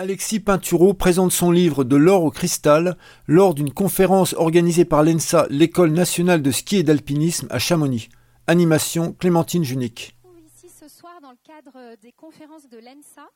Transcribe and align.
Alexis 0.00 0.40
Pinturo 0.40 0.94
présente 0.94 1.30
son 1.30 1.50
livre 1.50 1.84
De 1.84 1.94
l'or 1.94 2.24
au 2.24 2.30
cristal 2.30 2.96
lors 3.26 3.52
d'une 3.52 3.70
conférence 3.70 4.32
organisée 4.32 4.86
par 4.86 5.02
l'ENSA, 5.02 5.46
l'École 5.50 5.92
nationale 5.92 6.40
de 6.40 6.50
ski 6.50 6.76
et 6.76 6.82
d'alpinisme 6.82 7.48
à 7.50 7.58
Chamonix. 7.58 8.08
Animation 8.46 9.12
Clémentine 9.12 9.62
Junique. 9.62 10.16
Ici 10.46 10.70
ce 10.70 10.88
soir 10.88 11.20
dans 11.20 11.32
le 11.32 11.36
cadre 11.44 11.96
des 12.00 12.12
conférences 12.12 12.66
de 12.66 12.78
l'ENSA. 12.78 13.28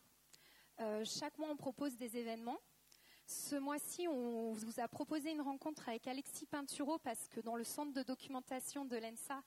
Euh, 0.80 1.04
chaque 1.04 1.36
mois 1.36 1.48
on 1.52 1.56
propose 1.56 1.98
des 1.98 2.16
événements. 2.16 2.60
Ce 3.26 3.56
mois-ci, 3.56 4.08
on 4.08 4.52
vous 4.54 4.80
a 4.80 4.88
proposé 4.88 5.32
une 5.32 5.42
rencontre 5.42 5.90
avec 5.90 6.08
Alexis 6.08 6.46
Pinturo 6.46 6.98
parce 7.04 7.28
que 7.28 7.42
dans 7.42 7.56
le 7.56 7.64
centre 7.64 7.92
de 7.92 8.02
documentation 8.02 8.86
de 8.86 8.96
l'ENSA, 8.96 9.42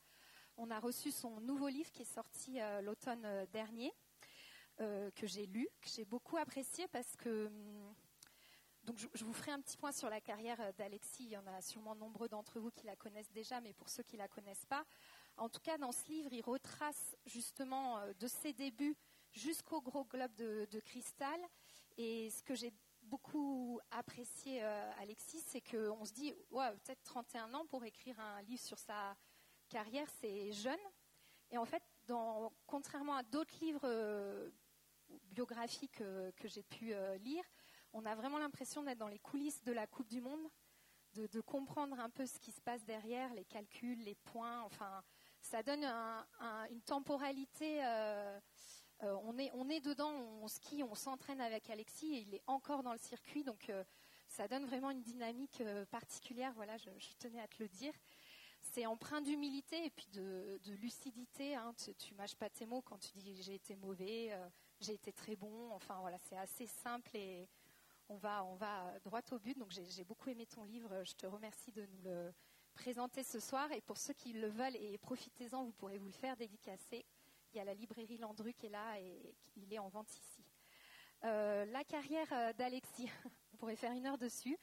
on 0.57 0.69
a 0.69 0.79
reçu 0.79 1.09
son 1.09 1.41
nouveau 1.41 1.67
livre 1.67 1.89
qui 1.91 2.03
est 2.03 2.13
sorti 2.13 2.59
euh, 2.59 2.81
l'automne 2.81 3.25
euh, 3.25 3.43
dernier. 3.51 3.91
Euh, 4.79 5.09
que 5.15 5.25
j'ai 5.25 5.47
lu, 5.47 5.67
que 5.81 5.89
j'ai 5.89 6.05
beaucoup 6.05 6.37
apprécié 6.37 6.87
parce 6.89 7.15
que. 7.15 7.47
Hum, 7.47 7.95
donc, 8.83 8.97
je, 8.97 9.25
vous 9.25 9.33
ferai 9.33 9.51
un 9.51 9.59
petit 9.59 9.75
point 9.75 9.91
sur 9.91 10.09
la 10.09 10.21
carrière 10.21 10.71
d'Alexis. 10.77 11.23
Il 11.25 11.31
y 11.31 11.37
en 11.37 11.45
a 11.47 11.61
sûrement 11.61 11.93
nombreux 11.95 12.29
d'entre 12.29 12.59
vous 12.59 12.71
qui 12.71 12.85
la 12.85 12.95
connaissent 12.95 13.31
déjà, 13.33 13.59
mais 13.59 13.73
pour 13.73 13.89
ceux 13.89 14.03
qui 14.03 14.15
ne 14.15 14.21
la 14.21 14.29
connaissent 14.29 14.65
pas, 14.65 14.85
en 15.35 15.49
tout 15.49 15.59
cas, 15.59 15.77
dans 15.77 15.91
ce 15.91 16.07
livre, 16.07 16.31
il 16.31 16.41
retrace 16.41 17.17
justement 17.25 17.97
euh, 17.97 18.13
de 18.13 18.27
ses 18.27 18.53
débuts 18.53 18.95
jusqu'au 19.31 19.81
gros 19.81 20.05
globe 20.05 20.33
de, 20.35 20.79
cristal. 20.85 21.39
Et 21.97 22.29
ce 22.29 22.43
que 22.43 22.55
j'ai 22.55 22.71
beaucoup 23.01 23.81
apprécié, 23.91 24.63
euh, 24.63 24.91
Alexis, 24.99 25.41
c'est 25.41 25.61
qu'on 25.61 26.05
se 26.05 26.13
dit, 26.13 26.33
ouais, 26.51 26.71
peut-être 26.85 27.03
31 27.03 27.53
ans 27.55 27.65
pour 27.65 27.83
écrire 27.83 28.19
un 28.19 28.41
livre 28.43 28.61
sur 28.61 28.79
sa 28.79 29.17
carrière, 29.69 30.07
c'est 30.21 30.51
jeune. 30.51 30.79
Et 31.51 31.57
en 31.57 31.65
fait, 31.65 31.83
contrairement 32.65 33.15
à 33.15 33.23
d'autres 33.23 33.55
livres 33.59 33.87
biographie 35.37 35.89
que, 35.89 36.33
j'ai 36.45 36.63
pu 36.63 36.93
euh, 36.93 37.15
lire, 37.17 37.43
on 37.93 38.05
a 38.05 38.15
vraiment 38.15 38.39
l'impression 38.39 38.81
d'être 38.81 38.97
dans 38.97 39.07
les 39.07 39.19
coulisses 39.19 39.63
de 39.63 39.71
la 39.71 39.85
Coupe 39.85 40.07
du 40.07 40.19
Monde, 40.19 40.49
de, 41.13 41.41
comprendre 41.41 41.99
un 41.99 42.09
peu 42.09 42.25
ce 42.25 42.39
qui 42.39 42.51
se 42.51 42.61
passe 42.61 42.83
derrière, 42.85 43.33
les 43.33 43.45
calculs, 43.45 43.99
les 44.03 44.15
points. 44.15 44.61
Enfin, 44.61 45.03
ça 45.41 45.63
donne 45.63 45.83
une 46.69 46.81
temporalité. 46.81 47.83
Euh, 47.83 48.39
euh, 49.03 49.15
on, 49.23 49.37
est, 49.37 49.51
on 49.53 49.69
est 49.69 49.79
dedans, 49.79 50.11
on 50.11 50.47
skie, 50.47 50.83
on 50.83 50.95
s'entraîne 50.95 51.41
avec 51.41 51.69
Alexis 51.69 52.15
et 52.15 52.19
il 52.21 52.35
est 52.35 52.43
encore 52.47 52.83
dans 52.83 52.93
le 52.93 52.99
circuit, 52.99 53.43
donc 53.43 53.71
ça 54.27 54.47
donne 54.47 54.65
vraiment 54.65 54.91
une 54.91 55.01
dynamique 55.01 55.63
particulière. 55.91 56.53
Voilà, 56.55 56.77
je, 56.77 56.89
tenais 57.19 57.39
à 57.39 57.47
te 57.47 57.61
le 57.61 57.69
dire 57.69 57.93
c'est 58.61 58.85
empreint 58.85 59.21
d'humilité 59.21 59.85
et 59.85 59.89
puis 59.89 60.07
de, 60.13 60.59
lucidité. 60.81 61.55
Hein. 61.55 61.73
Tu, 61.77 62.13
ne 62.13 62.17
mâches 62.17 62.35
pas 62.35 62.49
tes 62.49 62.65
mots 62.65 62.81
quand 62.81 62.97
tu 62.97 63.17
dis 63.17 63.41
j'ai 63.41 63.55
été 63.55 63.75
mauvais, 63.75 64.33
j'ai 64.79 64.93
été 64.93 65.11
très 65.11 65.35
bon. 65.35 65.71
Enfin 65.71 65.99
voilà, 66.01 66.17
c'est 66.19 66.37
assez 66.37 66.67
simple 66.67 67.15
et 67.15 67.47
on 68.09 68.15
va, 68.15 68.43
on 68.45 68.55
va 68.55 68.99
droit 69.03 69.21
au 69.31 69.39
but. 69.39 69.57
Donc 69.57 69.71
j'ai 69.71 70.03
beaucoup 70.03 70.29
aimé 70.29 70.45
ton 70.45 70.63
livre. 70.63 71.03
Je 71.03 71.13
te 71.13 71.25
remercie 71.25 71.71
de 71.71 71.85
nous 71.85 72.01
le 72.03 72.33
présenter 72.73 73.23
ce 73.23 73.39
soir. 73.39 73.71
Et 73.71 73.81
pour 73.81 73.97
ceux 73.97 74.13
qui 74.13 74.33
le 74.33 74.47
veulent, 74.47 74.75
et 74.75 74.97
profitez-en, 74.97 75.63
vous 75.63 75.73
pourrez 75.73 75.97
vous 75.97 76.07
le 76.07 76.13
faire 76.13 76.37
dédicacer. 76.37 77.05
Il 77.53 77.57
y 77.57 77.59
a 77.59 77.63
la 77.63 77.73
librairie 77.73 78.17
Landru 78.17 78.53
qui 78.53 78.67
est 78.67 78.69
là 78.69 78.99
et 78.99 79.35
il 79.55 79.73
est 79.73 79.79
en 79.79 79.89
vente 79.89 80.11
ici. 80.13 80.43
Euh, 81.23 81.65
la 81.65 81.83
carrière 81.83 82.27
euh, 82.31 82.53
d'Alexis, 82.53 83.09
on 83.53 83.57
pourrait 83.57 83.75
faire 83.75 83.91
une 83.93 84.05
heure 84.05 84.17
dessus. 84.17 84.57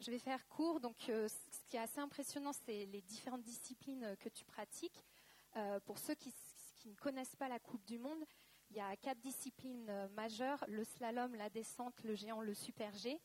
Je 0.00 0.10
vais 0.10 0.18
faire 0.18 0.46
court. 0.48 0.80
Donc, 0.80 1.08
euh, 1.08 1.28
ce 1.28 1.64
qui 1.68 1.76
est 1.76 1.80
assez 1.80 2.00
impressionnant, 2.00 2.52
c'est 2.52 2.86
les 2.86 3.02
différentes 3.02 3.44
disciplines 3.44 4.16
que 4.20 4.28
tu 4.28 4.44
pratiques. 4.44 5.04
pour 5.84 5.98
ceux 5.98 6.16
qui, 6.16 6.34
qui, 6.74 6.88
ne 6.88 6.96
connaissent 6.96 7.36
pas 7.36 7.48
la 7.48 7.60
Coupe 7.60 7.84
du 7.84 7.98
Monde, 7.98 8.24
il 8.74 8.78
y 8.78 8.80
a 8.80 8.96
quatre 8.96 9.20
disciplines 9.20 9.86
euh, 9.88 10.08
majeures, 10.16 10.64
le 10.66 10.82
slalom, 10.82 11.32
la 11.36 11.48
descente, 11.48 12.02
le 12.02 12.16
géant, 12.16 12.40
le 12.40 12.54
super 12.54 12.92
G. 12.94 13.20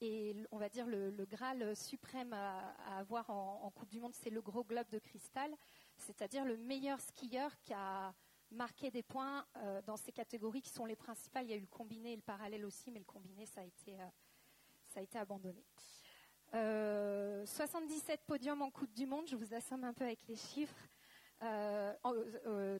Et 0.00 0.34
on 0.50 0.56
va 0.56 0.70
dire 0.70 0.86
le, 0.86 1.10
Graal 1.26 1.76
suprême 1.76 2.32
à, 2.32 2.74
avoir 2.96 3.28
en, 3.28 3.70
Coupe 3.74 3.90
du 3.90 4.00
Monde, 4.00 4.14
c'est 4.14 4.30
le 4.30 4.40
gros 4.40 4.64
globe 4.64 4.88
de 4.88 4.98
cristal, 4.98 5.54
c'est-à-dire 5.98 6.46
le 6.46 6.56
meilleur 6.56 6.98
skieur 6.98 7.54
qui 7.60 7.74
a 7.74 8.14
marqué 8.50 8.90
des 8.90 9.02
points 9.02 9.44
euh, 9.58 9.82
dans 9.82 9.98
ces 9.98 10.12
catégories 10.12 10.62
qui 10.62 10.70
sont 10.70 10.86
les 10.86 10.96
principales. 10.96 11.44
Il 11.44 11.50
y 11.50 11.52
a 11.52 11.56
eu 11.56 11.60
le 11.60 11.66
combiné 11.66 12.14
et 12.14 12.16
le 12.16 12.22
parallèle 12.22 12.64
aussi, 12.64 12.90
mais 12.90 13.00
le 13.00 13.04
combiné, 13.04 13.44
ça 13.44 13.60
a 13.60 13.64
été, 13.64 14.00
euh, 14.00 14.06
ça 14.86 15.00
a 15.00 15.02
été 15.02 15.18
abandonné. 15.18 15.62
77 16.52 18.22
podiums 18.26 18.62
en 18.62 18.70
Coupe 18.70 18.94
du 18.94 19.04
Monde, 19.04 19.28
je 19.28 19.36
vous 19.36 19.52
assomme 19.52 19.84
un 19.84 19.92
peu 19.92 20.04
avec 20.04 20.26
les 20.26 20.36
chiffres. 20.36 20.88
34 21.40 21.46
euh, 21.46 21.96
euh, 22.46 22.78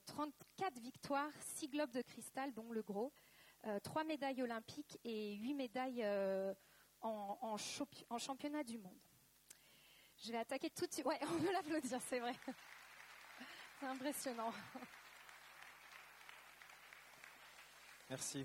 victoires, 0.80 1.30
6 1.40 1.68
globes 1.68 1.90
de 1.92 2.02
cristal, 2.02 2.52
dont 2.52 2.70
le 2.72 2.82
gros, 2.82 3.12
3 3.82 4.02
euh, 4.02 4.04
médailles 4.04 4.42
olympiques 4.42 4.98
et 5.02 5.34
8 5.36 5.54
médailles 5.54 6.06
en, 7.00 7.56
championnat 7.56 8.62
du 8.62 8.78
monde. 8.78 8.98
Je 10.22 10.32
vais 10.32 10.38
attaquer 10.38 10.68
tout 10.68 10.86
de 10.86 10.92
suite. 10.92 11.06
Ouais, 11.06 11.18
on 11.22 11.38
peut 11.38 11.52
l'applaudir, 11.52 12.00
c'est 12.02 12.20
vrai. 12.20 12.34
C'est 13.78 13.86
impressionnant. 13.86 14.52
Merci. 18.10 18.44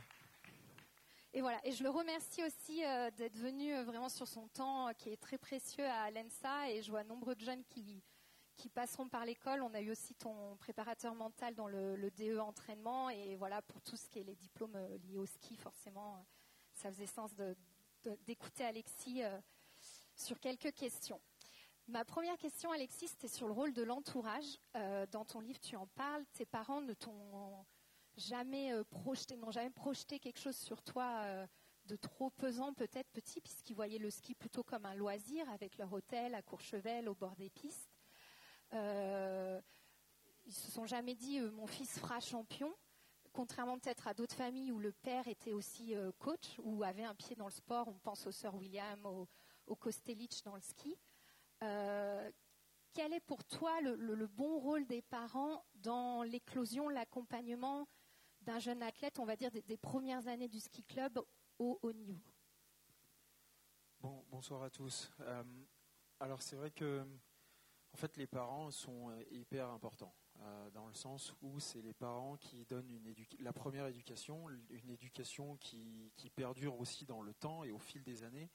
Et 1.33 1.41
voilà, 1.41 1.59
et 1.65 1.73
je 1.73 1.83
le 1.83 1.89
remercie 1.89 2.41
aussi 2.45 2.77
d'être 3.17 3.35
venu 3.35 3.75
vraiment 3.83 4.07
sur 4.07 4.25
son 4.25 4.47
temps 4.47 4.93
qui 4.93 5.09
est 5.09 5.17
très 5.17 5.37
précieux 5.37 5.83
à 5.83 6.09
l'ENSA 6.09 6.69
et 6.69 6.81
je 6.81 6.89
vois 6.89 7.03
nombreux 7.03 7.35
de 7.35 7.43
jeunes 7.43 7.65
qui, 7.65 8.01
qui 8.55 8.69
passeront 8.69 9.07
par 9.07 9.25
l'école. 9.25 9.61
On 9.61 9.73
a 9.73 9.81
eu 9.81 9.91
aussi 9.91 10.15
ton 10.15 10.55
préparateur 10.57 11.15
mental 11.15 11.55
dans 11.55 11.67
le, 11.67 12.09
DE 12.11 12.39
entraînement. 12.39 13.09
Et 13.09 13.35
voilà, 13.35 13.61
pour 13.61 13.81
tout 13.81 13.95
ce 13.95 14.07
qui 14.09 14.19
est 14.19 14.23
les 14.23 14.35
diplômes 14.35 14.75
euh, 14.75 14.97
liés 14.99 15.17
au 15.17 15.25
ski, 15.25 15.55
forcément, 15.55 16.15
euh, 16.15 16.19
ça 16.73 16.91
faisait 16.91 17.07
sens 17.07 17.31
d'écouter 18.25 18.63
Alexis 18.63 19.23
euh, 19.23 19.39
sur 20.15 20.39
quelques 20.39 20.73
questions. 20.73 21.21
Ma 21.87 22.03
première 22.03 22.37
question, 22.37 22.71
Alexis, 22.71 23.09
c'était 23.09 23.27
sur 23.27 23.47
le 23.47 23.53
rôle 23.53 23.73
de 23.73 23.83
l'entourage. 23.83 24.57
dans 25.11 25.23
ton 25.23 25.39
livre, 25.39 25.59
tu 25.59 25.75
en 25.75 25.85
parles. 25.85 26.25
Tes 26.33 26.45
parents 26.45 26.81
ne 26.81 26.95
t'ont 26.95 27.63
jamais 28.17 28.73
projeté, 28.85 29.35
n'ont 29.35 29.51
jamais 29.51 29.69
projeté 29.69 30.17
quelque 30.17 30.39
chose 30.39 30.57
sur 30.57 30.81
toi 30.81 31.45
de 31.85 31.95
trop 31.95 32.31
pesant, 32.31 32.73
peut-être 32.73 33.11
petit, 33.11 33.39
puisqu'ils 33.39 33.75
voyaient 33.75 33.99
le 33.99 34.09
ski 34.09 34.33
plutôt 34.33 34.63
comme 34.63 34.87
un 34.87 34.95
loisir 34.95 35.47
avec 35.51 35.77
leur 35.77 35.93
hôtel 35.93 36.33
à 36.33 36.41
Courchevel, 36.41 37.07
au 37.07 37.13
bord 37.13 37.35
des 37.35 37.51
pistes. 37.51 37.94
Euh, 38.73 39.61
ils 40.45 40.53
se 40.53 40.71
sont 40.71 40.85
jamais 40.85 41.15
dit 41.15 41.39
euh, 41.39 41.51
mon 41.51 41.67
fils 41.67 41.99
fera 41.99 42.19
champion, 42.19 42.73
contrairement 43.33 43.79
peut-être 43.79 44.07
à 44.07 44.13
d'autres 44.13 44.35
familles 44.35 44.71
où 44.71 44.79
le 44.79 44.91
père 44.91 45.27
était 45.27 45.53
aussi 45.53 45.95
euh, 45.95 46.11
coach 46.19 46.59
ou 46.63 46.83
avait 46.83 47.03
un 47.03 47.15
pied 47.15 47.35
dans 47.35 47.45
le 47.45 47.51
sport. 47.51 47.87
On 47.87 47.99
pense 47.99 48.27
aux 48.27 48.31
sœurs 48.31 48.55
William, 48.55 49.05
au, 49.05 49.27
au 49.67 49.75
Kostelitch 49.75 50.43
dans 50.43 50.55
le 50.55 50.61
ski. 50.61 50.97
quel 51.59 53.13
est 53.13 53.25
pour 53.25 53.43
toi 53.43 53.81
le, 53.81 54.27
bon 54.27 54.59
rôle 54.59 54.85
des 54.85 55.01
parents 55.01 55.65
dans 55.75 56.23
l'éclosion, 56.23 56.89
l'accompagnement 56.89 57.87
d'un 58.41 58.59
jeune 58.59 58.83
athlète, 58.83 59.19
on 59.19 59.25
va 59.25 59.35
dire 59.35 59.51
des, 59.51 59.77
premières 59.77 60.27
années 60.27 60.47
du 60.47 60.59
ski 60.59 60.83
club 60.83 61.19
au 61.57 61.79
haut 61.81 61.93
niveau? 61.93 62.31
Bon, 63.99 64.23
Bonsoir 64.29 64.61
à 64.61 64.69
tous. 64.69 65.11
alors 66.19 66.41
c'est 66.41 66.55
vrai 66.55 66.69
que 66.69 67.03
en 67.95 67.97
fait, 67.97 68.17
les 68.17 68.27
parents 68.27 68.71
sont 68.71 69.09
euh, 69.09 69.23
hyper 69.31 69.69
importants, 69.69 70.13
euh, 70.41 70.69
dans 70.71 70.85
le 70.85 70.93
sens 70.93 71.33
où 71.41 71.61
c'est 71.61 71.81
les 71.81 71.93
parents 71.93 72.35
qui 72.35 72.65
donnent 72.65 73.01
la 73.39 73.53
première 73.53 73.87
éducation, 73.87 74.49
une 74.69 74.89
éducation 74.89 75.55
qui, 75.55 76.11
perdure 76.35 76.77
aussi 76.77 77.05
dans 77.05 77.21
le 77.21 77.33
temps 77.33 77.63
et 77.63 77.71
au 77.71 77.79
fil 77.79 78.03
des 78.03 78.23
années. 78.23 78.49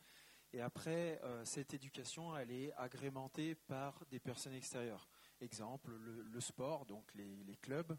Et 0.53 0.61
après, 0.61 1.19
euh, 1.25 1.43
cette 1.47 1.73
éducation, 1.73 2.37
elle 2.37 2.51
est 2.51 2.71
agrémentée 2.75 3.55
par 3.55 4.05
des 4.11 4.21
personnes 4.21 4.53
extérieures. 4.53 5.09
Exemple, 5.41 5.91
le, 5.91 6.41
sport, 6.41 6.85
donc 6.85 7.11
les, 7.15 7.57
clubs, 7.63 7.97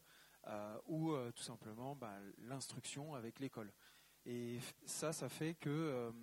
ou 0.86 1.16
tout 1.36 1.42
simplement 1.42 1.96
bah, 1.96 2.20
l'instruction 2.38 3.16
avec 3.16 3.40
l'école. 3.40 3.74
Et 4.28 4.60
ça, 4.86 5.12
ça 5.12 5.28
fait 5.28 5.56
que 5.56 6.14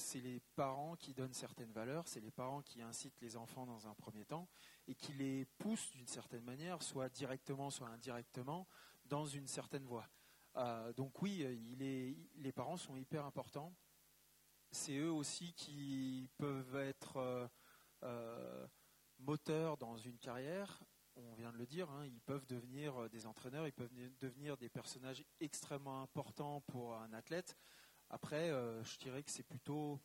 c'est 0.00 0.20
les 0.20 0.40
parents 0.56 0.96
qui 0.96 1.14
donnent 1.14 1.32
certaines 1.32 1.72
valeurs, 1.72 2.08
c'est 2.08 2.20
les 2.20 2.30
parents 2.30 2.62
qui 2.62 2.82
incitent 2.82 3.20
les 3.20 3.36
enfants 3.36 3.66
dans 3.66 3.86
un 3.86 3.94
premier 3.94 4.24
temps 4.24 4.48
et 4.88 4.94
qui 4.94 5.12
les 5.12 5.44
poussent 5.58 5.90
d'une 5.92 6.08
certaine 6.08 6.42
manière, 6.42 6.82
soit 6.82 7.08
directement, 7.08 7.70
soit 7.70 7.88
indirectement, 7.88 8.66
dans 9.04 9.26
une 9.26 9.46
certaine 9.46 9.84
voie. 9.84 10.08
Euh, 10.56 10.92
donc 10.94 11.22
oui, 11.22 11.46
les 11.78 12.52
parents 12.52 12.76
sont 12.76 12.96
hyper 12.96 13.24
importants. 13.24 13.72
C'est 14.72 14.96
eux 14.96 15.12
aussi 15.12 15.52
qui 15.54 16.28
peuvent 16.38 16.76
être 16.76 17.16
euh, 17.16 17.48
euh, 18.04 18.66
moteurs 19.18 19.76
dans 19.76 19.96
une 19.96 20.18
carrière. 20.18 20.82
On 21.16 21.34
vient 21.34 21.52
de 21.52 21.58
le 21.58 21.66
dire, 21.66 21.90
hein, 21.90 22.06
ils 22.06 22.20
peuvent 22.20 22.46
devenir 22.46 23.10
des 23.10 23.26
entraîneurs, 23.26 23.66
ils 23.66 23.72
peuvent 23.72 23.92
devenir 24.20 24.56
des 24.56 24.68
personnages 24.68 25.24
extrêmement 25.40 26.02
importants 26.02 26.62
pour 26.62 26.96
un 26.96 27.12
athlète. 27.12 27.56
Après, 28.10 28.50
euh, 28.50 28.82
je 28.82 28.98
dirais 28.98 29.22
que 29.22 29.30
c'est 29.30 29.44
plutôt 29.44 30.00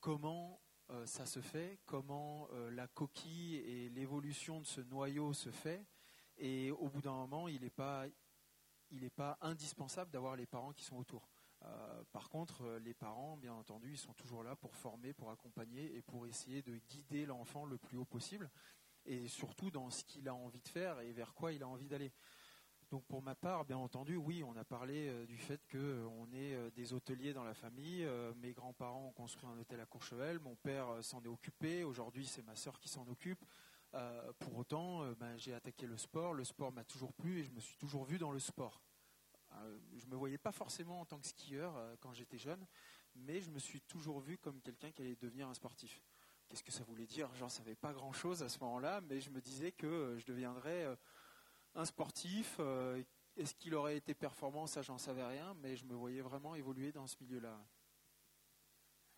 comment 0.00 0.60
euh, 0.90 1.04
ça 1.04 1.26
se 1.26 1.40
fait, 1.40 1.78
comment 1.84 2.48
euh, 2.52 2.70
la 2.70 2.88
coquille 2.88 3.56
et 3.56 3.90
l'évolution 3.90 4.60
de 4.60 4.66
ce 4.66 4.80
noyau 4.80 5.34
se 5.34 5.50
fait. 5.50 5.86
Et 6.38 6.70
au 6.70 6.88
bout 6.88 7.02
d'un 7.02 7.12
moment, 7.12 7.48
il 7.48 7.60
n'est 7.60 7.70
pas, 7.70 8.06
il 8.90 9.10
pas 9.10 9.36
indispensable 9.42 10.10
d'avoir 10.10 10.34
les 10.34 10.46
parents 10.46 10.72
qui 10.72 10.84
sont 10.84 10.96
autour. 10.96 11.28
par 12.10 12.28
contre, 12.30 12.78
les 12.82 12.94
parents, 12.94 13.36
bien 13.36 13.52
entendu, 13.52 13.92
ils 13.92 13.98
sont 13.98 14.14
toujours 14.14 14.42
là 14.42 14.56
pour 14.56 14.74
former, 14.74 15.12
pour 15.12 15.30
accompagner 15.30 15.94
et 15.94 16.02
pour 16.02 16.26
essayer 16.26 16.62
de 16.62 16.78
guider 16.88 17.26
l'enfant 17.26 17.66
le 17.66 17.78
plus 17.78 17.98
haut 17.98 18.06
possible, 18.06 18.50
et 19.04 19.28
surtout 19.28 19.70
dans 19.70 19.90
ce 19.90 20.02
qu'il 20.04 20.26
a 20.28 20.34
envie 20.34 20.62
de 20.62 20.68
faire 20.68 20.98
et 21.00 21.12
vers 21.12 21.34
quoi 21.34 21.52
il 21.52 21.62
a 21.62 21.68
envie 21.68 21.86
d'aller. 21.86 22.12
Donc 22.92 23.06
pour 23.06 23.22
ma 23.22 23.34
part, 23.34 23.64
bien 23.64 23.78
entendu, 23.78 24.16
oui, 24.16 24.44
on 24.44 24.54
a 24.54 24.64
parlé 24.64 25.08
euh, 25.08 25.24
du 25.24 25.38
fait 25.38 25.62
qu'on 25.70 25.78
euh, 25.78 26.34
est 26.34 26.54
euh, 26.54 26.70
des 26.72 26.92
hôteliers 26.92 27.32
dans 27.32 27.42
la 27.42 27.54
famille. 27.54 28.06
mes 28.36 28.52
grands-parents 28.52 29.06
ont 29.06 29.12
construit 29.12 29.48
un 29.48 29.58
hôtel 29.58 29.80
à 29.80 29.86
Courchevel. 29.86 30.38
Mon 30.40 30.56
père 30.56 30.86
s'en 31.00 31.22
est 31.22 31.28
occupé. 31.28 31.84
Aujourd'hui, 31.84 32.26
c'est 32.26 32.42
ma 32.42 32.54
sœur 32.54 32.78
qui 32.78 32.90
s'en 32.90 33.08
occupe. 33.08 33.42
pour 34.38 34.58
autant, 34.58 35.10
ben, 35.14 35.38
j'ai 35.38 35.54
attaqué 35.54 35.86
le 35.86 35.96
sport. 35.96 36.34
Le 36.34 36.44
sport 36.44 36.70
m'a 36.70 36.84
toujours 36.84 37.14
plu 37.14 37.38
et 37.38 37.44
je 37.44 37.50
me 37.52 37.60
suis 37.60 37.78
toujours 37.78 38.04
vu 38.04 38.18
dans 38.18 38.30
le 38.30 38.38
sport. 38.38 38.82
je 39.94 40.04
ne 40.04 40.10
me 40.10 40.16
voyais 40.16 40.36
pas 40.36 40.52
forcément 40.52 41.00
en 41.00 41.06
tant 41.06 41.18
que 41.18 41.26
skieur 41.26 41.74
quand 42.00 42.12
j'étais 42.12 42.38
jeune, 42.38 42.66
mais 43.14 43.40
je 43.40 43.50
me 43.50 43.58
suis 43.58 43.80
toujours 43.80 44.20
vu 44.20 44.36
comme 44.36 44.60
quelqu'un 44.60 44.90
qui 44.90 45.00
allait 45.00 45.16
devenir 45.16 45.48
un 45.48 45.54
sportif. 45.54 46.02
Qu'est-ce 46.46 46.62
que 46.62 46.72
ça 46.72 46.84
voulait 46.84 47.06
dire? 47.06 47.30
J'en 47.36 47.48
savais 47.48 47.74
pas 47.74 47.94
grand-chose 47.94 48.42
à 48.42 48.50
ce 48.50 48.58
moment-là, 48.58 49.00
mais 49.00 49.18
je 49.18 49.30
me 49.30 49.40
disais 49.40 49.72
que 49.72 50.18
je 50.18 50.26
deviendrais 50.26 50.94
un 51.74 51.84
sportif. 51.84 52.56
Euh, 52.60 53.02
est-ce 53.36 53.54
qu'il 53.54 53.74
aurait 53.74 53.96
été 53.96 54.14
performant? 54.14 54.66
Ça, 54.66 54.82
j'en 54.82 54.98
savais 54.98 55.24
rien, 55.24 55.54
mais 55.54 55.76
je 55.76 55.84
me 55.84 55.94
voyais 55.94 56.20
vraiment 56.20 56.54
évoluer 56.54 56.92
dans 56.92 57.06
ce 57.06 57.16
milieu-là. 57.20 57.58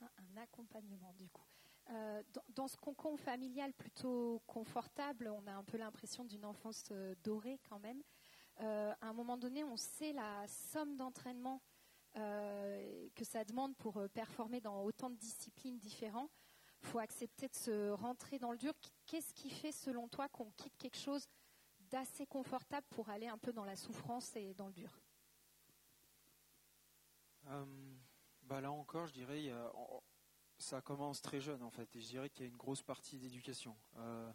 Un 0.01 0.37
accompagnement, 0.41 1.13
du 1.15 1.29
coup. 1.29 1.47
Euh, 1.91 2.23
dans, 2.55 2.67
ce 2.67 2.77
concombre 2.77 3.19
familial 3.19 3.75
plutôt 3.75 4.43
confortable, 4.47 5.29
on 5.29 5.47
a 5.47 5.53
un 5.53 5.65
peu 5.65 5.77
l'impression 5.77 6.25
d'une 6.25 6.45
enfance 6.45 6.85
euh, 6.93 7.15
dorée 7.23 7.61
quand 7.69 7.79
même. 7.79 8.03
à 8.57 8.97
un 9.03 9.13
moment 9.13 9.37
donné, 9.37 9.65
on 9.65 9.77
sait 9.77 10.13
la 10.13 10.47
somme 10.47 10.97
d'entraînement 10.97 11.61
que 12.15 13.25
ça 13.25 13.45
demande 13.45 13.75
pour 13.77 14.01
performer 14.11 14.61
dans 14.61 14.85
autant 14.85 15.11
de 15.11 15.17
disciplines 15.17 15.79
différentes. 15.79 16.31
Il 16.81 16.87
faut 16.87 17.01
accepter 17.01 17.49
de 17.49 17.55
se 17.57 17.91
rentrer 17.91 18.39
dans 18.39 18.53
le 18.53 18.59
dur. 18.59 18.73
Qu'est-ce 19.05 19.35
qui 19.35 19.51
fait, 19.51 19.73
selon 19.73 20.07
toi, 20.07 20.29
qu'on 20.29 20.53
quitte 20.53 20.77
quelque 20.77 20.97
chose 20.97 21.27
assez 21.97 22.27
confortable 22.27 22.87
pour 22.91 23.09
aller 23.09 23.29
un 23.29 23.39
peu 23.39 23.53
dans 23.53 23.65
la 23.65 23.77
souffrance 23.77 24.35
et 24.37 24.55
dans 24.55 24.67
le 24.67 24.73
dur 24.73 25.01
euh, 27.49 27.65
bah 28.43 28.61
Là 28.61 28.73
encore, 28.73 29.07
je 29.07 29.13
dirais, 29.13 29.53
ça 30.59 30.81
commence 30.81 31.21
très 31.21 31.41
jeune 31.41 31.63
en 31.63 31.71
fait, 31.71 31.95
et 31.97 32.01
je 32.01 32.09
dirais 32.09 32.31
qu'il 32.31 32.45
y 32.45 32.49
a 32.49 32.51
une 32.51 32.57
grosse 32.57 32.83
partie 32.83 33.19
d'éducation. 33.19 33.77
Euh, 33.97 34.31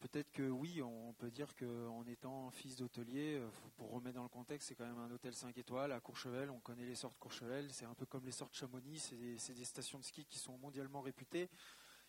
peut-être 0.00 0.30
que 0.32 0.48
oui, 0.48 0.82
on 0.82 1.12
peut 1.14 1.30
dire 1.30 1.54
qu'en 1.54 2.06
étant 2.06 2.50
fils 2.50 2.76
d'hôtelier, 2.76 3.38
euh, 3.38 3.48
pour 3.76 3.90
remettre 3.90 4.16
dans 4.16 4.22
le 4.22 4.28
contexte, 4.28 4.68
c'est 4.68 4.74
quand 4.74 4.86
même 4.86 4.98
un 4.98 5.10
hôtel 5.10 5.34
5 5.34 5.56
étoiles 5.58 5.92
à 5.92 6.00
Courchevel, 6.00 6.50
on 6.50 6.60
connaît 6.60 6.86
les 6.86 6.94
sortes 6.94 7.18
Courchevel, 7.18 7.72
c'est 7.72 7.86
un 7.86 7.94
peu 7.94 8.06
comme 8.06 8.24
les 8.24 8.32
sortes 8.32 8.54
Chamonix, 8.54 8.98
c'est 8.98 9.54
des, 9.54 9.64
stations 9.64 9.98
de 9.98 10.04
ski 10.04 10.24
qui 10.26 10.38
sont 10.38 10.56
mondialement 10.58 11.00
réputées. 11.00 11.48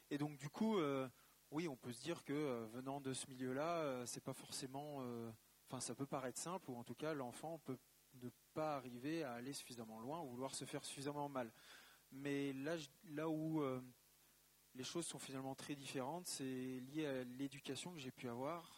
Et 0.10 0.18
donc 0.18 0.38
du 0.38 0.50
coup, 0.50 0.78
oui, 1.52 1.68
on 1.68 1.76
peut 1.76 1.92
se 1.92 2.02
dire 2.02 2.24
que 2.24 2.34
euh, 2.34 2.66
venant 2.74 3.02
de 3.02 3.14
ce 3.14 3.28
milieu-là, 3.28 3.80
euh, 3.80 4.06
c'est 4.06 4.24
pas 4.24 4.34
forcément. 4.34 5.00
Euh, 5.02 5.30
enfin, 5.70 5.82
ça 5.82 5.94
peut 5.94 6.06
paraître 6.06 6.40
simple, 6.40 6.72
ou 6.72 6.78
en 6.78 6.84
tout 6.84 6.96
cas, 6.96 7.14
l'enfant 7.14 7.60
peut 7.60 7.78
ne 8.22 8.30
pas 8.54 8.78
arriver 8.78 9.24
à 9.24 9.34
aller 9.34 9.54
suffisamment 9.54 10.00
loin 10.00 10.22
ou 10.22 10.30
vouloir 10.30 10.56
se 10.56 10.66
faire 10.66 10.84
suffisamment 10.84 11.30
mal. 11.30 11.52
Mais 12.12 12.54
là, 12.54 13.30
où 13.30 13.64
les 14.76 14.84
choses 14.84 15.06
sont 15.06 15.18
finalement 15.18 15.56
très 15.56 15.76
différentes, 15.76 16.28
c'est 16.28 16.44
lié 16.92 17.06
à 17.06 17.24
l'éducation 17.24 17.94
que 17.94 18.00
j'ai 18.00 18.12
pu 18.12 18.28
avoir. 18.28 18.76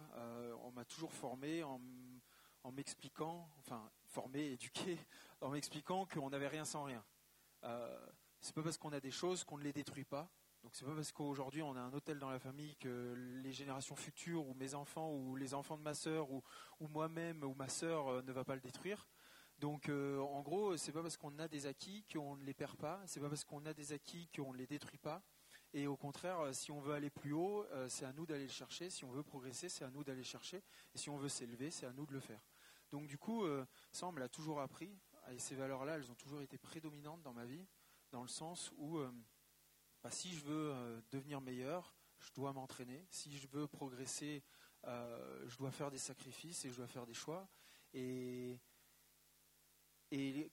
on 0.63 0.71
m'a 0.71 0.85
toujours 0.85 1.11
formé 1.11 1.63
en, 1.63 1.81
en 2.63 2.71
m'expliquant, 2.71 3.49
enfin, 3.57 3.89
formé, 4.05 4.45
éduqué, 4.51 4.99
en 5.41 5.49
m'expliquant 5.49 6.05
qu'on 6.05 6.29
n'avait 6.29 6.47
rien 6.47 6.63
sans 6.63 6.83
rien. 6.83 7.03
c'est 8.39 8.53
pas 8.53 8.61
parce 8.61 8.77
qu'on 8.77 8.93
a 8.93 8.99
des 8.99 9.09
choses 9.09 9.43
qu'on 9.43 9.57
ne 9.57 9.63
les 9.63 9.73
détruit 9.73 10.05
pas. 10.05 10.29
Donc 10.63 10.75
c'est 10.75 10.85
pas 10.85 10.95
parce 10.95 11.11
qu'aujourd'hui 11.11 11.61
on 11.61 11.75
a 11.75 11.81
un 11.81 11.91
hôtel 11.91 12.19
dans 12.19 12.29
la 12.29 12.39
famille 12.39 12.77
que 12.77 13.13
les 13.43 13.51
générations 13.51 13.97
futures 13.97 14.47
ou 14.47 14.53
mes 14.53 14.75
enfants 14.75 15.11
ou 15.11 15.35
les 15.35 15.53
enfants 15.53 15.77
de 15.77 15.83
ma 15.83 15.93
sœur 15.93 16.31
ou, 16.31 16.41
moi-même 16.79 17.43
ou 17.43 17.53
ma 17.53 17.67
sœur 17.67 18.07
euh, 18.07 18.21
ne 18.21 18.31
va 18.31 18.45
pas 18.45 18.55
le 18.55 18.61
détruire. 18.61 19.09
Donc 19.59 19.89
euh, 19.89 20.19
en 20.19 20.41
gros, 20.41 20.77
c'est 20.77 20.93
pas 20.93 21.01
parce 21.01 21.17
qu'on 21.17 21.37
a 21.37 21.49
des 21.49 21.65
acquis 21.65 22.05
qu'on 22.11 22.37
ne 22.37 22.45
les 22.45 22.53
perd 22.53 22.77
pas, 22.77 23.01
c'est 23.05 23.19
pas 23.19 23.27
parce 23.27 23.43
qu'on 23.43 23.65
a 23.65 23.73
des 23.73 23.91
acquis 23.91 24.29
qu'on 24.33 24.53
ne 24.53 24.57
les 24.57 24.65
détruit 24.65 24.97
pas. 24.97 25.21
Et 25.73 25.85
au 25.85 25.97
contraire, 25.97 26.39
euh, 26.39 26.53
si 26.53 26.71
on 26.71 26.79
veut 26.79 26.93
aller 26.93 27.09
plus 27.09 27.33
haut, 27.33 27.65
c'est 27.89 28.05
à 28.05 28.13
nous 28.13 28.25
d'aller 28.25 28.45
le 28.45 28.51
chercher. 28.51 28.89
Si 28.89 29.03
on 29.03 29.11
veut 29.11 29.23
progresser, 29.23 29.67
c'est 29.67 29.83
à 29.83 29.89
nous 29.89 30.05
d'aller 30.05 30.23
chercher. 30.23 30.63
Et 30.95 30.97
si 30.97 31.09
on 31.09 31.17
veut 31.17 31.29
s'élever, 31.29 31.71
c'est 31.71 31.87
à 31.87 31.91
nous 31.91 32.05
de 32.05 32.13
le 32.13 32.21
faire. 32.21 32.41
Donc 32.89 33.07
du 33.07 33.17
coup, 33.17 33.43
ça, 33.91 34.07
on 34.07 34.11
me 34.13 34.19
l'a 34.19 34.29
toujours 34.29 34.61
appris. 34.61 34.97
Et 35.31 35.39
ces 35.39 35.55
valeurs-là, 35.55 35.95
elles 35.95 36.11
ont 36.11 36.15
toujours 36.15 36.41
été 36.41 36.57
prédominantes 36.57 37.21
dans 37.23 37.33
ma 37.33 37.45
vie, 37.45 37.65
dans 38.11 38.21
le 38.21 38.27
sens 38.27 38.71
où 38.77 38.99
bah, 40.03 40.11
si 40.11 40.33
je 40.35 40.43
veux 40.43 40.71
euh, 40.73 41.01
devenir 41.11 41.39
meilleur, 41.39 41.95
je 42.19 42.31
dois 42.33 42.51
m'entraîner. 42.51 43.05
Si 43.09 43.37
je 43.37 43.47
veux 43.47 43.67
progresser, 43.67 44.43
euh, 44.85 45.47
je 45.47 45.57
dois 45.57 45.71
faire 45.71 45.89
des 45.89 45.97
sacrifices 45.97 46.65
et 46.65 46.71
je 46.71 46.75
dois 46.75 46.87
faire 46.87 47.05
des 47.05 47.13
choix. 47.13 47.47
Et, 47.93 48.59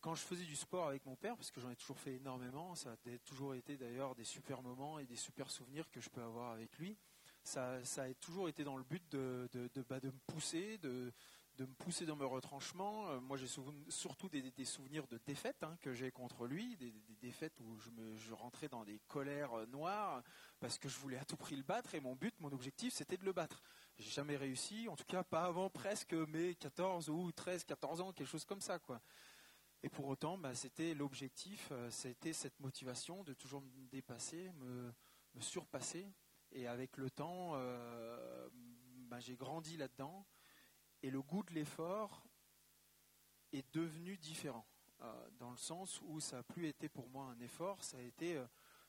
quand 0.00 0.14
je 0.14 0.22
faisais 0.22 0.44
du 0.44 0.56
sport 0.56 0.88
avec 0.88 1.04
mon 1.04 1.16
père, 1.16 1.36
parce 1.36 1.50
que 1.50 1.60
j'en 1.60 1.68
ai 1.68 1.76
toujours 1.76 1.98
fait 1.98 2.14
énormément, 2.14 2.74
ça 2.74 2.92
a 2.92 3.18
toujours 3.18 3.54
été 3.54 3.76
d'ailleurs 3.76 4.14
des 4.14 4.24
super 4.24 4.62
moments 4.62 4.98
et 4.98 5.04
des 5.04 5.16
super 5.16 5.50
souvenirs 5.50 5.90
que 5.90 6.00
je 6.00 6.08
peux 6.08 6.22
avoir 6.22 6.52
avec 6.52 6.78
lui. 6.78 6.96
Ça, 7.42 7.74
a 7.74 8.14
toujours 8.14 8.48
été 8.48 8.64
dans 8.64 8.78
le 8.78 8.84
but 8.84 9.06
de, 9.10 9.50
de, 9.52 9.82
bah, 9.82 10.00
de 10.00 10.08
me 10.08 10.18
pousser, 10.26 10.78
de, 10.78 11.12
de 11.56 11.64
me 11.64 11.74
pousser 11.74 12.06
dans 12.06 12.16
mes 12.16 12.24
retranchements. 12.24 13.08
Euh, 13.10 13.20
moi, 13.20 13.36
j'ai 13.36 13.46
surtout 13.88 14.28
des, 14.28 14.64
souvenirs 14.64 15.06
de 15.08 15.18
défaites 15.26 15.62
hein, 15.62 15.76
que 15.80 15.92
j'ai 15.92 16.10
contre 16.10 16.46
lui, 16.46 16.76
des, 16.76 16.92
défaites 17.20 17.58
où 17.60 17.76
je, 18.16 18.32
rentrais 18.32 18.68
dans 18.68 18.84
des 18.84 19.00
colères 19.08 19.52
euh, 19.52 19.66
noires 19.66 20.22
parce 20.58 20.78
que 20.78 20.88
je 20.88 20.98
voulais 20.98 21.18
à 21.18 21.24
tout 21.24 21.36
prix 21.36 21.56
le 21.56 21.62
battre 21.62 21.94
et 21.94 22.00
mon 22.00 22.14
but, 22.14 22.34
mon 22.40 22.52
objectif, 22.52 22.94
c'était 22.94 23.16
de 23.16 23.24
le 23.24 23.32
battre. 23.32 23.62
J'ai 23.98 24.10
jamais 24.10 24.36
réussi, 24.36 24.88
en 24.88 24.96
tout 24.96 25.04
cas 25.04 25.22
pas 25.22 25.44
avant 25.44 25.68
presque 25.68 26.14
mes 26.14 26.54
14 26.54 27.10
ou 27.10 27.30
13, 27.32 27.64
14 27.64 28.00
ans, 28.00 28.12
quelque 28.12 28.28
chose 28.28 28.44
comme 28.44 28.60
ça, 28.60 28.78
quoi. 28.78 29.00
Et 29.82 29.88
pour 29.88 30.06
autant, 30.08 30.38
bah, 30.38 30.54
c'était 30.54 30.94
l'objectif, 30.94 31.68
euh, 31.72 31.90
c'était 31.90 32.32
cette 32.32 32.58
motivation 32.60 33.22
de 33.24 33.34
toujours 33.34 33.62
me 33.62 33.88
dépasser, 33.90 34.50
me, 34.52 34.92
surpasser. 35.40 36.06
Et 36.52 36.66
avec 36.66 36.96
le 36.96 37.10
temps, 37.10 37.52
bah, 39.08 39.20
j'ai 39.20 39.36
grandi 39.36 39.76
là-dedans. 39.76 40.26
Et 41.02 41.10
le 41.10 41.22
goût 41.22 41.42
de 41.42 41.54
l'effort 41.54 42.22
est 43.52 43.74
devenu 43.74 44.16
différent, 44.18 44.66
euh, 45.00 45.30
dans 45.38 45.50
le 45.50 45.56
sens 45.56 46.00
où 46.02 46.20
ça 46.20 46.36
n'a 46.36 46.42
plus 46.42 46.66
été 46.68 46.88
pour 46.88 47.08
moi 47.08 47.24
un 47.24 47.40
effort, 47.40 47.82
ça 47.82 47.96
a 47.96 48.02
été 48.02 48.36
euh, 48.36 48.46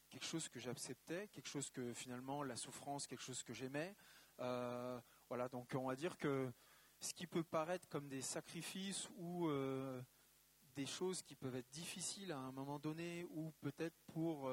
quelque 0.10 0.25
chose 0.25 0.50
que 0.50 0.60
j'acceptais, 0.60 1.30
quelque 1.30 1.48
chose 1.48 1.70
que 1.70 1.94
finalement 1.94 2.44
la 2.44 2.58
souffrance, 2.58 3.08
quelque 3.08 3.24
chose 3.24 3.44
que 3.44 3.53
j'aimais. 3.53 3.96
Euh, 4.39 5.00
voilà, 5.30 5.48
donc 5.48 5.72
on 5.74 5.88
va 5.88 5.96
dire 5.96 6.18
que 6.18 6.51
ce 7.00 7.13
qui 7.13 7.27
peut 7.27 7.44
paraître 7.44 7.88
comme 7.88 8.10
des 8.10 8.22
sacrifices 8.22 9.10
ou 9.18 9.50
des 10.75 10.86
choses 10.86 11.24
qui 11.24 11.36
peuvent 11.36 11.56
être 11.56 11.70
difficiles 11.72 12.32
à 12.32 12.38
un 12.38 12.51
moment 12.51 12.77
donné, 12.77 13.25
ou 13.32 13.51
peut-être 13.62 13.98
pour 14.13 14.51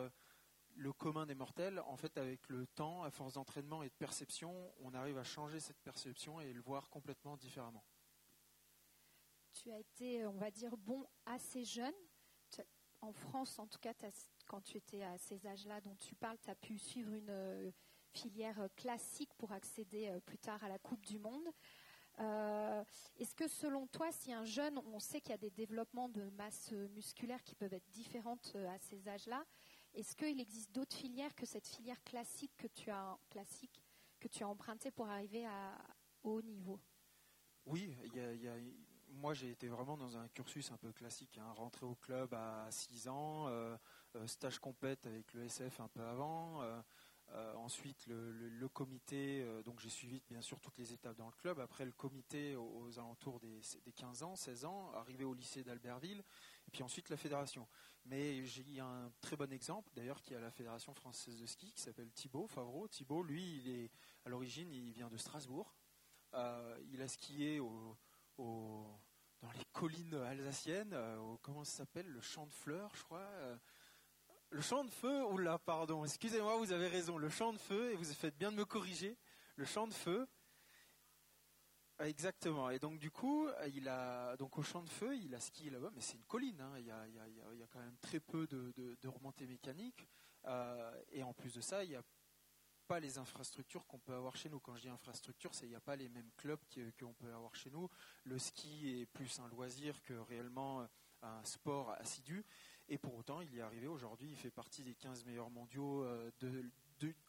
le 0.78 0.92
commun 0.92 1.26
des 1.26 1.34
mortels, 1.34 1.80
en 1.80 1.96
fait, 1.96 2.16
avec 2.18 2.48
le 2.48 2.66
temps, 2.68 3.02
à 3.02 3.10
force 3.10 3.34
d'entraînement 3.34 3.82
et 3.82 3.88
de 3.88 3.94
perception, 3.94 4.72
on 4.80 4.94
arrive 4.94 5.18
à 5.18 5.24
changer 5.24 5.58
cette 5.60 5.80
perception 5.80 6.40
et 6.40 6.52
le 6.52 6.62
voir 6.62 6.88
complètement 6.88 7.36
différemment. 7.36 7.84
Tu 9.52 9.72
as 9.72 9.78
été, 9.78 10.24
on 10.24 10.36
va 10.36 10.50
dire, 10.50 10.76
bon 10.76 11.04
assez 11.26 11.64
jeune. 11.64 11.94
En 13.00 13.12
France, 13.12 13.58
en 13.58 13.66
tout 13.66 13.78
cas, 13.78 13.92
quand 14.46 14.60
tu 14.60 14.76
étais 14.76 15.02
à 15.02 15.18
ces 15.18 15.46
âges-là 15.46 15.80
dont 15.80 15.96
tu 15.96 16.14
parles, 16.14 16.38
tu 16.42 16.50
as 16.50 16.54
pu 16.54 16.78
suivre 16.78 17.12
une 17.12 17.30
euh, 17.30 17.70
filière 18.12 18.60
euh, 18.60 18.68
classique 18.76 19.32
pour 19.38 19.52
accéder 19.52 20.08
euh, 20.08 20.18
plus 20.20 20.38
tard 20.38 20.62
à 20.64 20.68
la 20.68 20.78
Coupe 20.78 21.04
du 21.04 21.18
Monde. 21.18 21.48
Est-ce 23.16 23.36
que 23.36 23.46
selon 23.46 23.86
toi, 23.86 24.10
si 24.10 24.32
un 24.32 24.44
jeune, 24.44 24.76
on 24.78 24.98
sait 24.98 25.20
qu'il 25.20 25.30
y 25.30 25.34
a 25.34 25.38
des 25.38 25.50
développements 25.50 26.08
de 26.08 26.28
masse 26.30 26.72
musculaire 26.72 27.44
qui 27.44 27.54
peuvent 27.54 27.72
être 27.72 27.88
différentes 27.90 28.56
à 28.56 28.76
ces 28.78 29.08
âges-là, 29.08 29.44
est-ce 29.94 30.14
qu'il 30.14 30.40
existe 30.40 30.72
d'autres 30.74 30.96
filières 30.96 31.34
que 31.34 31.46
cette 31.46 31.66
filière 31.66 32.02
classique 32.04 32.52
que 32.56 32.66
tu 32.68 32.90
as, 32.90 33.18
classique, 33.30 33.82
que 34.20 34.28
tu 34.28 34.42
as 34.44 34.48
empruntée 34.48 34.90
pour 34.90 35.08
arriver 35.08 35.46
à, 35.46 35.78
haut 36.22 36.42
niveau? 36.42 36.80
Oui, 37.66 37.96
moi 39.10 39.34
j'ai 39.34 39.50
été 39.50 39.68
vraiment 39.68 39.96
dans 39.96 40.16
un 40.16 40.28
cursus 40.28 40.70
un 40.72 40.76
peu 40.76 40.92
classique, 40.92 41.38
hein. 41.38 41.52
rentré 41.52 41.86
au 41.86 41.94
club 41.94 42.34
à 42.34 42.66
6 42.70 43.08
ans, 43.08 43.48
euh, 43.48 43.76
euh, 44.16 44.26
stage 44.26 44.58
compète 44.58 45.06
avec 45.06 45.32
le 45.34 45.44
SF 45.44 45.80
un 45.80 45.88
peu 45.88 46.02
avant, 46.02 46.62
euh, 47.32 47.54
ensuite, 47.56 48.06
le, 48.06 48.68
comité, 48.68 49.42
euh, 49.42 49.62
donc 49.62 49.80
j'ai 49.80 49.90
suivi 49.90 50.22
bien 50.30 50.40
sûr 50.40 50.60
toutes 50.60 50.78
les 50.78 50.92
étapes 50.92 51.16
dans 51.16 51.26
le 51.26 51.32
club. 51.32 51.60
Après, 51.60 51.84
le 51.84 51.92
comité 51.92 52.56
aux, 52.56 52.98
alentours 52.98 53.38
des, 53.40 53.60
15 53.94 54.22
ans, 54.22 54.36
16 54.36 54.64
ans, 54.64 54.92
arrivé 54.94 55.24
au 55.24 55.34
lycée 55.34 55.62
d'Albertville, 55.62 56.20
et 56.66 56.70
puis 56.70 56.82
ensuite 56.82 57.10
la 57.10 57.16
fédération. 57.16 57.68
Mais 58.06 58.44
j'ai 58.44 58.80
un 58.80 59.12
très 59.20 59.36
bon 59.36 59.52
exemple, 59.52 59.92
d'ailleurs, 59.94 60.22
qui 60.22 60.32
est 60.32 60.36
à 60.36 60.40
la 60.40 60.50
Fédération 60.50 60.94
française 60.94 61.38
de 61.38 61.46
ski, 61.46 61.72
qui 61.72 61.82
s'appelle 61.82 62.10
Thibaut 62.12 62.46
Favreau. 62.46 62.88
Thibaut, 62.88 63.22
lui, 63.22 63.56
il 63.58 63.68
est 63.68 63.90
à 64.24 64.30
l'origine, 64.30 64.72
il 64.72 64.92
vient 64.92 65.08
de 65.08 65.18
Strasbourg. 65.18 65.74
Euh, 66.34 66.78
il 66.90 67.02
a 67.02 67.08
skié 67.08 67.60
au, 67.60 67.96
dans 68.38 69.52
les 69.52 69.64
collines 69.72 70.14
alsaciennes, 70.14 70.96
comment 71.42 71.64
ça 71.64 71.78
s'appelle, 71.78 72.06
le 72.06 72.20
champ 72.22 72.46
de 72.46 72.52
fleurs, 72.52 72.94
je 72.94 73.02
crois. 73.02 73.28
Le 74.50 74.60
champ 74.60 74.84
de 74.84 74.90
feu, 74.90 75.24
oula, 75.26 75.58
pardon, 75.58 76.04
excusez-moi, 76.04 76.56
vous 76.56 76.72
avez 76.72 76.88
raison, 76.88 77.18
le 77.18 77.28
champ 77.28 77.52
de 77.52 77.58
feu, 77.58 77.92
et 77.92 77.96
vous 77.96 78.04
faites 78.04 78.36
bien 78.36 78.50
de 78.50 78.56
me 78.56 78.64
corriger, 78.64 79.16
le 79.56 79.64
champ 79.64 79.86
de 79.86 79.94
feu. 79.94 80.26
Exactement. 82.00 82.70
Et 82.70 82.78
donc 82.78 82.98
du 82.98 83.10
coup, 83.10 83.48
il 83.74 83.88
a 83.88 84.36
donc 84.36 84.56
au 84.56 84.62
champ 84.62 84.82
de 84.82 84.88
feu, 84.88 85.16
il 85.16 85.34
a 85.34 85.40
skié 85.40 85.70
là-bas, 85.70 85.90
mais 85.94 86.00
c'est 86.00 86.16
une 86.16 86.24
colline. 86.24 86.60
Hein. 86.60 86.74
Il, 86.78 86.86
y 86.86 86.90
a, 86.92 87.66
quand 87.72 87.80
même 87.80 87.96
très 88.00 88.20
peu 88.20 88.46
de, 88.46 88.72
remontées 89.08 89.46
mécaniques. 89.46 90.06
et 91.10 91.22
en 91.22 91.32
plus 91.34 91.54
de 91.54 91.60
ça, 91.60 91.82
il 91.82 91.90
y 91.90 91.96
a 91.96 92.02
pas 92.88 93.00
les 93.00 93.18
infrastructures 93.18 93.86
qu'on 93.86 93.98
peut 93.98 94.14
avoir 94.14 94.34
chez 94.34 94.48
nous. 94.48 94.60
Quand 94.60 94.74
je 94.76 94.82
dis 94.82 94.88
infrastructure, 94.88 95.54
c'est 95.54 95.66
il 95.66 95.70
n'y 95.70 95.74
a 95.74 95.80
pas 95.80 95.94
les 95.94 96.08
mêmes 96.08 96.30
clubs 96.38 96.60
qu'on 96.98 97.12
peut 97.12 97.32
avoir 97.32 97.54
chez 97.54 97.70
nous. 97.70 97.88
Le 98.24 98.38
ski 98.38 99.00
est 99.00 99.06
plus 99.06 99.38
un 99.40 99.48
loisir 99.48 100.00
que 100.02 100.14
réellement 100.14 100.80
euh, 100.80 100.86
un 101.22 101.44
sport 101.44 101.90
assidu. 101.98 102.46
Et 102.88 102.98
pour 102.98 103.14
autant, 103.14 103.40
il 103.40 103.52
y 103.54 103.58
est 103.58 103.62
arrivé 103.62 103.86
aujourd'hui. 103.86 104.28
Il 104.30 104.36
fait 104.36 104.50
partie 104.50 104.82
des 104.82 104.94
15 104.94 105.24
meilleurs 105.24 105.50
mondiaux 105.50 106.04
euh, 106.04 106.30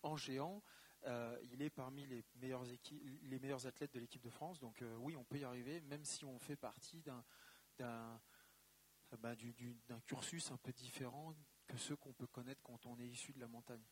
en 0.04 0.16
géant. 0.16 0.62
Euh, 1.06 1.38
il 1.52 1.62
est 1.62 1.70
parmi 1.70 2.06
les 2.06 2.24
meilleurs, 2.36 2.64
les 3.24 3.40
meilleurs 3.40 3.66
athlètes 3.68 3.94
de 3.94 4.00
l'équipe 4.00 4.22
de 4.22 4.30
France. 4.30 4.60
Donc 4.60 4.84
oui, 5.00 5.16
on 5.16 5.24
peut 5.24 5.38
y 5.38 5.44
arriver, 5.44 5.82
même 5.82 6.04
si 6.04 6.26
on 6.26 6.40
fait 6.40 6.56
partie 6.56 7.02
d'un 7.78 8.20
bah, 9.18 9.36
cursus 10.06 10.52
un 10.52 10.58
peu 10.58 10.72
différent 10.72 11.34
que 11.68 11.78
ceux 11.78 11.96
qu'on 11.96 12.14
peut 12.14 12.28
connaître 12.28 12.62
quand 12.64 12.86
on 12.86 13.00
est 13.00 13.08
issu 13.08 13.32
de 13.34 13.40
la 13.40 13.48
montagne. 13.48 13.84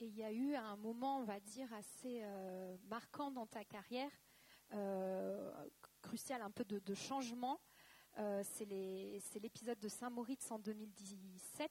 Et 0.00 0.06
il 0.06 0.16
y 0.16 0.24
a 0.24 0.32
eu 0.32 0.54
un 0.54 0.76
moment, 0.76 1.18
on 1.18 1.24
va 1.24 1.40
dire, 1.40 1.72
assez 1.72 2.20
euh, 2.22 2.76
marquant 2.88 3.30
dans 3.30 3.46
ta 3.46 3.64
carrière, 3.64 4.10
euh, 4.72 5.50
crucial, 6.02 6.42
un 6.42 6.50
peu 6.50 6.64
de, 6.64 6.94
changement. 6.94 7.60
Euh, 8.18 8.42
c'est 8.44 9.40
l'épisode 9.40 9.78
de 9.80 9.88
Saint-Moritz 9.88 10.50
en 10.50 10.58
2017 10.58 11.70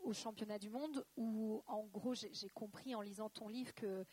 au 0.00 0.12
championnat 0.12 0.58
du 0.58 0.70
monde 0.70 1.04
où, 1.16 1.62
en 1.66 1.84
gros, 1.84 2.14
j'ai 2.14 2.48
compris 2.54 2.94
en 2.94 3.02
lisant 3.02 3.28
ton 3.28 3.48
livre 3.48 3.74
que 3.74 4.06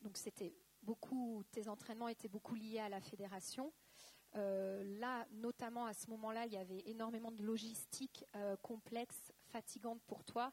donc 0.00 0.16
c'était 0.16 0.54
beaucoup, 0.82 1.42
tes 1.50 1.68
entraînements 1.68 2.08
étaient 2.08 2.28
beaucoup 2.28 2.54
liés 2.54 2.78
à 2.78 2.88
la 2.88 3.00
fédération. 3.00 3.72
là, 4.34 5.26
notamment 5.32 5.84
à 5.84 5.92
ce 5.92 6.08
moment-là, 6.10 6.46
il 6.46 6.52
y 6.52 6.56
avait 6.56 6.82
énormément 6.86 7.32
de 7.32 7.42
logistique 7.42 8.24
complexe, 8.62 9.32
fatigante 9.50 10.00
pour 10.06 10.24
toi 10.24 10.52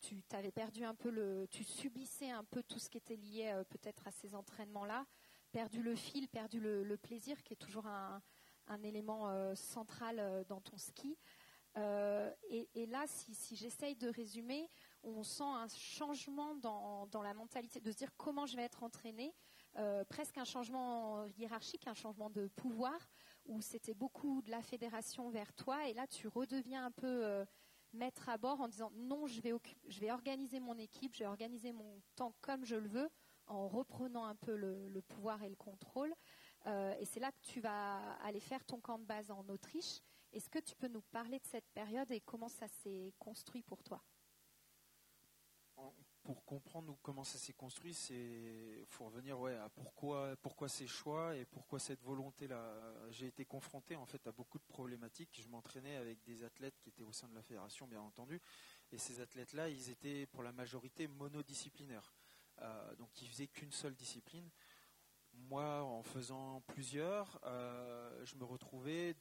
tu 0.00 0.22
t'avais 0.22 0.52
perdu 0.52 0.84
un 0.84 0.94
peu 0.94 1.10
le, 1.10 1.46
tu 1.50 1.64
subissais 1.64 2.30
un 2.30 2.44
peu 2.44 2.62
tout 2.62 2.78
ce 2.78 2.88
qui 2.88 2.98
était 2.98 3.16
lié 3.16 3.52
euh, 3.54 3.64
peut-être 3.64 4.06
à 4.06 4.10
ces 4.10 4.34
entraînements-là, 4.34 5.06
perdu 5.52 5.82
le 5.82 5.94
fil, 5.94 6.28
perdu 6.28 6.60
le, 6.60 6.96
plaisir, 6.96 7.42
qui 7.42 7.54
est 7.54 7.56
toujours 7.56 7.86
un, 7.86 8.22
élément 8.82 9.28
euh, 9.28 9.54
central 9.54 10.18
euh, 10.18 10.44
dans 10.44 10.60
ton 10.60 10.76
ski. 10.76 11.16
Et, 12.48 12.86
là, 12.86 13.04
si, 13.06 13.54
j'essaye 13.54 13.96
de 13.96 14.08
résumer, 14.08 14.70
on 15.02 15.22
sent 15.22 15.44
un 15.44 15.68
changement 15.68 16.54
dans, 16.54 17.22
la 17.22 17.34
mentalité, 17.34 17.80
de 17.80 17.92
se 17.92 17.98
dire 17.98 18.16
comment 18.16 18.46
je 18.46 18.56
vais 18.56 18.62
être 18.62 18.82
entraîné, 18.82 19.34
presque 20.08 20.38
un 20.38 20.46
changement 20.46 21.26
hiérarchique, 21.36 21.86
un 21.86 21.92
changement 21.92 22.30
de 22.30 22.46
pouvoir, 22.46 23.10
où 23.44 23.60
c'était 23.60 23.92
beaucoup 23.92 24.40
de 24.40 24.50
la 24.50 24.62
fédération 24.62 25.28
vers 25.28 25.52
toi, 25.52 25.86
et 25.86 25.92
là 25.92 26.06
tu 26.06 26.28
redeviens 26.28 26.86
un 26.86 26.90
peu 26.92 27.44
mettre 27.92 28.30
à 28.30 28.38
bord 28.38 28.62
en 28.62 28.68
disant 28.68 28.90
non, 28.94 29.26
je 29.26 29.42
vais 29.42 30.10
organiser 30.10 30.60
mon 30.60 30.78
équipe, 30.78 31.14
je 31.14 31.20
vais 31.20 31.26
organiser 31.26 31.72
mon 31.72 32.00
temps 32.14 32.32
comme 32.40 32.64
je 32.64 32.76
le 32.76 32.88
veux, 32.88 33.10
en 33.46 33.68
reprenant 33.68 34.24
un 34.24 34.34
peu 34.34 34.56
le, 34.56 35.00
pouvoir 35.02 35.42
et 35.42 35.48
le 35.48 35.56
contrôle. 35.56 36.12
Euh, 36.66 36.94
et 36.98 37.04
c'est 37.04 37.20
là 37.20 37.30
que 37.30 37.40
tu 37.42 37.60
vas 37.60 38.14
aller 38.22 38.40
faire 38.40 38.64
ton 38.64 38.80
camp 38.80 38.98
de 38.98 39.04
base 39.04 39.30
en 39.30 39.48
Autriche. 39.48 40.00
Est-ce 40.32 40.50
que 40.50 40.58
tu 40.58 40.74
peux 40.74 40.88
nous 40.88 41.02
parler 41.02 41.38
de 41.38 41.46
cette 41.46 41.68
période 41.72 42.10
et 42.10 42.20
comment 42.20 42.48
ça 42.48 42.66
s'est 42.68 43.14
construit 43.18 43.62
pour 43.62 43.82
toi? 43.82 44.02
Pour 46.22 46.44
comprendre 46.44 46.98
comment 47.02 47.22
ça 47.22 47.38
s'est 47.38 47.52
construit, 47.52 47.94
c'est 47.94 48.84
faut 48.88 49.04
revenir 49.04 49.38
ouais, 49.38 49.54
à 49.54 49.68
pourquoi, 49.68 50.34
pourquoi 50.42 50.68
ces 50.68 50.88
choix 50.88 51.36
et 51.36 51.44
pourquoi 51.44 51.78
cette 51.78 52.02
volonté-là. 52.02 53.10
J'ai 53.10 53.28
été 53.28 53.44
confronté 53.44 53.94
en 53.94 54.06
fait 54.06 54.26
à 54.26 54.32
beaucoup 54.32 54.58
de 54.58 54.64
problématiques. 54.64 55.40
Je 55.40 55.46
m'entraînais 55.46 55.94
avec 55.94 56.20
des 56.24 56.42
athlètes 56.42 56.76
qui 56.80 56.88
étaient 56.88 57.04
au 57.04 57.12
sein 57.12 57.28
de 57.28 57.34
la 57.36 57.42
fédération, 57.42 57.86
bien 57.86 58.00
entendu, 58.00 58.40
et 58.90 58.98
ces 58.98 59.20
athlètes-là, 59.20 59.68
ils 59.68 59.88
étaient 59.90 60.26
pour 60.26 60.42
la 60.42 60.50
majorité 60.50 61.06
monodisciplinaires, 61.06 62.12
euh, 62.60 62.96
donc 62.96 63.22
ils 63.22 63.28
faisaient 63.28 63.46
qu'une 63.46 63.70
seule 63.70 63.94
discipline. 63.94 64.50
Moi, 65.36 65.82
en 65.82 66.02
faisant 66.02 66.62
plusieurs, 66.66 67.38
euh, 67.44 68.24
je 68.24 68.34
me 68.36 68.44
retrouvais 68.44 69.14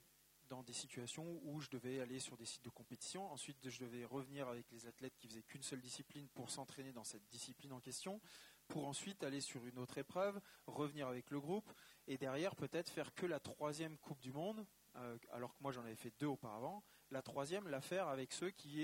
dans 0.50 0.64
des 0.64 0.74
situations 0.74 1.40
où 1.44 1.60
je 1.60 1.70
devais 1.70 2.00
aller 2.00 2.20
sur 2.20 2.38
des 2.38 2.46
sites 2.46 2.64
de 2.64 2.70
compétition. 2.70 3.32
Ensuite, 3.32 3.58
je 3.68 3.80
devais 3.80 4.06
revenir 4.06 4.48
avec 4.48 4.70
les 4.72 4.88
athlètes 4.88 5.16
qui 5.18 5.28
faisaient 5.28 5.44
qu'une 5.44 5.64
seule 5.64 5.82
discipline 5.82 6.28
pour 6.30 6.50
s'entraîner 6.50 6.94
dans 6.94 7.04
cette 7.04 7.28
discipline 7.30 7.74
en 7.74 7.80
question, 7.80 8.22
pour 8.68 8.88
ensuite 8.88 9.24
aller 9.24 9.42
sur 9.42 9.66
une 9.66 9.80
autre 9.80 9.98
épreuve, 9.98 10.40
revenir 10.68 11.08
avec 11.08 11.30
le 11.32 11.40
groupe, 11.40 11.72
et 12.08 12.18
derrière 12.18 12.56
peut-être 12.56 12.90
faire 12.90 13.14
que 13.14 13.26
la 13.26 13.40
troisième 13.40 13.98
Coupe 13.98 14.22
du 14.22 14.32
Monde, 14.32 14.66
euh, 14.98 15.18
alors 15.32 15.54
que 15.54 15.62
moi 15.62 15.72
j'en 15.72 15.84
avais 15.84 15.96
fait 15.96 16.14
deux 16.20 16.28
auparavant. 16.28 16.84
La 17.12 17.22
troisième, 17.22 17.68
la 17.68 17.82
faire 17.82 18.08
avec 18.08 18.32
ceux 18.32 18.50
qui, 18.52 18.84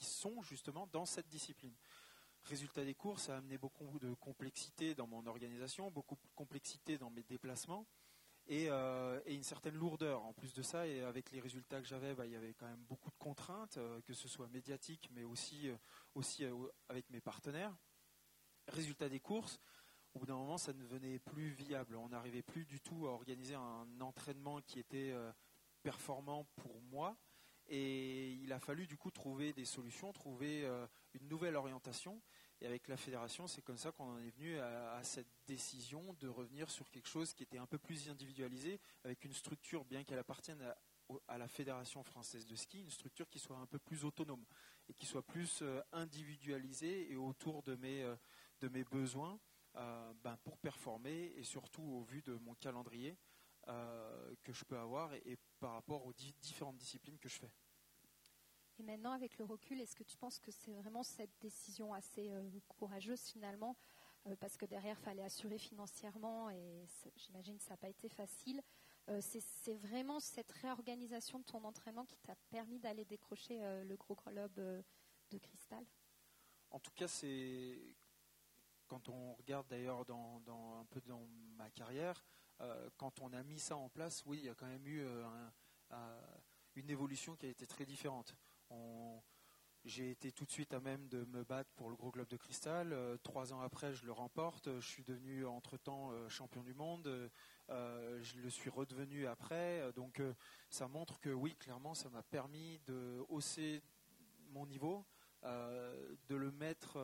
sont 0.00 0.42
justement 0.42 0.86
dans 0.88 1.06
cette 1.06 1.28
discipline. 1.28 1.74
Résultat 2.44 2.84
des 2.84 2.94
cours, 2.94 3.20
ça 3.20 3.34
a 3.34 3.38
amené 3.38 3.56
beaucoup 3.56 3.98
de 3.98 4.14
complexité 4.14 4.94
dans 4.94 5.06
mon 5.06 5.26
organisation, 5.26 5.90
beaucoup 5.90 6.16
de 6.16 6.34
complexité 6.34 6.98
dans 6.98 7.10
mes 7.10 7.22
déplacements. 7.22 7.86
Euh, 8.50 9.20
et, 9.24 9.34
une 9.34 9.42
certaine 9.42 9.74
lourdeur. 9.74 10.24
En 10.24 10.32
plus 10.32 10.52
de 10.52 10.62
ça, 10.62 10.86
et 10.86 11.02
avec 11.02 11.30
les 11.30 11.40
résultats 11.40 11.80
que 11.80 11.86
j'avais, 11.86 12.14
bah, 12.14 12.26
il 12.26 12.32
y 12.32 12.36
avait 12.36 12.54
quand 12.54 12.66
même 12.66 12.84
beaucoup 12.88 13.10
de 13.10 13.16
contraintes, 13.16 13.76
euh, 13.78 14.00
que 14.02 14.12
ce 14.12 14.28
soit 14.28 14.48
médiatiques, 14.48 15.08
mais 15.12 15.24
aussi, 15.24 15.68
euh, 15.68 15.76
aussi 16.14 16.44
avec 16.88 17.08
mes 17.10 17.20
partenaires. 17.20 17.74
Résultat 18.68 19.08
des 19.08 19.20
courses, 19.20 19.58
au 20.14 20.20
bout 20.20 20.26
d'un 20.26 20.36
moment, 20.36 20.58
ça 20.58 20.72
ne 20.72 20.80
devenait 20.80 21.18
plus 21.18 21.50
viable. 21.50 21.96
On 21.96 22.08
n'arrivait 22.08 22.42
plus 22.42 22.64
du 22.64 22.80
tout 22.80 23.06
à 23.06 23.10
organiser 23.10 23.54
un 23.54 24.00
entraînement 24.00 24.60
qui 24.60 24.78
était 24.78 25.14
performant 25.82 26.46
pour 26.56 26.80
moi. 26.82 27.16
Et 27.66 28.32
il 28.34 28.52
a 28.52 28.60
fallu 28.60 28.86
du 28.86 28.96
coup 28.96 29.10
trouver 29.10 29.52
des 29.52 29.64
solutions, 29.64 30.12
trouver 30.12 30.68
une 31.14 31.28
nouvelle 31.28 31.56
orientation. 31.56 32.20
Et 32.60 32.66
avec 32.66 32.86
la 32.86 32.96
fédération, 32.96 33.46
c'est 33.48 33.62
comme 33.62 33.76
ça 33.76 33.90
qu'on 33.90 34.04
en 34.04 34.18
est 34.18 34.30
venu 34.30 34.58
à, 34.58 35.02
cette 35.02 35.26
décision 35.46 36.14
de 36.20 36.28
revenir 36.28 36.70
sur 36.70 36.88
quelque 36.90 37.08
chose 37.08 37.34
qui 37.34 37.42
était 37.42 37.58
un 37.58 37.66
peu 37.66 37.78
plus 37.78 38.08
individualisé, 38.08 38.80
avec 39.02 39.24
une 39.24 39.32
structure, 39.32 39.84
bien 39.84 40.04
qu'elle 40.04 40.20
appartienne 40.20 40.62
à, 41.26 41.38
la 41.38 41.48
Fédération 41.48 42.02
française 42.04 42.46
de 42.46 42.54
ski, 42.54 42.80
une 42.80 42.90
structure 42.90 43.28
qui 43.28 43.40
soit 43.40 43.56
un 43.56 43.66
peu 43.66 43.80
plus 43.80 44.04
autonome 44.04 44.44
et 44.88 44.94
qui 44.94 45.06
soit 45.06 45.22
plus 45.22 45.60
euh, 45.62 45.82
individualisée 45.92 47.10
et 47.10 47.16
autour 47.16 47.62
de 47.64 47.74
mes, 47.76 48.02
euh, 48.04 48.16
besoins 48.90 49.38
euh, 49.76 50.12
ben, 50.22 50.36
pour 50.44 50.56
performer 50.56 51.32
et 51.36 51.42
surtout 51.42 51.82
au 51.82 52.02
vu 52.02 52.22
de 52.22 52.34
mon 52.34 52.54
calendrier 52.54 53.18
que 54.42 54.52
je 54.52 54.64
peux 54.64 54.76
avoir 54.76 55.14
et 55.14 55.38
par 55.60 55.74
rapport 55.74 56.04
aux 56.04 56.12
différentes 56.12 56.78
disciplines 56.78 57.18
que 57.18 57.28
je 57.28 57.38
fais. 57.38 57.52
Maintenant, 58.82 59.12
avec 59.12 59.38
le 59.38 59.44
recul, 59.44 59.80
est-ce 59.80 59.94
que 59.94 60.02
tu 60.02 60.16
penses 60.16 60.40
que 60.40 60.50
c'est 60.50 60.72
vraiment 60.72 61.04
cette 61.04 61.30
décision 61.40 61.94
assez 61.94 62.30
euh, 62.30 62.42
courageuse 62.68 63.20
finalement 63.20 63.76
euh, 64.26 64.34
Parce 64.40 64.56
que 64.56 64.66
derrière, 64.66 64.98
il 64.98 65.04
fallait 65.04 65.22
assurer 65.22 65.58
financièrement 65.58 66.50
et 66.50 66.86
j'imagine 67.14 67.56
que 67.58 67.62
ça 67.62 67.74
n'a 67.74 67.76
pas 67.76 67.88
été 67.88 68.08
facile. 68.08 68.60
Euh, 69.08 69.20
c'est 69.20 69.74
vraiment 69.74 70.18
cette 70.18 70.50
réorganisation 70.50 71.38
de 71.38 71.44
ton 71.44 71.62
entraînement 71.64 72.04
qui 72.04 72.18
t'a 72.18 72.34
permis 72.50 72.80
d'aller 72.80 73.04
décrocher 73.04 73.60
le 73.84 73.96
gros 73.96 74.16
globe 74.26 74.54
de 74.54 75.38
cristal? 75.38 75.84
En 76.70 76.80
tout 76.80 76.92
cas, 76.92 77.08
c'est 77.08 77.78
quand 78.88 79.08
on 79.08 79.34
regarde 79.34 79.66
d'ailleurs 79.68 80.04
dans, 80.04 80.42
un 80.80 80.84
peu 80.86 81.00
dans 81.02 81.26
ma 81.56 81.70
carrière, 81.70 82.24
quand 82.96 83.20
on 83.20 83.32
a 83.32 83.42
mis 83.42 83.58
ça 83.58 83.76
en 83.76 83.88
place, 83.88 84.22
oui, 84.26 84.38
il 84.38 84.44
y 84.44 84.48
a 84.48 84.54
quand 84.54 84.66
même 84.66 84.86
eu 84.86 85.04
une 86.76 86.90
évolution 86.90 87.34
qui 87.36 87.46
a 87.46 87.48
été 87.48 87.66
très 87.66 87.84
différente. 87.84 88.36
J'ai 89.84 90.10
été 90.10 90.30
tout 90.30 90.44
de 90.44 90.50
suite 90.50 90.74
à 90.74 90.80
même 90.80 91.08
de 91.08 91.24
me 91.24 91.42
battre 91.42 91.70
pour 91.74 91.90
le 91.90 91.96
gros 91.96 92.12
globe 92.12 92.28
de 92.28 92.36
cristal. 92.36 92.92
Euh, 92.92 93.16
trois 93.24 93.52
ans 93.52 93.60
après, 93.60 93.92
je 93.92 94.06
le 94.06 94.12
remporte. 94.12 94.68
Je 94.78 94.86
suis 94.86 95.02
devenu 95.02 95.44
entre-temps 95.44 96.12
euh, 96.12 96.28
champion 96.28 96.62
du 96.62 96.72
monde. 96.72 97.30
Euh, 97.68 98.22
je 98.22 98.38
le 98.38 98.48
suis 98.48 98.70
redevenu 98.70 99.26
après. 99.26 99.92
Donc 99.94 100.22
ça 100.70 100.86
montre 100.86 101.18
que 101.18 101.30
oui, 101.30 101.56
clairement, 101.56 101.94
ça 101.94 102.08
m'a 102.10 102.22
permis 102.22 102.78
de 102.86 103.24
hausser 103.28 103.82
mon 104.50 104.66
niveau, 104.66 105.04
de 105.42 106.36
le 106.36 106.52
mettre 106.52 106.98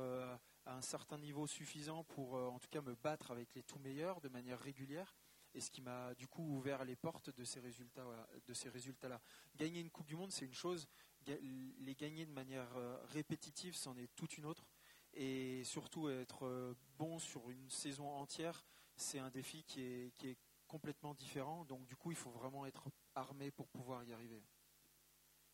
à 0.66 0.76
un 0.76 0.82
certain 0.82 1.18
niveau 1.18 1.46
suffisant 1.46 2.04
pour 2.04 2.34
en 2.34 2.58
tout 2.58 2.68
cas 2.68 2.82
me 2.82 2.94
battre 2.94 3.30
avec 3.30 3.54
les 3.54 3.62
tout 3.62 3.78
meilleurs 3.78 4.20
de 4.20 4.28
manière 4.28 4.60
régulière 4.60 5.16
et 5.54 5.60
ce 5.60 5.70
qui 5.70 5.80
m'a 5.80 6.14
du 6.14 6.28
coup 6.28 6.42
ouvert 6.42 6.84
les 6.84 6.96
portes 6.96 7.30
de 7.30 7.44
ces 7.44 7.58
résultats 7.58 8.04
de 8.46 8.52
ces 8.52 8.68
résultats 8.68 9.08
là 9.08 9.20
gagner 9.56 9.80
une 9.80 9.90
coupe 9.90 10.06
du 10.06 10.14
monde 10.14 10.30
c'est 10.30 10.44
une 10.44 10.52
chose 10.52 10.86
les 11.26 11.94
gagner 11.94 12.26
de 12.26 12.32
manière 12.32 12.76
euh, 12.76 12.96
répétitive, 13.06 13.74
c'en 13.74 13.96
est 13.96 14.08
toute 14.14 14.38
une 14.38 14.46
autre. 14.46 14.66
Et 15.14 15.64
surtout 15.64 16.08
être 16.08 16.46
euh, 16.46 16.74
bon 16.98 17.18
sur 17.18 17.50
une 17.50 17.70
saison 17.70 18.08
entière, 18.10 18.64
c'est 18.96 19.18
un 19.18 19.30
défi 19.30 19.64
qui 19.64 19.82
est, 19.82 20.38
complètement 20.66 21.14
différent. 21.14 21.64
Donc 21.64 21.86
du 21.86 21.96
coup, 21.96 22.10
il 22.10 22.16
faut 22.16 22.30
vraiment 22.30 22.66
être 22.66 22.90
armé 23.14 23.50
pour 23.50 23.68
pouvoir 23.68 24.04
y 24.04 24.12
arriver. 24.12 24.42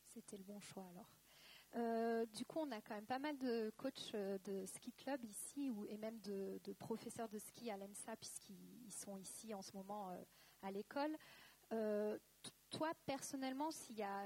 C'était 0.09 0.37
le 0.37 0.43
bon 0.43 0.59
choix 0.59 0.89
alors. 0.91 1.09
Euh, 1.77 2.27
du 2.27 2.45
coup, 2.45 2.59
on 2.59 2.71
a 2.73 2.81
quand 2.81 2.97
même 2.97 3.07
pas 3.07 3.21
mal 3.21 3.39
de 3.39 3.73
coachs 3.77 4.13
de 4.13 4.67
ski 4.67 4.93
club 4.93 5.25
ici 5.25 5.71
ou, 5.71 5.87
et 5.87 5.97
même 5.99 6.19
de, 6.23 6.59
professeurs 6.81 7.29
de 7.29 7.39
ski 7.39 7.71
à 7.71 7.77
l'ENSA 7.77 8.17
puisqu'ils 8.17 8.93
sont 8.93 9.17
ici 9.17 9.55
en 9.55 9.63
ce 9.63 9.71
moment 9.77 10.11
à 10.63 10.73
l'école. 10.73 11.17
toi, 12.71 12.93
personnellement, 13.07 13.71
s'il 13.71 13.97
y 13.97 14.03
a 14.03 14.25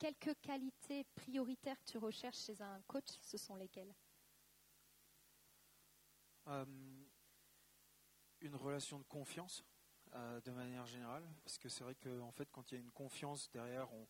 quelques 0.00 0.34
qualités 0.40 1.04
prioritaires 1.14 1.78
que 1.78 1.90
tu 1.90 1.98
recherches 1.98 2.38
chez 2.38 2.60
un 2.62 2.80
coach, 2.88 3.10
ce 3.20 3.36
sont 3.36 3.54
lesquelles? 3.54 3.94
Une 8.40 8.56
relation 8.56 8.98
de 8.98 9.04
confiance, 9.04 9.62
de 10.12 10.50
manière 10.50 10.86
générale, 10.86 11.22
parce 11.44 11.58
que 11.58 11.68
c'est 11.68 11.84
vrai 11.84 11.94
qu'en 11.94 12.32
fait, 12.32 12.50
quand 12.50 12.72
il 12.72 12.74
y 12.74 12.78
a 12.78 12.80
une 12.80 12.90
confiance 12.90 13.48
derrière, 13.52 13.92
on, 13.92 14.08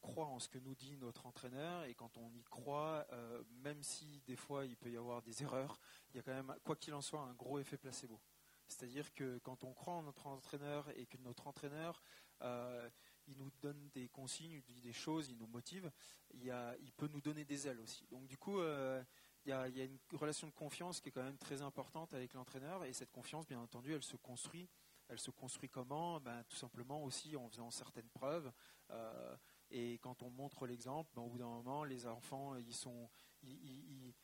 croit 0.00 0.26
en 0.26 0.38
ce 0.38 0.48
que 0.48 0.58
nous 0.58 0.74
dit 0.74 0.96
notre 0.96 1.26
entraîneur 1.26 1.84
et 1.84 1.94
quand 1.94 2.16
on 2.16 2.32
y 2.32 2.42
croit, 2.44 3.06
euh, 3.12 3.42
même 3.50 3.82
si 3.82 4.22
des 4.22 4.36
fois 4.36 4.64
il 4.64 4.76
peut 4.76 4.90
y 4.90 4.96
avoir 4.96 5.20
des 5.20 5.42
erreurs, 5.42 5.78
il 6.10 6.16
y 6.16 6.20
a 6.20 6.22
quand 6.22 6.32
même, 6.32 6.54
quoi 6.64 6.74
qu'il 6.74 6.94
en 6.94 7.02
soit, 7.02 7.20
un 7.20 7.34
gros 7.34 7.58
effet 7.58 7.76
placebo. 7.76 8.20
C'est-à-dire 8.66 9.12
que 9.12 9.38
quand 9.38 9.64
on 9.64 9.74
croit 9.74 9.94
en 9.94 10.02
notre 10.02 10.26
entraîneur 10.26 10.88
et 10.96 11.06
que 11.06 11.18
notre 11.18 11.46
entraîneur, 11.46 12.02
euh, 12.40 12.88
il 13.26 13.36
nous 13.36 13.50
donne 13.60 13.88
des 13.90 14.08
consignes, 14.08 14.52
il 14.52 14.62
dit 14.62 14.80
des 14.80 14.92
choses, 14.92 15.28
il 15.28 15.38
nous 15.38 15.46
motive, 15.46 15.90
il, 16.34 16.92
peut 16.96 17.08
nous 17.08 17.20
donner 17.20 17.44
des 17.44 17.68
ailes 17.68 17.80
aussi. 17.80 18.06
Donc 18.10 18.26
du 18.26 18.36
coup, 18.36 18.58
euh, 18.60 19.02
il 19.44 19.50
y, 19.50 19.52
a, 19.52 19.66
une 19.66 19.98
relation 20.12 20.46
de 20.46 20.52
confiance 20.52 21.00
qui 21.00 21.08
est 21.08 21.12
quand 21.12 21.22
même 21.22 21.38
très 21.38 21.62
importante 21.62 22.14
avec 22.14 22.34
l'entraîneur 22.34 22.84
et 22.84 22.92
cette 22.92 23.10
confiance, 23.10 23.46
bien 23.46 23.60
entendu, 23.60 23.92
elle 23.94 24.02
se 24.02 24.16
construit 24.16 24.68
elle 25.12 25.18
se 25.18 25.30
construit 25.30 25.68
comment? 25.68 26.20
Ben, 26.20 26.42
Tout 26.44 26.56
simplement 26.56 27.02
aussi 27.04 27.36
en 27.36 27.48
faisant 27.48 27.70
certaines 27.70 28.08
preuves. 28.08 28.50
Euh, 28.90 29.36
et 29.70 29.98
quand 29.98 30.22
on 30.22 30.30
montre 30.30 30.66
l'exemple, 30.66 31.10
ben, 31.14 31.22
au 31.22 31.28
bout 31.28 31.38
d'un 31.38 31.46
moment, 31.46 31.84
les 31.84 32.06
enfants, 32.06 32.56
ils, 32.56 34.14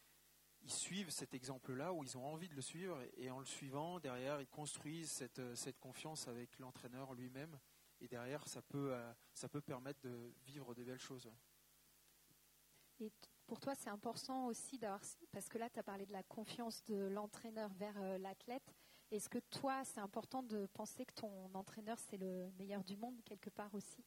suivent 0.67 1.11
cet 1.11 1.35
exemple-là, 1.35 1.93
ou 1.93 2.05
ils 2.05 2.17
ont 2.17 2.25
envie 2.25 2.49
de 2.49 2.55
le 2.55 2.62
suivre, 2.62 2.99
et, 3.17 3.31
en 3.31 3.38
le 3.38 3.45
suivant, 3.45 4.00
derrière, 4.00 4.40
ils 4.40 4.49
construisent 4.49 5.28
cette 5.55 5.78
confiance 5.78 6.26
avec 6.26 6.59
l'entraîneur 6.59 7.12
lui-même. 7.14 7.59
Et 8.00 8.09
derrière, 8.09 8.47
ça 8.47 8.62
peut, 8.62 8.93
euh, 8.93 9.12
ça 9.35 9.49
peut 9.49 9.61
permettre 9.61 10.00
de 10.00 10.35
vivre 10.45 10.75
de 10.75 10.85
belles 10.85 11.00
choses. 11.00 11.31
Et 13.00 13.12
pour 13.47 13.61
toi, 13.61 13.75
c'est 13.75 13.90
important 13.90 14.47
aussi 14.47 14.78
d'avoir, 14.78 15.00
parce 15.33 15.49
que 15.49 15.59
là, 15.59 15.71
tu 15.71 15.78
as 15.78 15.83
parlé 15.83 16.07
de 16.07 16.12
la 16.12 16.23
confiance 16.23 16.85
de 16.85 17.09
l'entraîneur 17.09 17.73
vers 17.75 17.97
euh, 18.00 18.19
l'athlète. 18.19 18.75
Est-ce 19.11 19.28
que 19.28 19.38
toi, 19.38 19.85
c'est 19.85 20.00
important 20.00 20.43
de 20.43 20.67
penser 20.67 21.07
que 21.07 21.14
ton 21.14 21.55
entraîneur, 21.55 21.99
c'est 21.99 22.19
le 22.19 22.50
meilleur 22.59 22.85
du 22.85 22.97
monde 22.97 23.23
quelque 23.25 23.50
part 23.50 23.75
aussi? 23.75 24.05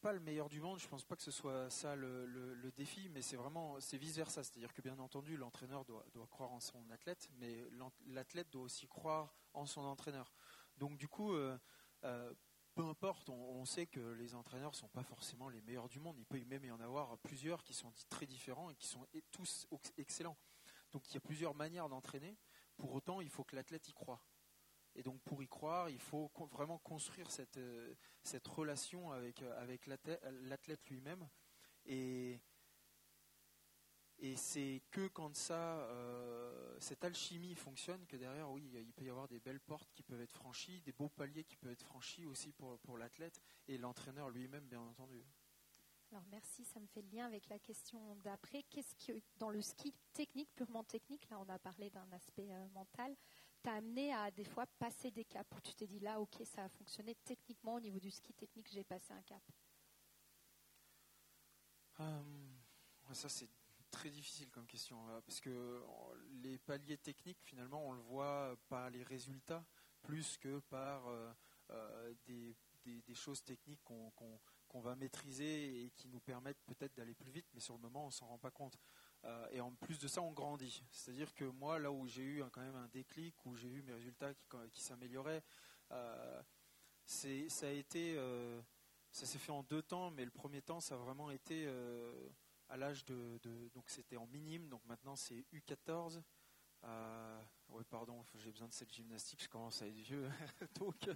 Pas 0.00 0.14
le 0.14 0.20
meilleur 0.20 0.48
du 0.48 0.62
monde, 0.62 0.78
je 0.78 0.86
ne 0.86 0.90
pense 0.90 1.04
pas 1.04 1.14
que 1.14 1.22
ce 1.22 1.30
soit 1.30 1.68
ça 1.68 1.94
le, 1.94 2.72
défi, 2.74 3.10
mais 3.10 3.20
c'est 3.20 3.36
vraiment 3.36 3.78
c'est 3.80 3.98
vice 3.98 4.16
versa, 4.16 4.42
c'est-à-dire 4.42 4.72
que 4.72 4.80
bien 4.80 4.98
entendu 4.98 5.36
l'entraîneur 5.36 5.84
doit, 5.84 6.06
croire 6.30 6.52
en 6.52 6.60
son 6.60 6.88
athlète, 6.90 7.28
mais 7.38 7.68
l'athlète 8.06 8.48
doit 8.48 8.62
aussi 8.62 8.86
croire 8.86 9.34
en 9.52 9.66
son 9.66 9.82
entraîneur. 9.82 10.32
Donc 10.78 10.96
du 10.96 11.06
coup, 11.06 11.34
euh, 11.34 11.58
euh, 12.04 12.32
peu 12.74 12.84
importe, 12.84 13.28
on, 13.28 13.64
sait 13.64 13.86
que 13.86 14.00
les 14.00 14.34
entraîneurs 14.34 14.70
ne 14.70 14.76
sont 14.76 14.88
pas 14.88 15.02
forcément 15.02 15.48
les 15.48 15.60
meilleurs 15.60 15.88
du 15.88 15.98
monde, 15.98 16.16
il 16.18 16.24
peut 16.24 16.42
même 16.46 16.64
y 16.64 16.70
en 16.70 16.80
avoir 16.80 17.18
plusieurs 17.18 17.62
qui 17.62 17.74
sont 17.74 17.92
très 18.08 18.26
différents 18.26 18.70
et 18.70 18.76
qui 18.76 18.86
sont 18.86 19.06
tous 19.30 19.66
excellents. 19.98 20.36
Donc 20.92 21.08
il 21.08 21.14
y 21.14 21.16
a 21.16 21.20
plusieurs 21.20 21.54
manières 21.54 21.88
d'entraîner. 21.88 22.38
Pour 22.76 22.94
autant, 22.94 23.20
il 23.20 23.28
faut 23.28 23.44
que 23.44 23.56
l'athlète 23.56 23.88
y 23.88 23.92
croit. 23.92 24.24
Et 24.94 25.02
donc 25.02 25.20
pour 25.22 25.42
y 25.42 25.48
croire, 25.48 25.88
il 25.90 26.00
faut 26.00 26.30
vraiment 26.50 26.78
construire 26.78 27.30
cette, 27.30 27.58
euh, 27.58 27.94
relation 28.46 29.12
avec, 29.12 29.42
euh, 29.42 29.60
avec 29.60 29.86
l'athlète 29.86 30.88
lui-même. 30.88 31.28
Et, 31.84 32.40
et 34.20 34.36
c'est 34.36 34.82
que 34.90 35.08
quand 35.08 35.34
ça, 35.34 35.80
euh, 35.80 36.76
cette 36.78 37.04
alchimie 37.04 37.54
fonctionne, 37.54 38.06
que 38.06 38.16
derrière, 38.16 38.50
oui, 38.50 38.70
il 38.74 38.92
peut 38.92 39.04
y 39.04 39.10
avoir 39.10 39.28
des 39.28 39.40
belles 39.40 39.60
portes 39.60 39.90
qui 39.94 40.02
peuvent 40.02 40.20
être 40.20 40.34
franchies, 40.34 40.80
des 40.82 40.92
beaux 40.92 41.08
paliers 41.08 41.44
qui 41.44 41.56
peuvent 41.56 41.72
être 41.72 41.84
franchis 41.84 42.26
aussi 42.26 42.52
pour, 42.52 42.78
pour 42.80 42.98
l'athlète 42.98 43.40
et 43.66 43.78
l'entraîneur 43.78 44.28
lui-même, 44.30 44.66
bien 44.68 44.80
entendu. 44.80 45.24
Alors 46.12 46.24
merci, 46.30 46.64
ça 46.64 46.80
me 46.80 46.86
fait 46.86 47.02
le 47.02 47.08
lien 47.08 47.26
avec 47.26 47.48
la 47.48 47.58
question 47.58 48.16
d'après. 48.16 48.64
Qu'est-ce 48.64 48.94
que 48.96 49.22
dans 49.38 49.48
le 49.50 49.62
ski 49.62 49.94
technique, 50.12 50.52
purement 50.54 50.84
technique, 50.84 51.28
là 51.30 51.38
on 51.38 51.48
a 51.48 51.58
parlé 51.58 51.88
d'un 51.90 52.10
aspect 52.12 52.50
euh, 52.52 52.68
mental, 52.70 53.16
t'a 53.62 53.74
amené 53.74 54.12
à 54.12 54.30
des 54.30 54.44
fois 54.44 54.66
passer 54.66 55.10
des 55.10 55.24
caps 55.24 55.56
où 55.56 55.60
tu 55.60 55.74
t'es 55.74 55.86
dit 55.86 56.00
là 56.00 56.20
ok 56.20 56.42
ça 56.44 56.64
a 56.64 56.68
fonctionné 56.68 57.14
techniquement 57.24 57.74
au 57.74 57.80
niveau 57.80 58.00
du 58.00 58.10
ski 58.10 58.34
technique, 58.34 58.68
j'ai 58.72 58.84
passé 58.84 59.12
un 59.12 59.22
cap? 59.22 59.42
Euh, 62.00 62.22
Ça 63.12 63.28
c'est 63.28 63.48
très 64.00 64.10
difficile 64.10 64.50
comme 64.50 64.66
question 64.66 64.96
euh, 65.10 65.20
parce 65.20 65.40
que 65.40 65.82
les 66.42 66.58
paliers 66.58 66.96
techniques 66.96 67.42
finalement 67.42 67.86
on 67.86 67.92
le 67.92 68.00
voit 68.00 68.56
par 68.68 68.88
les 68.88 69.02
résultats 69.02 69.62
plus 70.02 70.38
que 70.38 70.58
par 70.70 71.02
des, 72.26 72.56
choses 73.14 73.44
techniques 73.44 73.82
qu'on 73.84 74.80
va 74.80 74.96
maîtriser 74.96 75.84
et 75.84 75.90
qui 75.90 76.08
nous 76.08 76.20
permettent 76.20 76.62
peut-être 76.64 76.96
d'aller 76.96 77.14
plus 77.14 77.30
vite, 77.30 77.46
mais 77.52 77.60
sur 77.60 77.74
le 77.74 77.80
moment, 77.80 78.06
on 78.06 78.10
s'en 78.10 78.26
rend 78.26 78.38
pas 78.38 78.50
compte. 78.50 78.78
Euh, 79.24 79.48
et 79.50 79.60
en 79.60 79.72
plus 79.72 79.98
de 79.98 80.08
ça, 80.08 80.22
on 80.22 80.32
grandit. 80.32 80.82
C'est-à-dire 80.90 81.34
que 81.34 81.44
moi, 81.44 81.78
là 81.78 81.92
où 81.92 82.06
j'ai 82.06 82.22
eu 82.22 82.42
quand 82.52 82.62
même 82.62 82.76
un 82.76 82.88
déclic, 82.88 83.34
où 83.44 83.54
j'ai 83.54 83.68
eu 83.68 83.82
mes 83.82 83.92
résultats 83.92 84.32
qui, 84.72 84.80
s'amélioraient, 84.80 85.42
euh, 85.90 86.42
ça 87.04 87.66
a 87.66 87.70
été, 87.70 88.14
euh, 88.16 88.62
ça 89.10 89.26
s'est 89.26 89.38
fait 89.38 89.52
en 89.52 89.62
deux 89.62 89.82
temps, 89.82 90.10
mais 90.10 90.24
le 90.24 90.30
premier 90.30 90.62
temps, 90.62 90.80
ça 90.80 90.94
a 90.94 90.98
vraiment 90.98 91.30
été 91.30 91.68
à 92.70 92.76
l'âge 92.76 93.04
de, 93.04 93.38
donc 93.74 93.90
c'était 93.90 94.16
en 94.16 94.26
minime, 94.28 94.68
donc 94.68 94.84
maintenant 94.86 95.16
c'est 95.16 95.44
U14. 95.52 96.22
oui, 97.68 97.84
pardon, 97.90 98.24
j'ai 98.36 98.50
besoin 98.50 98.68
de 98.68 98.72
cette 98.72 98.92
gymnastique, 98.92 99.42
je 99.42 99.48
commence 99.48 99.82
à 99.82 99.88
être 99.88 99.98
vieux. 99.98 100.28
donc, 100.78 101.10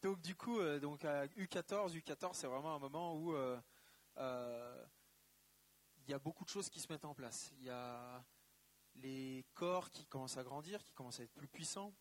donc 0.00 0.20
du 0.20 0.34
coup, 0.36 0.60
euh, 0.60 0.78
donc 0.78 1.04
à 1.04 1.26
U14, 1.26 1.92
U14, 1.98 2.34
c'est 2.34 2.46
vraiment 2.46 2.76
un 2.76 2.78
moment 2.78 3.16
où 3.16 3.34
euh, 3.34 3.60
euh, 4.18 4.86
il 5.98 6.10
y 6.10 6.14
a 6.14 6.18
beaucoup 6.18 6.44
de 6.44 6.50
choses 6.50 6.70
qui 6.70 6.80
se 6.80 6.90
mettent 6.90 7.04
en 7.04 7.14
place. 7.14 7.52
Il 7.58 7.64
y 7.64 7.70
a 7.70 8.24
les 8.94 9.44
corps 9.54 9.90
qui 9.90 10.06
commencent 10.06 10.36
à 10.36 10.44
grandir, 10.44 10.84
qui 10.84 10.92
commencent 10.92 11.18
à 11.18 11.24
être 11.24 11.34
plus 11.34 11.48
puissants, 11.48 11.92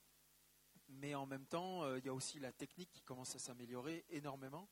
mais 0.88 1.16
en 1.16 1.26
même 1.26 1.46
temps, 1.48 1.96
il 1.96 2.06
y 2.06 2.10
a 2.10 2.14
aussi 2.14 2.40
la 2.40 2.52
technique 2.52 2.92
qui 2.92 3.02
commence 3.02 3.36
à 3.36 3.40
s'améliorer 3.40 4.06
énormément. 4.10 4.68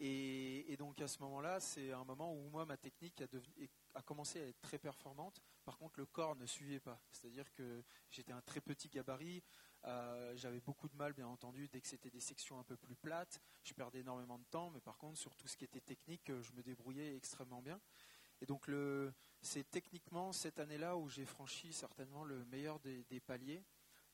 Et, 0.00 0.76
donc 0.78 1.00
à 1.00 1.08
ce 1.08 1.20
moment-là, 1.22 1.58
c'est 1.58 1.92
un 1.92 2.04
moment 2.04 2.32
où 2.32 2.48
moi, 2.50 2.64
ma 2.64 2.76
technique 2.76 3.22
a, 3.94 4.02
commencé 4.02 4.40
à 4.40 4.46
être 4.46 4.60
très 4.60 4.78
performante. 4.78 5.42
Par 5.64 5.76
contre, 5.76 5.98
le 5.98 6.06
corps 6.06 6.36
ne 6.36 6.46
suivait 6.46 6.80
pas. 6.80 7.00
C'est-à-dire 7.10 7.52
que 7.52 7.82
j'étais 8.10 8.32
un 8.32 8.40
très 8.42 8.60
petit 8.60 8.88
gabarit. 8.88 9.42
Euh, 9.84 10.36
j'avais 10.36 10.60
beaucoup 10.60 10.88
de 10.88 10.96
mal, 10.96 11.12
bien 11.12 11.26
entendu, 11.26 11.68
dès 11.68 11.80
que 11.80 11.88
c'était 11.88 12.10
des 12.10 12.20
sections 12.20 12.58
un 12.58 12.64
peu 12.64 12.76
plus 12.76 12.96
plates. 12.96 13.40
Je 13.64 13.74
perdais 13.74 14.00
énormément 14.00 14.38
de 14.38 14.44
temps, 14.44 14.70
mais 14.70 14.80
par 14.80 14.98
contre, 14.98 15.18
sur 15.18 15.34
tout 15.34 15.48
ce 15.48 15.56
qui 15.56 15.64
était 15.64 15.80
technique, 15.80 16.30
euh, 16.30 16.42
je 16.42 16.52
me 16.52 16.62
débrouillais 16.62 17.16
extrêmement 17.16 17.60
bien. 17.62 17.80
Et 18.40 18.46
donc, 18.46 18.70
c'est 19.42 19.68
techniquement 19.68 20.32
cette 20.32 20.60
année-là 20.60 20.96
où 20.96 21.08
j'ai 21.08 21.24
franchi 21.24 21.72
certainement 21.72 22.24
le 22.24 22.44
meilleur 22.46 22.78
des, 22.78 23.20
paliers, 23.20 23.64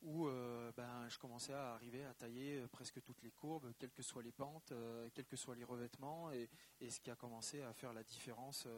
où 0.05 0.27
euh, 0.27 0.71
ben, 0.77 1.09
je 1.09 1.19
commençais 1.19 1.53
à 1.53 1.75
arriver 1.75 2.05
à 2.05 2.15
tailler 2.15 2.65
presque 2.69 3.03
toutes 3.03 3.23
les 3.23 3.33
courbes, 3.33 3.73
quelles 3.79 3.93
que 3.93 4.03
soient 4.03 4.23
les 4.23 4.33
pentes, 4.33 4.73
quels 5.15 5.27
que 5.27 5.37
soient 5.37 5.57
les 5.57 5.65
revêtements, 5.65 6.31
et, 6.31 6.49
ce 6.89 7.01
qui 7.01 7.11
a 7.11 7.17
commencé 7.17 7.63
à 7.63 7.73
faire 7.73 7.93
la 7.93 8.05
différence 8.05 8.69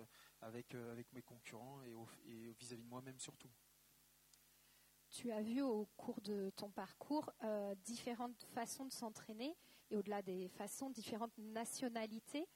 avec, 0.40 0.74
avec 0.74 1.12
mes 1.12 1.22
concurrents 1.22 1.82
et 1.82 1.92
vis-à-vis 2.54 2.82
-vis 2.82 2.84
de 2.84 2.88
moi-même 2.88 3.18
surtout. 3.18 3.50
Tu 5.10 5.32
as 5.32 5.40
vu 5.40 5.62
au 5.62 5.86
cours 5.96 6.20
de 6.20 6.50
ton 6.56 6.70
parcours 6.70 7.30
euh, 7.42 7.74
différentes 7.84 8.42
façons 8.54 8.84
de 8.84 8.92
s'entraîner 8.92 9.56
et 9.90 9.96
au-delà 9.96 10.20
des 10.20 10.48
façons, 10.48 10.90
différentes 10.90 11.36
nationalités, 11.38 12.46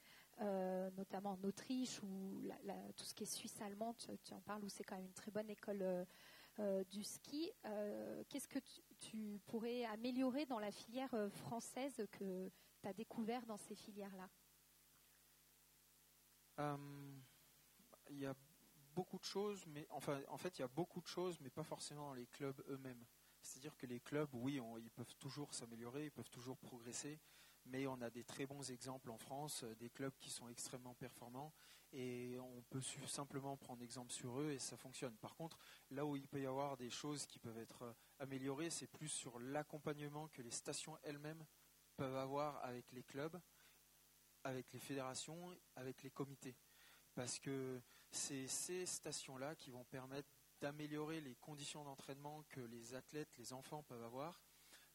euh, 0.41 0.91
notamment 0.91 1.31
en 1.31 1.43
Autriche 1.43 2.01
ou 2.03 2.49
tout 2.97 3.05
ce 3.05 3.13
qui 3.13 3.23
est 3.23 3.33
suisse-allemand, 3.33 3.95
tu, 3.95 4.33
en 4.33 4.41
parles, 4.41 4.63
où 4.63 4.69
c'est 4.69 4.83
quand 4.83 4.95
même 4.95 5.05
une 5.05 5.13
très 5.13 5.31
bonne 5.31 5.49
école 5.49 5.81
euh, 5.81 6.05
du 6.89 7.03
ski. 7.03 7.51
Qu'est-ce 8.29 8.47
que 8.47 8.59
tu, 8.99 9.39
pourrais 9.45 9.85
améliorer 9.85 10.45
dans 10.45 10.59
la 10.59 10.71
filière 10.71 11.13
française 11.31 12.05
que 12.11 12.49
tu 12.81 12.87
as 12.87 12.93
découvert 12.93 13.45
dans 13.45 13.57
ces 13.57 13.75
filières-là? 13.75 14.29
Il 18.09 18.19
y 18.19 18.25
a 18.25 18.35
beaucoup 18.93 19.17
de 19.17 19.23
choses, 19.23 19.65
mais 19.67 19.87
en 19.89 19.99
fait, 19.99 20.57
il 20.57 20.61
y 20.61 20.63
a 20.63 20.67
beaucoup 20.67 21.01
de 21.01 21.07
choses, 21.07 21.39
mais 21.41 21.49
pas 21.49 21.63
forcément 21.63 22.09
dans 22.09 22.13
les 22.13 22.27
clubs 22.27 22.61
eux-mêmes. 22.69 23.05
C'est-à-dire 23.41 23.75
que 23.75 23.87
les 23.87 23.99
clubs, 23.99 24.29
oui, 24.33 24.59
ils 24.79 24.91
peuvent 24.91 25.15
toujours 25.15 25.53
s'améliorer, 25.53 26.05
ils 26.05 26.11
peuvent 26.11 26.29
toujours 26.29 26.57
progresser, 26.57 27.19
mais 27.65 27.87
on 27.87 27.99
a 28.01 28.09
des 28.09 28.23
très 28.23 28.45
bons 28.45 28.69
exemples 28.71 29.09
en 29.09 29.17
France, 29.17 29.63
des 29.79 29.89
clubs 29.89 30.13
qui 30.19 30.29
sont 30.29 30.47
extrêmement 30.47 30.93
performants 30.93 31.53
et 31.93 32.37
on 32.39 32.61
peut 32.69 32.81
simplement 33.07 33.57
prendre 33.57 33.83
exemple 33.83 34.11
sur 34.11 34.39
eux 34.39 34.51
et 34.51 34.59
ça 34.59 34.77
fonctionne. 34.77 35.15
Par 35.17 35.35
contre, 35.35 35.57
là 35.89 36.05
où 36.05 36.15
il 36.15 36.27
peut 36.27 36.41
y 36.41 36.45
avoir 36.45 36.77
des 36.77 36.89
choses 36.89 37.25
qui 37.25 37.39
peuvent 37.39 37.57
être 37.57 37.95
améliorées, 38.19 38.69
c'est 38.69 38.87
plus 38.87 39.09
sur 39.09 39.39
l'accompagnement 39.39 40.27
que 40.29 40.41
les 40.41 40.51
stations 40.51 40.97
elles-mêmes 41.03 41.45
peuvent 41.97 42.15
avoir 42.15 42.63
avec 42.63 42.91
les 42.93 43.03
clubs, 43.03 43.39
avec 44.43 44.71
les 44.71 44.79
fédérations, 44.79 45.55
avec 45.75 46.01
les 46.03 46.11
comités. 46.11 46.55
Parce 47.13 47.39
que 47.39 47.81
c'est 48.09 48.47
ces 48.47 48.85
stations-là 48.85 49.55
qui 49.55 49.69
vont 49.69 49.83
permettre 49.83 50.29
d'améliorer 50.61 51.19
les 51.19 51.35
conditions 51.35 51.83
d'entraînement 51.83 52.43
que 52.49 52.61
les 52.61 52.93
athlètes, 52.93 53.35
les 53.37 53.51
enfants 53.51 53.83
peuvent 53.83 54.03
avoir, 54.03 54.41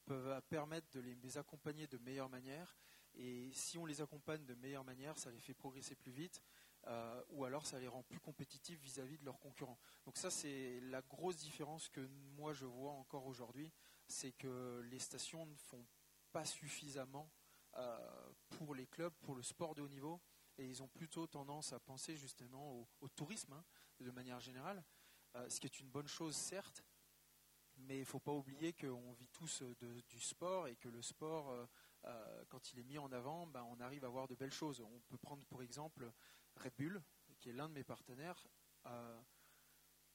peuvent 0.06 0.40
permettre 0.48 0.88
de 0.92 1.00
les 1.00 1.38
accompagner 1.38 1.87
de 1.88 1.98
meilleure 1.98 2.30
manière. 2.30 2.76
Et 3.14 3.50
si 3.52 3.76
on 3.76 3.87
les 3.87 4.00
accompagne 4.00 4.44
de 4.44 4.54
meilleure 4.54 4.85
manière, 4.85 5.18
ça 5.18 5.30
les 5.30 5.40
fait 5.40 5.54
progresser 5.54 5.94
plus 5.94 6.12
vite 6.12 6.42
euh, 6.88 7.22
ou 7.31 7.44
alors 7.44 7.66
ça 7.66 7.81
les 7.81 7.88
rend 7.88 8.05
plus 8.05 8.20
compétitifs 8.20 8.81
vis-à-vis 8.81 9.18
de 9.18 9.25
leurs 9.25 9.40
concurrents. 9.40 9.79
Donc 10.05 10.16
ça 10.16 10.31
c'est 10.31 10.79
la 10.83 11.03
grosse 11.03 11.37
différence 11.37 11.88
que 11.88 12.01
moi 12.37 12.53
je 12.53 12.64
vois 12.64 12.92
encore 12.92 13.27
aujourd'hui, 13.27 13.72
c'est 14.07 14.33
que 14.33 14.81
les 14.88 15.01
stations 15.01 15.46
ne 15.46 15.55
font 15.57 15.85
pas 16.31 16.44
suffisamment 16.44 17.29
euh, 17.75 18.33
pour 18.51 18.75
les 18.75 18.87
clubs, 18.87 19.12
pour 19.22 19.35
le 19.35 19.42
sport 19.42 19.75
de 19.75 19.83
haut 19.83 19.88
niveau, 19.88 20.20
et 20.59 20.66
ils 20.66 20.81
ont 20.81 20.88
plutôt 20.88 21.27
tendance 21.27 21.72
à 21.72 21.81
penser 21.81 22.16
justement 22.16 22.87
au, 23.01 23.09
tourisme 23.09 23.53
hein, 23.55 23.64
de 23.99 24.11
manière 24.12 24.38
générale, 24.38 24.85
euh, 25.35 25.49
ce 25.49 25.59
qui 25.59 25.66
est 25.66 25.81
une 25.81 25.90
bonne 25.90 26.07
chose 26.07 26.37
certes, 26.37 26.85
mais 27.79 27.96
il 27.96 28.01
ne 28.01 28.05
faut 28.05 28.20
pas 28.20 28.33
oublier 28.33 28.72
qu'on 28.72 29.12
vit 29.12 29.29
tous 29.29 29.62
du 30.09 30.20
sport 30.20 30.68
et 30.68 30.77
que 30.77 30.88
le 30.88 31.03
sport, 31.03 31.68
quand 32.49 32.72
il 32.72 32.79
est 32.79 32.85
mis 32.85 32.96
en 32.96 33.12
avant, 33.12 33.46
ben, 33.46 33.62
on 33.64 33.79
arrive 33.81 34.07
à 34.07 34.09
voir 34.09 34.29
de 34.29 34.35
belles 34.35 34.53
choses. 34.53 34.81
On 34.81 35.01
peut 35.01 35.18
prendre 35.18 35.44
pour 35.44 35.62
exemple 35.62 36.11
Red 36.56 36.74
Bull, 36.78 37.02
qui 37.38 37.50
est 37.50 37.52
l'un 37.52 37.68
de 37.68 37.74
mes 37.74 37.84
partenaires. 37.84 38.46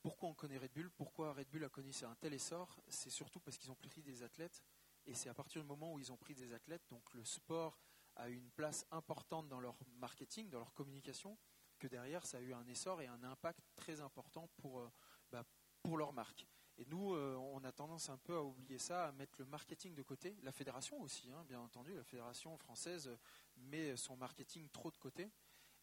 Pourquoi 0.01 0.29
on 0.29 0.33
connaît 0.33 0.57
Red 0.57 0.73
Bull 0.73 0.89
Pourquoi 0.89 1.33
Red 1.33 1.47
Bull 1.49 1.63
a 1.63 1.69
connu 1.69 1.91
un 2.03 2.15
tel 2.15 2.33
essor 2.33 2.81
C'est 2.87 3.11
surtout 3.11 3.39
parce 3.39 3.57
qu'ils 3.57 3.71
ont 3.71 3.75
pris 3.75 4.01
des 4.01 4.23
athlètes. 4.23 4.63
Et 5.05 5.13
c'est 5.13 5.29
à 5.29 5.33
partir 5.33 5.61
du 5.61 5.67
moment 5.67 5.93
où 5.93 5.99
ils 5.99 6.11
ont 6.11 6.17
pris 6.17 6.33
des 6.33 6.53
athlètes, 6.53 6.83
donc 6.89 7.13
le 7.13 7.23
sport 7.23 7.79
a 8.15 8.29
eu 8.29 8.35
une 8.35 8.51
place 8.51 8.85
importante 8.91 9.47
dans 9.47 9.59
leur 9.59 9.77
marketing, 9.99 10.49
dans 10.49 10.59
leur 10.59 10.73
communication, 10.73 11.37
que 11.79 11.87
derrière 11.87 12.25
ça 12.25 12.37
a 12.37 12.41
eu 12.41 12.53
un 12.53 12.65
essor 12.67 13.01
et 13.01 13.07
un 13.07 13.23
impact 13.23 13.61
très 13.75 14.01
important 14.01 14.47
pour, 14.57 14.79
euh, 14.79 14.91
bah, 15.31 15.43
pour 15.81 15.97
leur 15.97 16.13
marque. 16.13 16.47
Et 16.77 16.85
nous, 16.85 17.13
euh, 17.13 17.35
on 17.35 17.63
a 17.63 17.71
tendance 17.71 18.09
un 18.09 18.17
peu 18.17 18.35
à 18.35 18.41
oublier 18.41 18.77
ça, 18.77 19.07
à 19.07 19.11
mettre 19.11 19.39
le 19.39 19.45
marketing 19.45 19.93
de 19.93 20.03
côté. 20.03 20.35
La 20.41 20.51
fédération 20.51 20.99
aussi, 21.01 21.29
hein, 21.31 21.43
bien 21.47 21.59
entendu, 21.59 21.93
la 21.93 22.03
fédération 22.03 22.57
française 22.57 23.15
met 23.55 23.95
son 23.95 24.15
marketing 24.17 24.69
trop 24.69 24.89
de 24.89 24.97
côté. 24.97 25.31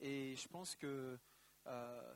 Et 0.00 0.37
je 0.37 0.48
pense 0.48 0.76
que 0.76 1.18
euh, 1.66 2.14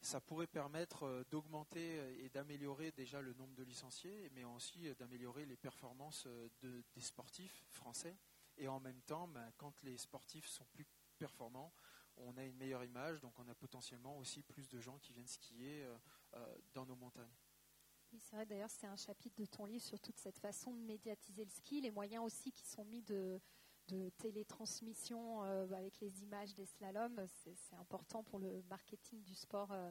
ça 0.00 0.20
pourrait 0.20 0.46
permettre 0.46 1.04
euh, 1.04 1.24
d'augmenter 1.30 2.22
et 2.22 2.28
d'améliorer 2.28 2.92
déjà 2.92 3.22
le 3.22 3.32
nombre 3.34 3.54
de 3.54 3.62
licenciés, 3.62 4.30
mais 4.34 4.44
aussi 4.44 4.88
euh, 4.88 4.94
d'améliorer 4.94 5.46
les 5.46 5.56
performances 5.56 6.28
des 6.62 7.00
sportifs 7.00 7.64
français. 7.70 8.16
Et 8.56 8.68
en 8.68 8.80
même 8.80 9.00
temps, 9.02 9.26
ben, 9.28 9.50
quand 9.56 9.82
les 9.82 9.96
sportifs 9.96 10.46
sont 10.46 10.66
plus 10.66 10.86
performants, 11.18 11.72
on 12.16 12.36
a 12.36 12.44
une 12.44 12.56
meilleure 12.56 12.84
image, 12.84 13.20
donc 13.20 13.36
on 13.38 13.48
a 13.48 13.54
potentiellement 13.54 14.18
aussi 14.18 14.42
plus 14.42 14.68
de 14.68 14.78
gens 14.78 14.98
qui 14.98 15.12
viennent 15.12 15.26
skier 15.26 15.84
dans 16.72 16.86
nos 16.86 16.94
montagnes. 16.94 17.34
Oui, 18.12 18.20
c'est 18.20 18.36
vrai, 18.36 18.46
d'ailleurs, 18.46 18.70
c'est 18.70 18.86
un 18.86 18.94
chapitre 18.94 19.34
de 19.40 19.46
ton 19.46 19.66
livre 19.66 19.82
sur 19.82 19.98
toute 19.98 20.18
cette 20.18 20.38
façon 20.38 20.72
de 20.72 20.78
médiatiser 20.78 21.44
le 21.44 21.50
ski, 21.50 21.80
les 21.80 21.90
moyens 21.90 22.22
aussi 22.22 22.52
qui 22.52 22.64
sont 22.64 22.84
mis 22.84 23.02
de, 23.02 23.40
de 23.88 24.10
télétransmission 24.18 25.44
euh, 25.44 25.66
avec 25.72 26.00
les 26.00 26.22
images 26.22 26.54
des 26.54 26.66
slaloms, 26.66 27.26
c'est 27.28 27.76
important 27.76 28.22
pour 28.22 28.38
le 28.38 28.62
marketing 28.68 29.22
du 29.22 29.34
sport 29.34 29.72
euh, 29.72 29.90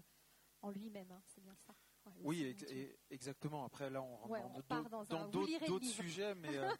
en 0.61 0.69
lui-même. 0.69 1.11
Hein, 1.11 1.21
c'est 1.27 1.41
bien 1.41 1.55
ça. 1.55 1.73
oui, 2.21 2.55
exactement. 3.09 3.65
Après, 3.65 3.89
là, 3.89 4.01
on 4.01 4.15
rentre 4.15 5.07
dans 5.09 5.27
d'autres 5.29 5.85
sujets, 5.85 6.35
mais 6.35 6.49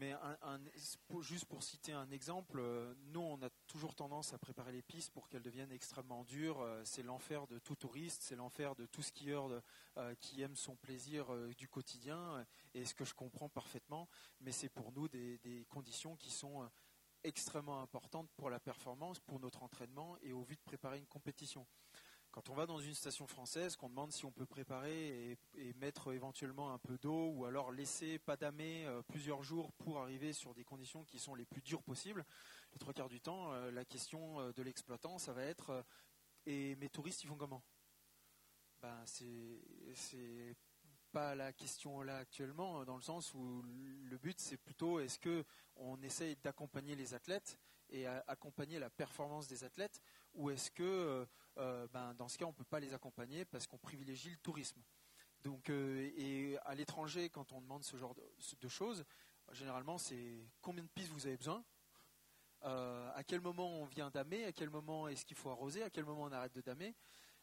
Mais 0.00 0.16
juste 1.20 1.44
pour 1.44 1.62
citer 1.62 1.92
un 1.92 2.10
exemple, 2.10 2.58
euh, 2.58 2.94
nous 3.12 3.20
on 3.20 3.42
a 3.42 3.50
toujours 3.66 3.94
tendance 3.94 4.32
à 4.32 4.38
préparer 4.38 4.72
les 4.72 4.80
pistes 4.80 5.12
pour 5.12 5.28
qu'elles 5.28 5.42
deviennent 5.42 5.72
extrêmement 5.72 6.24
dures. 6.24 6.62
Euh, 6.62 6.80
c'est 6.86 7.02
l'enfer 7.02 7.46
de 7.46 7.58
tout 7.58 7.76
touriste, 7.76 8.22
c'est 8.22 8.34
l'enfer 8.34 8.74
de 8.74 8.86
tout 8.86 9.02
skieur 9.02 9.50
euh, 9.98 10.14
qui 10.14 10.40
aime 10.40 10.56
son 10.56 10.74
plaisir 10.74 11.26
du 11.54 11.68
quotidien, 11.68 12.46
et 12.72 12.86
ce 12.86 12.94
que 12.94 13.04
je 13.04 13.12
comprends 13.12 13.50
parfaitement. 13.50 14.08
Mais 14.40 14.52
c'est 14.52 14.70
pour 14.70 14.90
nous 14.92 15.06
des, 15.06 15.66
conditions 15.68 16.16
qui 16.16 16.30
sont 16.30 16.66
extrêmement 17.22 17.82
importantes 17.82 18.30
pour 18.38 18.48
la 18.48 18.58
performance, 18.58 19.20
pour 19.20 19.38
notre 19.38 19.62
entraînement 19.62 20.16
et 20.22 20.32
au 20.32 20.42
vu 20.42 20.56
de 20.56 20.62
préparer 20.62 20.96
une 20.96 21.06
compétition. 21.06 21.66
Quand 22.32 22.48
on 22.48 22.54
va 22.54 22.64
dans 22.64 22.78
une 22.78 22.94
station 22.94 23.26
française, 23.26 23.74
qu'on 23.74 23.88
demande 23.88 24.12
si 24.12 24.24
on 24.24 24.30
peut 24.30 24.46
préparer 24.46 25.36
et, 25.56 25.74
mettre 25.74 26.12
éventuellement 26.12 26.72
un 26.72 26.78
peu 26.78 26.96
d'eau 26.98 27.30
ou 27.30 27.44
alors 27.44 27.72
laisser 27.72 28.20
pas 28.20 28.36
damer 28.36 28.86
euh, 28.86 29.02
plusieurs 29.02 29.42
jours 29.42 29.72
pour 29.72 29.98
arriver 29.98 30.32
sur 30.32 30.54
des 30.54 30.62
conditions 30.62 31.02
qui 31.04 31.18
sont 31.18 31.34
les 31.34 31.44
plus 31.44 31.60
dures 31.60 31.82
possibles, 31.82 32.24
les 32.72 32.78
trois 32.78 32.92
quarts 32.92 33.08
du 33.08 33.20
temps, 33.20 33.52
euh, 33.52 33.72
la 33.72 33.84
question 33.84 34.40
euh, 34.40 34.52
de 34.52 34.62
l'exploitant, 34.62 35.18
ça 35.18 35.32
va 35.32 35.42
être 35.42 35.84
et 36.46 36.76
mes 36.76 36.88
touristes, 36.88 37.24
ils 37.24 37.26
font 37.26 37.36
comment? 37.36 37.62
Ben 38.80 39.04
c'est 39.06 40.56
pas 41.10 41.34
la 41.34 41.52
question 41.52 42.02
là 42.02 42.18
actuellement, 42.18 42.84
dans 42.84 42.96
le 42.96 43.02
sens 43.02 43.34
où 43.34 43.62
le 43.62 44.18
but 44.18 44.38
c'est 44.38 44.56
plutôt 44.56 45.00
est-ce 45.00 45.18
que 45.18 45.44
on 45.74 46.00
essaye 46.02 46.36
d'accompagner 46.36 46.94
les 46.94 47.12
athlètes 47.12 47.58
et 47.90 48.06
accompagner 48.06 48.78
la 48.78 48.90
performance 48.90 49.46
des 49.46 49.64
athlètes, 49.64 50.00
ou 50.34 50.50
est-ce 50.50 50.70
que 50.70 51.26
euh, 51.58 51.86
ben, 51.88 52.14
dans 52.14 52.28
ce 52.28 52.38
cas, 52.38 52.46
on 52.46 52.50
ne 52.50 52.54
peut 52.54 52.64
pas 52.64 52.80
les 52.80 52.94
accompagner 52.94 53.44
parce 53.44 53.66
qu'on 53.66 53.78
privilégie 53.78 54.30
le 54.30 54.38
tourisme? 54.38 54.80
Donc, 55.42 55.70
euh, 55.70 56.10
et 56.16 56.58
à 56.64 56.74
l'étranger, 56.74 57.30
quand 57.30 57.52
on 57.52 57.60
demande 57.60 57.82
ce 57.82 57.96
genre 57.96 58.14
de, 58.14 58.68
choses, 58.68 59.04
généralement, 59.52 59.98
c'est 59.98 60.48
combien 60.60 60.84
de 60.84 60.88
pistes 60.88 61.10
vous 61.12 61.26
avez 61.26 61.36
besoin? 61.36 61.64
Euh, 62.64 63.10
À 63.14 63.24
quel 63.24 63.40
moment 63.40 63.80
on 63.80 63.84
vient 63.86 64.10
damer? 64.10 64.44
À 64.44 64.52
quel 64.52 64.70
moment 64.70 65.08
est-ce 65.08 65.24
qu'il 65.24 65.36
faut 65.36 65.50
arroser? 65.50 65.82
À 65.82 65.90
quel 65.90 66.04
moment 66.04 66.24
on 66.24 66.32
arrête 66.32 66.54
de 66.54 66.60
damer? 66.60 66.94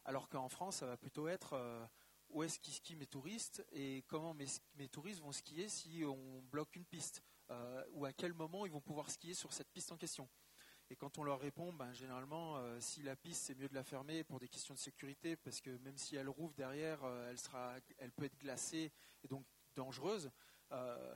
Alors 0.04 0.28
qu'en 0.28 0.48
France, 0.48 0.76
ça 0.76 0.86
va 0.86 0.96
plutôt 0.96 1.28
être 1.28 1.88
où 2.30 2.42
est-ce 2.42 2.58
qu'ils 2.60 2.74
skient 2.74 2.96
mes 2.96 3.06
touristes 3.06 3.64
et 3.72 4.04
comment 4.06 4.32
mes, 4.32 4.46
mes, 4.76 4.88
touristes 4.88 5.20
vont 5.20 5.32
skier 5.32 5.68
si 5.68 6.04
on 6.04 6.40
bloque 6.42 6.76
une 6.76 6.84
piste? 6.84 7.22
Ou 7.92 8.04
à 8.04 8.12
quel 8.12 8.34
moment 8.34 8.66
ils 8.66 8.72
vont 8.72 8.80
pouvoir 8.80 9.10
skier 9.10 9.34
sur 9.34 9.52
cette 9.52 9.70
piste 9.70 9.90
en 9.92 9.96
question. 9.96 10.28
Et 10.90 10.96
quand 10.96 11.18
on 11.18 11.22
leur 11.22 11.38
répond, 11.38 11.72
ben, 11.72 11.92
généralement, 11.92 12.56
euh, 12.56 12.80
si 12.80 13.02
la 13.02 13.14
piste, 13.14 13.42
c'est 13.42 13.54
mieux 13.54 13.68
de 13.68 13.74
la 13.74 13.84
fermer 13.84 14.24
pour 14.24 14.40
des 14.40 14.48
questions 14.48 14.72
de 14.72 14.78
sécurité, 14.78 15.36
parce 15.36 15.60
que 15.60 15.76
même 15.78 15.98
si 15.98 16.16
elle 16.16 16.30
rouvre 16.30 16.54
derrière, 16.54 17.04
euh, 17.04 17.30
elle, 17.30 17.38
sera, 17.38 17.74
elle 17.98 18.10
peut 18.10 18.24
être 18.24 18.38
glacée 18.38 18.90
et 19.22 19.28
donc 19.28 19.44
dangereuse. 19.74 20.30
Euh, 20.72 21.14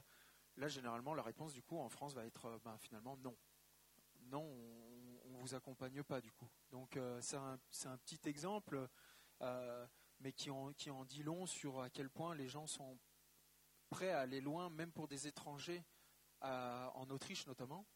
là, 0.57 0.69
généralement, 0.69 1.15
la 1.15 1.23
réponse, 1.23 1.55
du 1.55 1.63
coup, 1.63 1.79
en 1.79 1.89
France, 1.89 2.13
va 2.13 2.27
être 2.27 2.61
ben, 2.63 2.77
finalement 2.79 3.17
non. 3.17 3.35
Non, 4.25 4.45
on 5.25 5.31
ne 5.31 5.39
vous 5.39 5.55
accompagne 5.55 6.03
pas, 6.03 6.21
du 6.21 6.33
coup. 6.33 6.49
Donc, 6.71 6.99
c'est 7.21 7.37
un, 7.37 7.59
un, 7.87 7.99
petit 7.99 8.21
exemple, 8.29 8.89
mais 10.21 10.33
qui 10.33 10.51
en, 10.51 10.73
qui 10.75 10.91
en 10.91 11.05
dit 11.05 11.23
long 11.23 11.45
sur 11.45 11.81
à 11.81 11.91
quel 11.91 12.09
point 12.09 12.35
les 12.35 12.49
gens 12.49 12.67
sont 12.67 12.99
prêts 13.91 14.11
à 14.11 14.21
aller 14.21 14.41
loin, 14.41 14.71
même 14.71 14.93
pour 14.93 15.09
des 15.09 15.27
étrangers, 15.27 15.83
en 16.43 17.09
Autriche 17.11 17.47
notamment. 17.47 17.87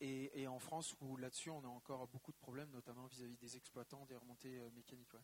Et, 0.00 0.46
en 0.46 0.58
France, 0.58 0.94
où 1.00 1.16
là-dessus, 1.16 1.50
on 1.50 1.64
a 1.64 1.68
encore 1.68 2.06
beaucoup 2.08 2.32
de 2.32 2.36
problèmes, 2.36 2.70
notamment 2.70 3.06
vis-à-vis 3.06 3.36
des 3.38 3.56
exploitants 3.56 4.04
des 4.04 4.16
remontées 4.16 4.58
euh, 4.58 4.70
mécaniques. 4.72 5.16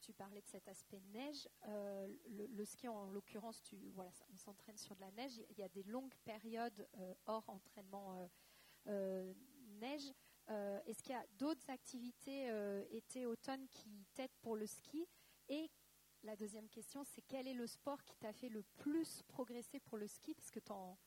Tu, 0.00 0.12
parlais 0.12 0.42
de 0.42 0.48
cet 0.48 0.68
aspect 0.68 1.00
neige. 1.12 1.48
Euh, 1.68 2.12
le, 2.26 2.64
ski, 2.64 2.88
en 2.88 3.06
l'occurrence, 3.06 3.62
on 3.96 4.36
s'entraîne 4.36 4.76
sur 4.76 4.94
de 4.96 5.00
la 5.00 5.10
neige. 5.12 5.40
Il 5.50 5.58
y 5.58 5.62
a 5.62 5.68
des 5.68 5.84
longues 5.84 6.14
périodes 6.24 6.86
euh, 6.98 7.14
hors 7.26 7.48
entraînement 7.48 8.28
neige. 8.84 10.12
Est-ce 10.48 11.02
qu'il 11.02 11.12
y 11.12 11.18
a 11.18 11.26
d'autres 11.38 11.70
activités 11.70 12.48
été-automne 12.90 13.66
qui 13.70 14.06
t'aident 14.12 14.36
pour 14.42 14.56
le 14.56 14.66
ski 14.66 15.08
Et 15.48 15.70
la 16.24 16.36
deuxième 16.36 16.68
question, 16.68 17.04
c'est 17.04 17.22
quel 17.22 17.46
est 17.46 17.54
le 17.54 17.66
sport 17.66 18.02
qui 18.04 18.16
t'a 18.16 18.32
fait 18.32 18.48
le 18.48 18.62
plus 18.78 19.22
progresser 19.28 19.78
pour 19.80 19.98
le 19.98 20.06
ski? 20.06 20.34
Parce 20.34 20.50
que 20.50 20.60
tu 20.60 20.72
en 20.72 20.98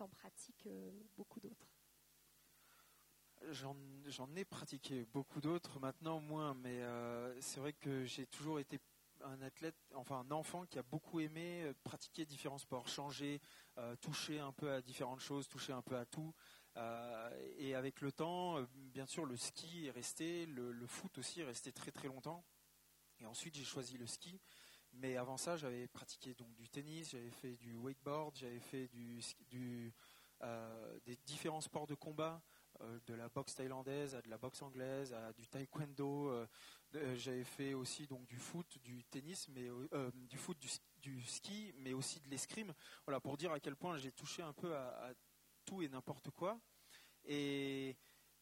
en 0.00 0.08
pratique 0.08 0.66
euh, 0.66 0.90
beaucoup 1.16 1.40
d'autres 1.40 1.68
J'en 3.52 4.34
ai 4.36 4.44
pratiqué 4.44 5.06
beaucoup 5.06 5.40
d'autres, 5.40 5.80
maintenant 5.80 6.20
moins, 6.20 6.52
mais 6.52 6.82
euh, 6.82 7.40
c'est 7.40 7.58
vrai 7.58 7.72
que 7.72 8.04
j'ai 8.04 8.26
toujours 8.26 8.60
été 8.60 8.78
un 9.22 9.40
athlète, 9.40 9.76
enfin 9.94 10.20
un 10.20 10.30
enfant 10.30 10.66
qui 10.66 10.78
a 10.78 10.82
beaucoup 10.82 11.20
aimé 11.20 11.62
euh, 11.64 11.72
pratiquer 11.82 12.26
différents 12.26 12.58
sports, 12.58 12.88
changer, 12.88 13.40
toucher 14.02 14.40
un 14.40 14.52
peu 14.52 14.70
à 14.70 14.82
différentes 14.82 15.20
choses, 15.20 15.48
toucher 15.48 15.72
un 15.72 15.80
peu 15.80 15.96
à 15.96 16.04
tout. 16.04 16.34
et 17.56 17.74
avec 17.74 18.02
le 18.02 18.12
temps, 18.12 18.62
bien 18.74 19.06
sûr, 19.06 19.24
le 19.24 19.36
ski 19.38 19.86
est 19.86 19.90
resté, 19.90 20.44
le, 20.44 20.86
foot 20.86 21.16
aussi 21.16 21.40
est 21.40 21.44
resté 21.44 21.72
très 21.72 21.90
très 21.90 22.08
longtemps. 22.08 22.44
Et 23.20 23.26
ensuite, 23.26 23.54
j'ai 23.54 23.64
choisi 23.64 23.96
le 23.96 24.06
ski. 24.06 24.38
Mais 24.92 25.16
avant 25.16 25.36
ça, 25.36 25.56
j'avais 25.56 25.86
pratiqué 25.88 26.34
donc 26.34 26.54
du 26.54 26.68
tennis, 26.68 27.10
j'avais 27.10 27.30
fait 27.30 27.56
du 27.56 27.76
wakeboard, 27.76 28.36
j'avais 28.36 28.60
fait 28.60 28.88
du, 28.88 29.94
des 31.04 31.16
différents 31.24 31.60
sports 31.60 31.86
de 31.86 31.94
combat, 31.94 32.42
de 33.06 33.14
la 33.14 33.28
boxe 33.28 33.54
thaïlandaise 33.54 34.14
à 34.14 34.22
de 34.22 34.28
la 34.28 34.38
boxe 34.38 34.62
anglaise, 34.62 35.12
à 35.12 35.32
du 35.32 35.46
taekwondo. 35.46 36.46
J'avais 37.14 37.44
fait 37.44 37.74
aussi 37.74 38.06
donc 38.06 38.26
du 38.26 38.38
foot, 38.38 38.78
du 38.82 39.04
tennis, 39.04 39.48
mais 39.48 39.68
du 40.14 40.36
foot, 40.36 40.58
du, 40.98 41.22
ski, 41.22 41.72
mais 41.76 41.92
aussi 41.92 42.20
de 42.20 42.28
l'escrime. 42.28 42.74
Voilà, 43.06 43.20
pour 43.20 43.36
dire 43.36 43.52
à 43.52 43.60
quel 43.60 43.76
point 43.76 43.96
j'ai 43.96 44.12
touché 44.12 44.42
un 44.42 44.52
peu 44.52 44.74
à, 44.74 45.12
tout 45.64 45.82
et 45.82 45.88
n'importe 45.88 46.30
quoi. 46.30 46.60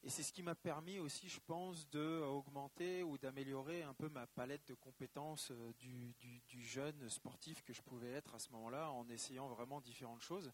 C'est 0.07 0.23
ce 0.23 0.33
qui 0.33 0.43
m'a 0.43 0.55
permis 0.55 0.99
aussi, 0.99 1.29
je 1.29 1.41
pense, 1.41 1.89
d'augmenter 1.91 3.03
ou 3.03 3.19
d'améliorer 3.19 3.83
un 3.83 3.95
peu 3.95 4.09
ma 4.09 4.27
palette 4.27 4.67
de 4.69 4.75
compétences 4.75 5.53
du, 5.79 6.15
du, 6.47 6.63
jeune 6.63 7.09
sportif 7.09 7.63
que 7.63 7.73
je 7.73 7.83
pouvais 7.83 8.13
être 8.13 8.35
à 8.35 8.39
ce 8.39 8.51
moment-là, 8.53 8.91
en 8.91 9.09
essayant 9.09 9.49
vraiment 9.49 9.81
différentes 9.81 10.23
choses. 10.23 10.53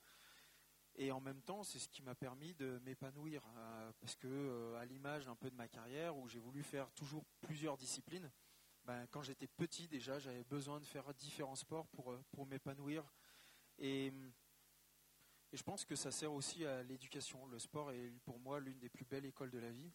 Et 0.96 1.11
en 1.11 1.20
même 1.20 1.42
temps, 1.42 1.64
c'est 1.64 1.78
ce 1.78 1.88
qui 1.88 2.02
m'a 2.02 2.14
permis 2.14 2.54
de 2.54 2.80
m'épanouir, 2.85 3.42
euh, 3.57 3.92
parce 4.00 4.14
que 4.14 4.28
euh, 4.28 4.78
à 4.78 4.85
l'image 4.85 5.26
un 5.26 5.35
peu 5.35 5.50
de 5.50 5.57
ma 5.57 5.66
carrière, 5.66 6.16
où 6.16 6.28
j'ai 6.28 6.38
voulu 6.38 6.62
faire 6.62 6.90
toujours 6.92 7.24
plusieurs 7.40 7.76
disciplines, 7.76 8.30
ben, 8.85 9.07
quand 9.11 9.22
j'étais 9.22 9.48
petit 9.48 9.88
déjà, 9.88 10.18
j'avais 10.20 10.44
besoin 10.44 10.78
de 10.78 10.85
faire 10.85 11.12
différents 11.14 11.57
sports 11.57 11.88
pour, 11.88 12.12
euh, 12.12 12.22
pour 12.30 12.46
m'épanouir. 12.46 13.04
Et, 13.78 14.12
et, 15.54 15.56
je 15.56 15.62
pense 15.62 15.84
que 15.84 15.94
ça 15.94 16.10
sert 16.10 16.32
aussi 16.32 16.64
à 16.64 16.82
l'éducation. 16.82 17.46
Le 17.46 17.58
sport 17.58 17.92
est 17.92 18.12
pour 18.24 18.38
moi 18.40 18.58
l'une 18.60 18.78
des 18.78 18.88
plus 18.88 19.04
belles 19.04 19.24
écoles 19.24 19.50
de 19.50 19.58
la 19.58 19.70
vie. 19.70 19.92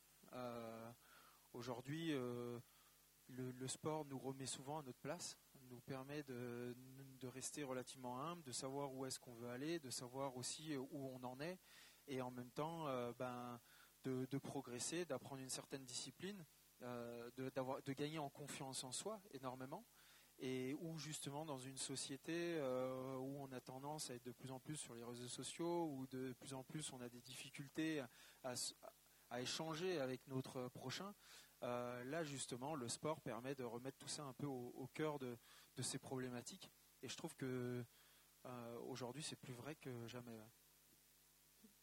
Aujourd'hui, 1.53 2.11
le, 2.11 2.61
le, 3.27 3.67
sport 3.67 4.05
nous 4.05 4.19
remet 4.19 4.45
souvent 4.45 4.79
à 4.79 4.83
notre 4.83 4.99
place, 4.99 5.37
nous 5.69 5.81
permet 5.81 6.23
de, 6.23 6.75
rester 7.23 7.63
relativement 7.63 8.19
humble, 8.21 8.43
de 8.43 8.51
savoir 8.51 8.93
où 8.93 9.05
est-ce 9.05 9.19
qu'on 9.19 9.33
veut 9.33 9.49
aller, 9.49 9.79
de 9.79 9.89
savoir 9.89 10.35
aussi 10.35 10.75
où 10.77 10.87
on 10.91 11.23
en 11.23 11.39
est, 11.39 11.59
et 12.07 12.21
en 12.21 12.31
même 12.31 12.49
temps 12.51 12.87
euh, 12.87 13.13
ben, 13.13 13.59
de, 14.03 14.37
progresser, 14.37 15.05
d'apprendre 15.05 15.41
une 15.41 15.49
certaine 15.49 15.85
discipline, 15.85 16.43
euh, 16.81 17.29
de, 17.37 17.93
gagner 17.93 18.19
en 18.19 18.29
confiance 18.29 18.83
en 18.83 18.91
soi 18.91 19.21
énormément, 19.31 19.85
et 20.39 20.73
où 20.79 20.97
justement 20.97 21.45
dans 21.45 21.57
une 21.57 21.77
société 21.77 22.33
euh, 22.33 23.15
où 23.17 23.37
on 23.41 23.51
a 23.51 23.59
tendance 23.59 24.09
à 24.09 24.15
être 24.15 24.25
de 24.25 24.31
plus 24.31 24.51
en 24.51 24.59
plus 24.59 24.77
sur 24.77 24.95
les 24.95 25.03
réseaux 25.03 25.27
sociaux, 25.27 25.85
où 25.85 26.07
de 26.07 26.33
plus 26.39 26.53
en 26.53 26.63
plus 26.63 26.91
on 26.93 27.01
a 27.01 27.09
des 27.09 27.21
difficultés 27.21 28.03
à, 28.43 28.53
échanger 29.39 29.99
avec 29.99 30.25
notre 30.27 30.69
prochain, 30.69 31.13
là 31.61 32.23
justement 32.23 32.73
le 32.73 32.87
sport 32.87 33.21
permet 33.21 33.53
de 33.53 33.63
remettre 33.63 33.97
tout 33.97 34.07
ça 34.07 34.23
un 34.23 34.33
peu 34.33 34.47
au, 34.47 34.89
cœur 34.93 35.19
de, 35.19 35.37
de 35.75 35.81
ces 35.81 35.99
problématiques 35.99 36.71
et 37.01 37.07
je 37.07 37.15
trouve 37.15 37.35
que 37.35 37.85
euh, 38.45 38.79
aujourd'hui, 38.87 39.23
c'est 39.23 39.35
plus 39.35 39.53
vrai 39.53 39.75
que 39.75 40.07
jamais. 40.07 40.37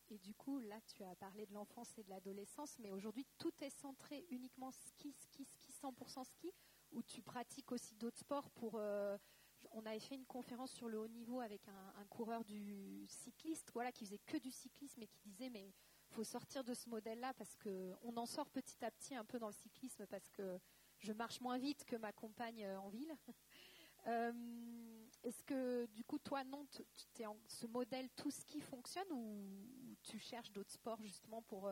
Et 0.08 0.18
du 0.18 0.34
coup, 0.34 0.58
là, 0.60 0.80
tu 0.82 1.02
as 1.02 1.14
parlé 1.16 1.46
de 1.46 1.52
l'enfance 1.52 1.96
et 1.98 2.04
de 2.04 2.10
l'adolescence, 2.10 2.78
mais 2.78 2.90
aujourd'hui, 2.90 3.26
tout 3.38 3.52
est 3.62 3.70
centré 3.70 4.24
uniquement 4.30 4.70
ski, 4.70 5.12
ski, 5.18 5.44
ski, 5.44 5.72
100% 5.82 6.24
ski, 6.24 6.52
ou 6.92 7.02
tu 7.02 7.22
pratiques 7.22 7.72
aussi 7.72 7.94
d'autres 7.96 8.18
sports 8.18 8.50
pour. 8.50 8.72
Euh, 8.76 9.16
on 9.72 9.84
avait 9.84 10.00
fait 10.00 10.14
une 10.14 10.26
conférence 10.26 10.70
sur 10.70 10.88
le 10.88 10.98
haut 10.98 11.08
niveau 11.08 11.40
avec 11.40 11.66
un, 11.68 12.04
coureur 12.06 12.44
du 12.44 13.04
cycliste, 13.08 13.70
voilà, 13.72 13.90
qui 13.92 14.04
faisait 14.04 14.20
que 14.24 14.36
du 14.36 14.50
cyclisme 14.50 15.02
et 15.02 15.06
qui 15.06 15.20
disait 15.24 15.50
mais 15.50 15.72
faut 16.10 16.24
sortir 16.24 16.62
de 16.62 16.72
ce 16.72 16.88
modèle-là 16.88 17.34
parce 17.34 17.56
que 17.56 17.92
on 18.02 18.16
en 18.16 18.26
sort 18.26 18.48
petit 18.48 18.82
à 18.84 18.90
petit 18.90 19.14
un 19.14 19.24
peu 19.24 19.38
dans 19.38 19.48
le 19.48 19.52
cyclisme 19.52 20.06
parce 20.06 20.30
que 20.30 20.58
je 20.98 21.12
marche 21.12 21.40
moins 21.40 21.58
vite 21.58 21.84
que 21.84 21.96
ma 21.96 22.12
compagne 22.12 22.64
euh, 22.64 22.80
en 22.80 22.88
ville. 22.88 23.14
Euh, 24.08 25.04
est-ce 25.24 25.42
que 25.42 25.86
du 25.86 26.04
coup, 26.04 26.20
toi, 26.20 26.44
non, 26.44 26.64
es 27.18 27.26
en, 27.26 27.36
ce 27.48 27.66
modèle 27.66 28.08
tout 28.10 28.30
ski 28.30 28.60
fonctionne 28.60 29.10
ou, 29.10 29.96
tu 30.04 30.20
cherches 30.20 30.52
d'autres 30.52 30.70
sports 30.70 31.02
justement 31.02 31.42
pour 31.42 31.68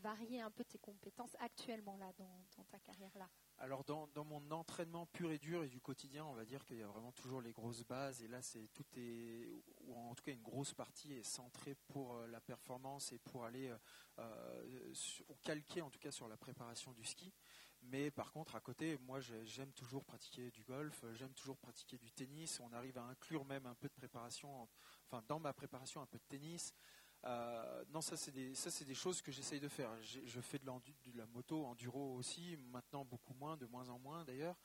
varier 0.00 0.40
un 0.40 0.50
peu 0.50 0.64
tes 0.64 0.78
compétences 0.78 1.36
actuellement 1.40 1.96
là 1.96 2.12
dans, 2.18 2.64
ta 2.70 2.78
carrière 2.78 3.16
là 3.16 3.28
Alors 3.62 3.84
dans, 3.84 4.08
mon 4.24 4.50
entraînement 4.52 5.04
pur 5.04 5.30
et 5.30 5.38
dur 5.38 5.62
et 5.62 5.68
du 5.68 5.82
quotidien, 5.82 6.24
on 6.24 6.32
va 6.32 6.46
dire 6.46 6.64
qu'il 6.64 6.78
y 6.78 6.82
a 6.82 6.86
vraiment 6.86 7.12
toujours 7.12 7.42
les 7.42 7.52
grosses 7.52 7.84
bases 7.84 8.22
et 8.22 8.28
là 8.28 8.40
c'est 8.40 8.68
tout 8.72 8.86
est 8.96 9.46
ou 9.82 9.94
en 9.94 10.14
tout 10.14 10.24
cas 10.24 10.32
une 10.32 10.40
grosse 10.40 10.72
partie 10.72 11.12
est 11.12 11.22
centrée 11.22 11.74
pour 11.88 12.14
euh, 12.14 12.26
la 12.28 12.40
performance 12.40 13.12
et 13.12 13.18
pour 13.18 13.44
aller 13.44 13.70
euh, 14.18 14.94
calquer 15.42 15.82
en 15.82 15.90
tout 15.90 15.98
cas 15.98 16.10
sur 16.10 16.26
la 16.26 16.38
préparation 16.38 16.92
du 16.92 17.04
ski. 17.04 17.34
Mais 17.82 18.10
par 18.10 18.32
contre, 18.32 18.56
à 18.56 18.60
côté, 18.60 18.98
moi, 18.98 19.20
j'aime 19.20 19.72
toujours 19.72 20.04
pratiquer 20.04 20.50
du 20.50 20.64
golf, 20.64 21.04
j'aime 21.14 21.32
toujours 21.32 21.56
pratiquer 21.56 21.96
du 21.96 22.12
tennis. 22.12 22.60
On 22.60 22.72
arrive 22.72 22.98
à 22.98 23.04
inclure 23.04 23.44
même 23.46 23.64
un 23.66 23.74
peu 23.74 23.88
de 23.88 23.94
préparation, 23.94 24.68
enfin, 25.06 25.22
dans 25.28 25.40
ma 25.40 25.54
préparation, 25.54 26.02
un 26.02 26.06
peu 26.06 26.18
de 26.18 26.24
tennis. 26.28 26.74
Euh, 27.24 27.84
non, 27.90 28.00
ça, 28.00 28.16
c'est 28.16 28.30
des, 28.30 28.54
ça, 28.54 28.84
des 28.84 28.94
choses 28.94 29.20
que 29.20 29.30
j'essaye 29.30 29.60
de 29.60 29.68
faire. 29.68 29.90
Je 30.02 30.40
fais 30.40 30.58
de, 30.58 30.64
de, 30.64 31.18
la 31.18 31.26
moto, 31.26 31.64
enduro 31.64 32.14
aussi, 32.14 32.56
maintenant 32.70 33.04
beaucoup 33.04 33.34
moins, 33.34 33.56
de 33.56 33.66
moins 33.66 33.88
en 33.88 33.98
moins 33.98 34.24
d'ailleurs. 34.24 34.56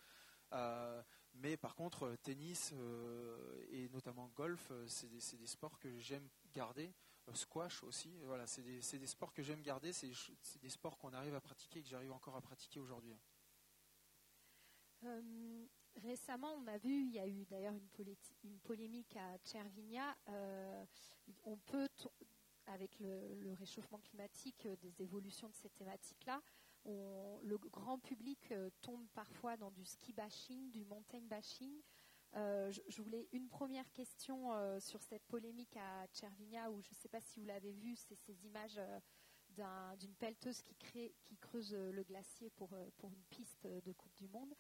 Euh, 0.54 1.02
mais 1.34 1.58
par 1.58 1.76
contre, 1.76 2.16
tennis 2.22 2.72
euh, 2.74 3.66
et 3.72 3.90
notamment 3.90 4.28
golf, 4.36 4.72
c'est 4.88 5.10
des, 5.10 5.38
des, 5.38 5.48
sports 5.48 5.78
que 5.80 6.00
j'aime 6.00 6.30
garder 6.54 6.94
squash 7.34 7.84
aussi. 7.84 8.12
Voilà, 8.24 8.48
c'est 8.48 8.62
des, 8.62 8.80
des, 9.00 9.08
sports 9.08 9.34
que 9.34 9.42
j'aime 9.42 9.62
garder, 9.62 9.92
c'est 9.92 10.12
des 10.62 10.70
sports 10.70 10.98
qu'on 10.98 11.14
arrive 11.14 11.36
à 11.36 11.42
pratiquer 11.42 11.80
et 11.80 11.84
que 11.84 11.90
j'arrive 11.90 12.12
encore 12.12 12.36
à 12.36 12.42
pratiquer 12.42 12.80
aujourd'hui. 12.80 13.18
Récemment, 16.04 16.54
on 16.56 16.68
a 16.68 16.78
vu, 16.78 17.04
il 17.04 17.12
y 17.12 17.20
a 17.20 17.28
eu 17.28 17.46
d'ailleurs 17.46 17.74
une, 18.44 18.60
polémique 18.60 19.16
à 19.16 19.38
Tchervinia. 19.46 20.16
Euh, 20.28 20.86
on 21.46 21.56
peut, 21.58 21.88
avec 22.68 23.00
le, 23.00 23.54
réchauffement 23.54 24.00
climatique, 24.00 24.68
des 24.82 25.02
évolutions 25.02 25.50
de 25.50 25.56
ces 25.56 25.70
thématiques-là, 25.70 26.42
le 26.86 27.58
grand 27.58 28.00
public 28.00 28.54
tombe 28.82 29.08
parfois 29.14 29.58
dans 29.58 29.72
du 29.72 29.86
ski 29.86 30.14
bashing, 30.14 30.72
du 30.72 30.86
mountain 30.86 31.22
bashing. 31.22 31.82
Euh, 32.36 32.70
je, 32.90 33.02
voulais 33.02 33.30
une 33.32 33.48
première 33.48 33.90
question 33.94 34.54
euh, 34.54 34.80
sur 34.82 35.02
cette 35.02 35.24
polémique 35.26 35.78
à 35.78 36.06
Tchervinia, 36.08 36.70
où 36.70 36.82
je 36.82 36.90
ne 36.90 36.96
sais 36.96 37.08
pas 37.08 37.22
si 37.22 37.40
vous 37.40 37.46
l'avez 37.46 37.72
vu, 37.72 37.96
c'est 37.96 38.16
ces 38.16 38.46
images 38.46 38.78
euh, 38.78 39.96
d'une 39.96 40.14
pelleteuse 40.16 40.62
qui, 40.62 41.14
qui 41.24 41.38
creuse 41.38 41.74
le 41.74 42.04
glacier 42.04 42.50
pour, 42.50 42.76
une 42.76 43.24
piste 43.30 43.66
de 43.66 43.92
Coupe 43.94 44.14
du 44.16 44.28
Monde. 44.28 44.54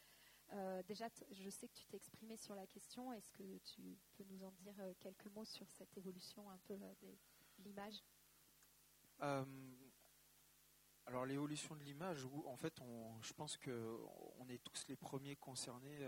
déjà, 0.88 1.10
je 1.32 1.50
sais 1.50 1.68
que 1.68 1.74
tu 1.74 1.86
t'es 1.86 1.98
exprimé 1.98 2.38
sur 2.38 2.56
la 2.56 2.66
question. 2.66 3.12
Est-ce 3.12 3.30
que 3.34 3.58
tu 3.58 3.98
peux 4.14 4.24
nous 4.24 4.42
en 4.46 4.52
dire 4.52 4.76
quelques 5.02 5.28
mots 5.28 5.44
sur 5.44 5.70
cette 5.70 5.98
évolution 5.98 6.50
un 6.50 6.60
peu 6.60 6.78
l'image. 7.64 8.04
Alors 11.08 11.26
l'évolution 11.26 11.76
de 11.76 11.84
l'image, 11.84 12.26
en 12.46 12.58
fait, 12.58 12.82
on, 12.82 13.22
je 13.22 13.34
pense 13.34 13.58
que 13.58 14.00
on 14.40 14.50
est 14.50 14.64
tous 14.64 14.86
les 14.88 14.96
premiers 14.96 15.36
concernés 15.36 16.00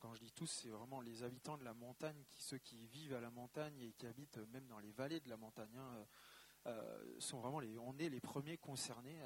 quand 0.00 0.14
je 0.14 0.20
dis 0.20 0.32
tous, 0.32 0.46
c'est 0.46 0.68
vraiment 0.68 1.00
les 1.00 1.22
habitants 1.22 1.56
de 1.56 1.64
la 1.64 1.74
montagne, 1.74 2.24
ceux 2.36 2.58
qui 2.58 2.86
vivent 2.86 3.14
à 3.14 3.20
la 3.20 3.30
montagne 3.30 3.78
et 3.80 3.92
qui 3.92 4.06
habitent 4.06 4.38
même 4.52 4.66
dans 4.66 4.78
les 4.78 4.90
vallées 4.92 5.20
de 5.20 5.28
la 5.28 5.36
montagne, 5.36 5.76
hein, 5.76 6.06
euh, 6.66 7.20
sont 7.20 7.40
vraiment 7.40 7.60
les, 7.60 7.78
on 7.78 7.96
est 7.98 8.08
les 8.08 8.20
premiers 8.20 8.58
concernés 8.58 9.20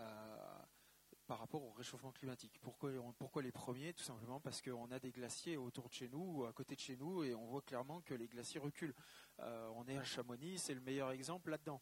par 1.31 1.39
rapport 1.39 1.63
au 1.63 1.71
réchauffement 1.71 2.11
climatique. 2.11 2.59
Pourquoi, 2.61 3.41
les 3.41 3.53
premiers? 3.53 3.93
Tout 3.93 4.03
simplement 4.03 4.41
parce 4.41 4.61
qu'on 4.61 4.91
a 4.91 4.99
des 4.99 5.13
glaciers 5.13 5.57
autour 5.57 5.89
de 5.89 5.93
chez 5.93 6.09
nous, 6.09 6.45
à 6.45 6.53
côté 6.53 6.75
de 6.75 6.81
chez 6.81 6.97
nous, 6.97 7.23
et 7.23 7.37
on 7.37 7.47
voit 7.47 7.63
clairement 7.63 8.01
que 8.01 8.15
les 8.15 8.27
glaciers 8.27 8.59
reculent. 8.59 8.97
Euh, 9.39 9.71
on 9.77 9.87
est 9.87 9.97
à 9.97 10.03
Chamonix, 10.03 10.59
c'est 10.59 10.75
le 10.75 10.81
meilleur 10.81 11.13
exemple 11.13 11.51
là-dedans. 11.51 11.81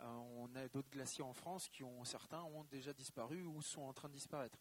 Euh, 0.00 0.04
on 0.34 0.52
a 0.56 0.66
d'autres 0.66 0.90
glaciers 0.90 1.22
en 1.22 1.32
France 1.32 1.68
qui 1.68 1.84
ont 1.84 2.04
certains 2.04 2.42
ont 2.42 2.64
déjà 2.64 2.92
disparu 2.92 3.44
ou 3.44 3.62
sont 3.62 3.82
en 3.82 3.92
train 3.92 4.08
de 4.08 4.14
disparaître. 4.14 4.58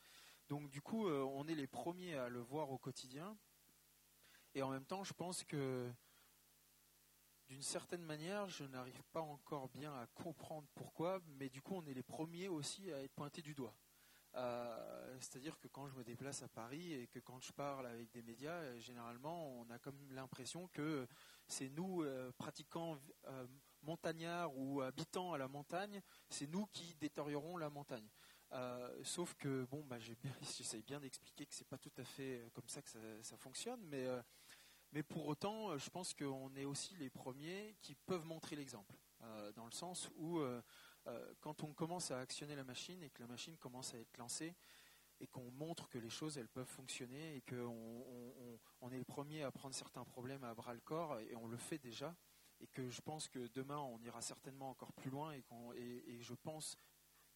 Donc 0.50 0.69
du 0.69 0.84
coup, 0.84 1.10
on 1.10 1.47
est 1.47 1.56
les 1.56 1.65
premiers 1.65 2.13
à 2.13 2.30
le 2.30 2.41
voir 2.41 2.69
au 2.69 2.78
quotidien 2.78 3.36
et 4.54 4.62
en 4.62 4.69
même 4.69 4.86
temps, 4.86 5.04
je 5.04 5.13
pense 5.13 5.43
que 5.43 5.91
d'une 7.47 7.63
certaine 7.63 8.04
manière, 8.04 8.47
je 8.50 8.65
n'arrive 8.65 9.02
pas 9.12 9.21
encore 9.21 9.67
bien 9.69 9.91
à 9.95 10.06
comprendre 10.13 10.67
pourquoi, 10.76 11.21
mais 11.39 11.50
du 11.50 11.63
coup, 11.63 11.73
on 11.73 11.86
est 11.88 11.95
les 11.95 12.04
premiers 12.04 12.50
aussi 12.50 12.93
à 12.93 13.02
être 13.02 13.15
pointés 13.15 13.41
du 13.41 13.56
doigt. 13.56 13.73
Euh, 14.35 15.17
c'est-à-dire 15.19 15.57
que 15.59 15.67
quand 15.67 15.87
je 15.87 15.95
me 15.95 16.03
déplace 16.03 16.43
à 16.43 16.47
Paris 16.47 16.93
et 16.93 17.07
que 17.07 17.19
quand 17.19 17.39
je 17.39 17.51
parle 17.51 17.87
avec 17.87 18.11
des 18.11 18.21
médias, 18.21 18.51
euh, 18.51 18.79
généralement, 18.79 19.59
on 19.59 19.69
a 19.69 19.79
comme 19.79 19.97
l'impression 20.11 20.67
que 20.67 21.07
c'est 21.47 21.69
nous, 21.69 22.03
euh, 22.03 22.31
pratiquants 22.37 22.97
montagnards 23.81 24.55
ou 24.57 24.81
habitants 24.81 25.33
à 25.33 25.37
la 25.37 25.47
montagne, 25.47 26.01
c'est 26.29 26.47
nous 26.47 26.65
qui 26.67 26.95
détériorons 26.95 27.57
la 27.57 27.69
montagne. 27.69 28.07
sauf 29.03 29.33
que 29.35 29.65
bon, 29.65 29.83
bah, 29.85 29.97
j'essaye 30.41 30.83
bien, 30.83 30.99
d'expliquer 30.99 31.45
que 31.45 31.53
c'est 31.53 31.67
pas 31.67 31.77
tout 31.77 31.91
à 31.97 32.03
fait 32.03 32.49
comme 32.53 32.67
ça 32.67 32.81
que 32.81 32.89
ça, 33.21 33.37
fonctionne, 33.37 33.81
mais 34.91 35.03
pour 35.03 35.27
autant, 35.27 35.77
je 35.77 35.89
pense 35.89 36.13
qu'on 36.13 36.53
est 36.55 36.65
aussi 36.65 36.95
les 36.95 37.09
premiers 37.09 37.75
qui 37.81 37.95
peuvent 37.95 38.25
montrer 38.25 38.55
l'exemple, 38.55 38.95
dans 39.55 39.65
le 39.65 39.71
sens 39.71 40.09
où 40.17 40.41
euh, 41.07 41.33
quand 41.39 41.63
on 41.63 41.73
commence 41.73 42.11
à 42.11 42.19
actionner 42.19 42.55
la 42.55 42.63
machine 42.63 43.01
et 43.03 43.09
que 43.09 43.21
la 43.21 43.27
machine 43.27 43.57
commence 43.57 43.93
à 43.93 43.97
être 43.97 44.17
lancée, 44.17 44.55
et 45.19 45.27
qu'on 45.27 45.49
montre 45.51 45.89
que 45.89 45.97
les 45.97 46.09
choses 46.09 46.37
elles 46.37 46.47
peuvent 46.47 46.67
fonctionner 46.67 47.37
et 47.37 47.41
qu'on 47.41 48.59
on, 48.81 48.91
est 48.91 48.97
les 48.97 49.05
premiers 49.05 49.43
à 49.43 49.51
prendre 49.51 49.73
certains 49.73 50.03
problèmes 50.05 50.43
à 50.43 50.53
bras 50.53 50.73
le 50.73 50.79
corps 50.79 51.19
et 51.19 51.35
on 51.35 51.47
le 51.47 51.57
fait 51.57 51.79
déjà 51.79 52.15
et 52.59 52.67
que 52.67 52.89
je 52.89 53.01
pense 53.01 53.27
que 53.27 53.47
demain 53.47 53.77
on 53.77 53.99
ira 54.01 54.21
certainement 54.21 54.69
encore 54.69 54.93
plus 54.93 55.09
loin 55.09 55.33
et, 55.33 55.43
et, 55.75 56.21
je 56.21 56.33
pense 56.33 56.77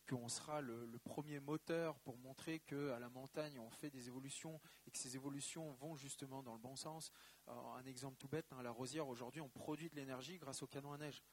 qu'on 0.08 0.28
sera 0.28 0.62
le, 0.62 0.88
premier 1.04 1.40
moteur 1.40 2.00
pour 2.00 2.18
montrer 2.18 2.60
qu'à 2.60 3.00
la 3.00 3.10
montagne 3.10 3.58
on 3.60 3.70
fait 3.70 3.90
des 3.90 4.08
évolutions 4.08 4.60
et 4.86 4.92
que 4.92 4.98
ces 4.98 5.16
évolutions 5.16 5.72
vont 5.74 5.96
justement 5.96 6.44
dans 6.44 6.54
le 6.54 6.60
bon 6.60 6.76
sens. 6.76 7.12
un 7.48 7.86
exemple 7.86 8.18
tout 8.18 8.28
bête, 8.28 8.52
hein, 8.52 8.62
la 8.62 8.72
rosière 8.72 9.08
aujourd'hui 9.08 9.42
on 9.42 9.50
produit 9.50 9.90
de 9.90 9.96
l'énergie 9.96 10.38
grâce 10.38 10.62
au 10.62 10.68
canon 10.68 10.94
à 10.94 10.98
neige. 10.98 11.24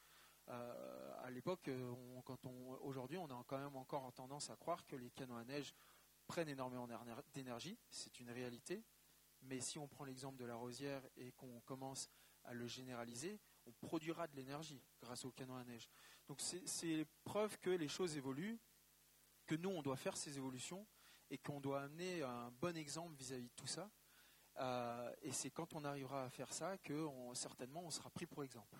Euh, 0.49 1.13
à 1.23 1.29
l'époque, 1.29 1.67
euh, 1.67 1.93
aujourd'hui, 2.81 3.17
on 3.17 3.27
a 3.27 3.43
quand 3.47 3.59
même 3.59 3.75
encore 3.75 4.11
tendance 4.13 4.49
à 4.49 4.55
croire 4.55 4.85
que 4.85 4.95
les 4.95 5.11
canons 5.11 5.37
à 5.37 5.43
neige 5.43 5.73
prennent 6.27 6.49
énormément 6.49 6.87
d'énergie. 7.33 7.77
C'est 7.89 8.19
une 8.19 8.31
réalité. 8.31 8.83
Mais 9.41 9.61
si 9.61 9.79
on 9.79 9.87
prend 9.87 10.03
l'exemple 10.03 10.37
de 10.37 10.45
la 10.45 10.55
rosière 10.55 11.01
et 11.15 11.31
qu'on 11.31 11.61
commence 11.61 12.09
à 12.43 12.53
le 12.53 12.67
généraliser, 12.67 13.39
on 13.65 13.71
produira 13.71 14.27
de 14.27 14.35
l'énergie 14.35 14.81
grâce 14.99 15.23
aux 15.25 15.31
canons 15.31 15.55
à 15.55 15.63
neige. 15.63 15.89
Donc 16.27 16.41
c'est 16.41 17.05
preuve 17.23 17.57
que 17.59 17.69
les 17.69 17.87
choses 17.87 18.17
évoluent, 18.17 18.59
que 19.45 19.55
nous, 19.55 19.69
on 19.69 19.81
doit 19.81 19.97
faire 19.97 20.17
ces 20.17 20.37
évolutions 20.37 20.85
et 21.29 21.37
qu'on 21.37 21.61
doit 21.61 21.81
amener 21.83 22.21
un 22.21 22.51
bon 22.51 22.75
exemple 22.75 23.15
vis-à-vis 23.15 23.49
de 23.49 23.55
tout 23.55 23.67
ça. 23.67 23.89
Euh, 24.57 25.13
et 25.21 25.31
c'est 25.31 25.51
quand 25.51 25.73
on 25.73 25.85
arrivera 25.85 26.25
à 26.25 26.29
faire 26.29 26.51
ça 26.51 26.77
que 26.79 27.07
certainement 27.33 27.81
on 27.83 27.91
sera 27.91 28.09
pris 28.09 28.25
pour 28.25 28.43
exemple. 28.43 28.75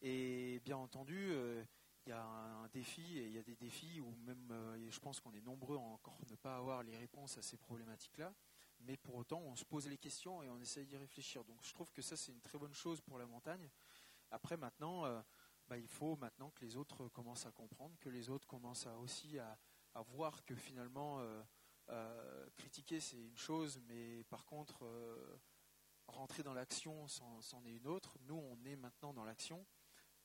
Et 0.00 0.60
bien 0.64 0.76
entendu, 0.76 1.30
euh, 1.32 1.64
il 2.06 2.10
y 2.10 2.12
a 2.12 2.22
un 2.22 2.68
défi 2.68 3.18
et 3.18 3.26
il 3.26 3.32
y 3.32 3.38
a 3.38 3.42
des 3.42 3.56
défis 3.56 4.00
où 4.00 4.14
même 4.24 4.50
euh, 4.52 4.90
je 4.90 5.00
pense 5.00 5.18
qu'on 5.18 5.34
est 5.34 5.40
nombreux 5.40 5.76
à 5.76 5.80
encore 5.80 6.18
ne 6.30 6.36
pas 6.36 6.56
avoir 6.56 6.82
les 6.84 6.96
réponses 6.96 7.36
à 7.36 7.42
ces 7.42 7.56
problématiques-là. 7.56 8.32
Mais 8.80 8.96
pour 8.96 9.16
autant, 9.16 9.40
on 9.40 9.56
se 9.56 9.64
pose 9.64 9.88
les 9.88 9.98
questions 9.98 10.40
et 10.42 10.48
on 10.48 10.60
essaye 10.60 10.86
d'y 10.86 10.96
réfléchir. 10.96 11.44
Donc 11.44 11.64
je 11.64 11.72
trouve 11.72 11.90
que 11.90 12.00
ça, 12.00 12.16
c'est 12.16 12.30
une 12.30 12.40
très 12.40 12.58
bonne 12.58 12.74
chose 12.74 13.00
pour 13.00 13.18
la 13.18 13.26
montagne. 13.26 13.68
Après, 14.30 14.56
maintenant, 14.56 15.04
euh, 15.04 15.20
bah, 15.66 15.76
il 15.76 15.88
faut 15.88 16.14
maintenant 16.16 16.50
que 16.50 16.64
les 16.64 16.76
autres 16.76 17.08
commencent 17.08 17.46
à 17.46 17.50
comprendre, 17.50 17.98
que 17.98 18.08
les 18.08 18.30
autres 18.30 18.46
commencent 18.46 18.86
aussi 19.00 19.38
à, 19.38 19.58
voir 20.12 20.44
que 20.44 20.54
finalement, 20.54 21.20
critiquer, 22.56 23.00
c'est 23.00 23.16
une 23.16 23.36
chose, 23.36 23.80
mais 23.88 24.22
par 24.30 24.44
contre, 24.44 24.86
rentrer 26.06 26.44
dans 26.44 26.54
l'action, 26.54 27.08
c'en 27.08 27.64
est 27.64 27.72
une 27.72 27.88
autre. 27.88 28.16
Nous, 28.20 28.36
on 28.36 28.64
est 28.64 28.76
maintenant 28.76 29.12
dans 29.12 29.24
l'action. 29.24 29.66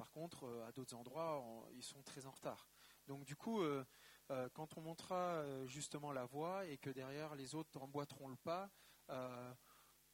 Par 0.03 0.11
contre, 0.11 0.43
euh, 0.43 0.67
à 0.67 0.73
d'autres 0.73 0.95
endroits, 0.95 1.41
ils 1.75 1.81
sont 1.81 2.01
très 2.03 2.25
en 2.25 2.31
retard. 2.31 2.67
Donc 3.07 3.23
du 3.23 3.37
coup, 3.37 3.61
euh, 3.61 3.85
euh, 4.31 4.49
quand 4.53 4.77
on 4.77 4.81
montrera 4.81 5.65
justement 5.65 6.11
la 6.11 6.25
voie 6.25 6.65
et 6.65 6.77
que 6.77 6.89
derrière 6.89 7.35
les 7.35 7.55
autres 7.55 7.81
emboîteront 7.81 8.27
le 8.27 8.35
pas, 8.35 8.69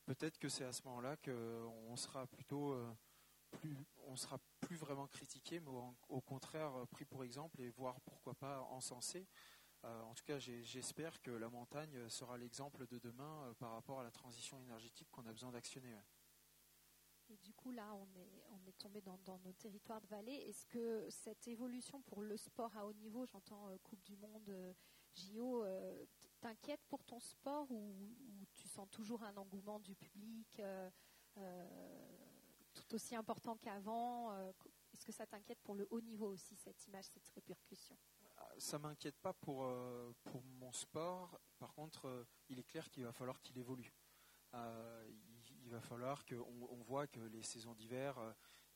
peut-être 0.05 0.37
que 0.37 0.47
c'est 0.47 0.63
à 0.63 0.73
ce 0.73 0.83
moment-là 0.83 1.17
qu'on 1.17 1.95
sera 1.95 2.27
plutôt 2.27 2.77
plus, 3.49 3.75
on 4.05 4.15
sera 4.15 4.37
plus 4.59 4.75
vraiment 4.75 5.07
critiqué, 5.07 5.59
mais 5.59 5.71
au, 6.07 6.21
contraire 6.21 6.71
pris 6.91 7.05
pour 7.05 7.23
exemple 7.23 7.59
et 7.59 7.69
voire 7.69 7.99
pourquoi 8.01 8.35
pas 8.35 8.61
encensé. 8.69 9.27
en 9.83 10.13
tout 10.13 10.23
cas, 10.23 10.37
j'espère 10.37 11.19
que 11.19 11.31
la 11.31 11.49
montagne 11.49 12.07
sera 12.09 12.37
l'exemple 12.37 12.85
de 12.85 12.99
demain 12.99 13.55
par 13.57 13.71
rapport 13.71 14.01
à 14.01 14.03
la 14.03 14.11
transition 14.11 14.61
énergétique 14.61 15.09
qu'on 15.09 15.25
a 15.25 15.31
besoin 15.31 15.51
d'actionner. 15.51 15.97
On 17.31 17.35
tombé 18.79 19.01
dans, 19.01 19.37
nos 19.39 19.53
territoires 19.53 20.01
de 20.01 20.07
vallée. 20.07 20.33
Est-ce 20.47 20.65
que 20.65 21.07
cette 21.09 21.47
évolution 21.47 22.01
pour 22.01 22.21
le 22.21 22.37
sport 22.37 22.75
à 22.77 22.85
haut 22.85 22.93
niveau, 22.93 23.25
j'entends 23.25 23.69
euh, 23.69 23.77
Coupe 23.83 24.01
du 24.03 24.15
Monde, 24.15 24.49
euh, 24.49 24.73
JO, 25.13 25.63
euh, 25.63 26.05
t'inquiète 26.39 26.81
pour 26.87 27.03
ton 27.03 27.19
sport 27.19 27.69
ou, 27.71 27.93
tu 28.55 28.67
sens 28.67 28.89
toujours 28.89 29.23
un 29.23 29.35
engouement 29.37 29.79
du 29.79 29.95
public 29.95 30.61
tout 32.73 32.95
aussi 32.95 33.15
important 33.15 33.55
qu'avant 33.57 34.33
Est-ce 34.93 35.05
que 35.05 35.11
ça 35.11 35.25
t'inquiète 35.25 35.59
pour 35.61 35.75
le 35.75 35.87
haut 35.91 36.01
niveau 36.01 36.27
aussi, 36.27 36.55
cette 36.55 36.85
image, 36.87 37.05
cette 37.05 37.29
répercussion? 37.29 37.97
Ça 38.57 38.79
m'inquiète 38.79 39.17
pas 39.17 39.33
pour, 39.33 39.69
pour 40.23 40.43
mon 40.43 40.71
sport. 40.71 41.39
Par 41.57 41.73
contre, 41.73 42.25
il 42.49 42.59
est 42.59 42.63
clair 42.63 42.89
qu'il 42.89 43.03
va 43.03 43.13
falloir 43.13 43.41
qu'il 43.41 43.57
évolue 43.57 43.93
il 45.69 45.71
va 45.71 45.81
falloir 45.81 46.25
qu'on 46.25 46.67
on 46.71 46.81
voit 46.81 47.07
que 47.07 47.19
les 47.19 47.43
saisons 47.43 47.75
d'hiver, 47.75 48.17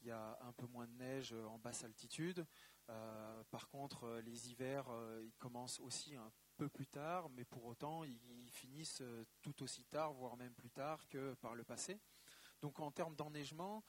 il 0.04 0.08
y 0.08 0.12
a 0.12 0.38
un 0.42 0.52
peu 0.54 0.68
moins 0.68 0.88
de 0.88 0.94
neige 0.94 1.34
en 1.34 1.58
basse 1.58 1.84
altitude. 1.84 2.46
Euh, 2.90 3.44
par 3.50 3.70
contre, 3.70 4.04
euh, 4.04 4.22
les 4.22 4.50
hivers, 4.50 4.86
ils 5.24 5.34
commencent 5.36 5.80
aussi 5.80 6.16
un 6.16 6.32
peu 6.58 6.70
plus 6.70 6.88
tard, 6.88 7.30
mais 7.30 7.46
pour 7.46 7.66
autant, 7.66 8.04
ils, 8.04 8.20
finissent 8.52 9.02
tout 9.42 9.64
aussi 9.64 9.84
tard, 9.86 10.14
voire 10.14 10.38
même 10.38 10.54
plus 10.54 10.70
tard 10.70 11.08
que 11.08 11.34
par 11.36 11.56
le 11.56 11.64
passé. 11.64 12.00
Donc 12.62 12.80
en 12.80 12.92
termes 12.92 13.16
d'enneigement, 13.16 13.84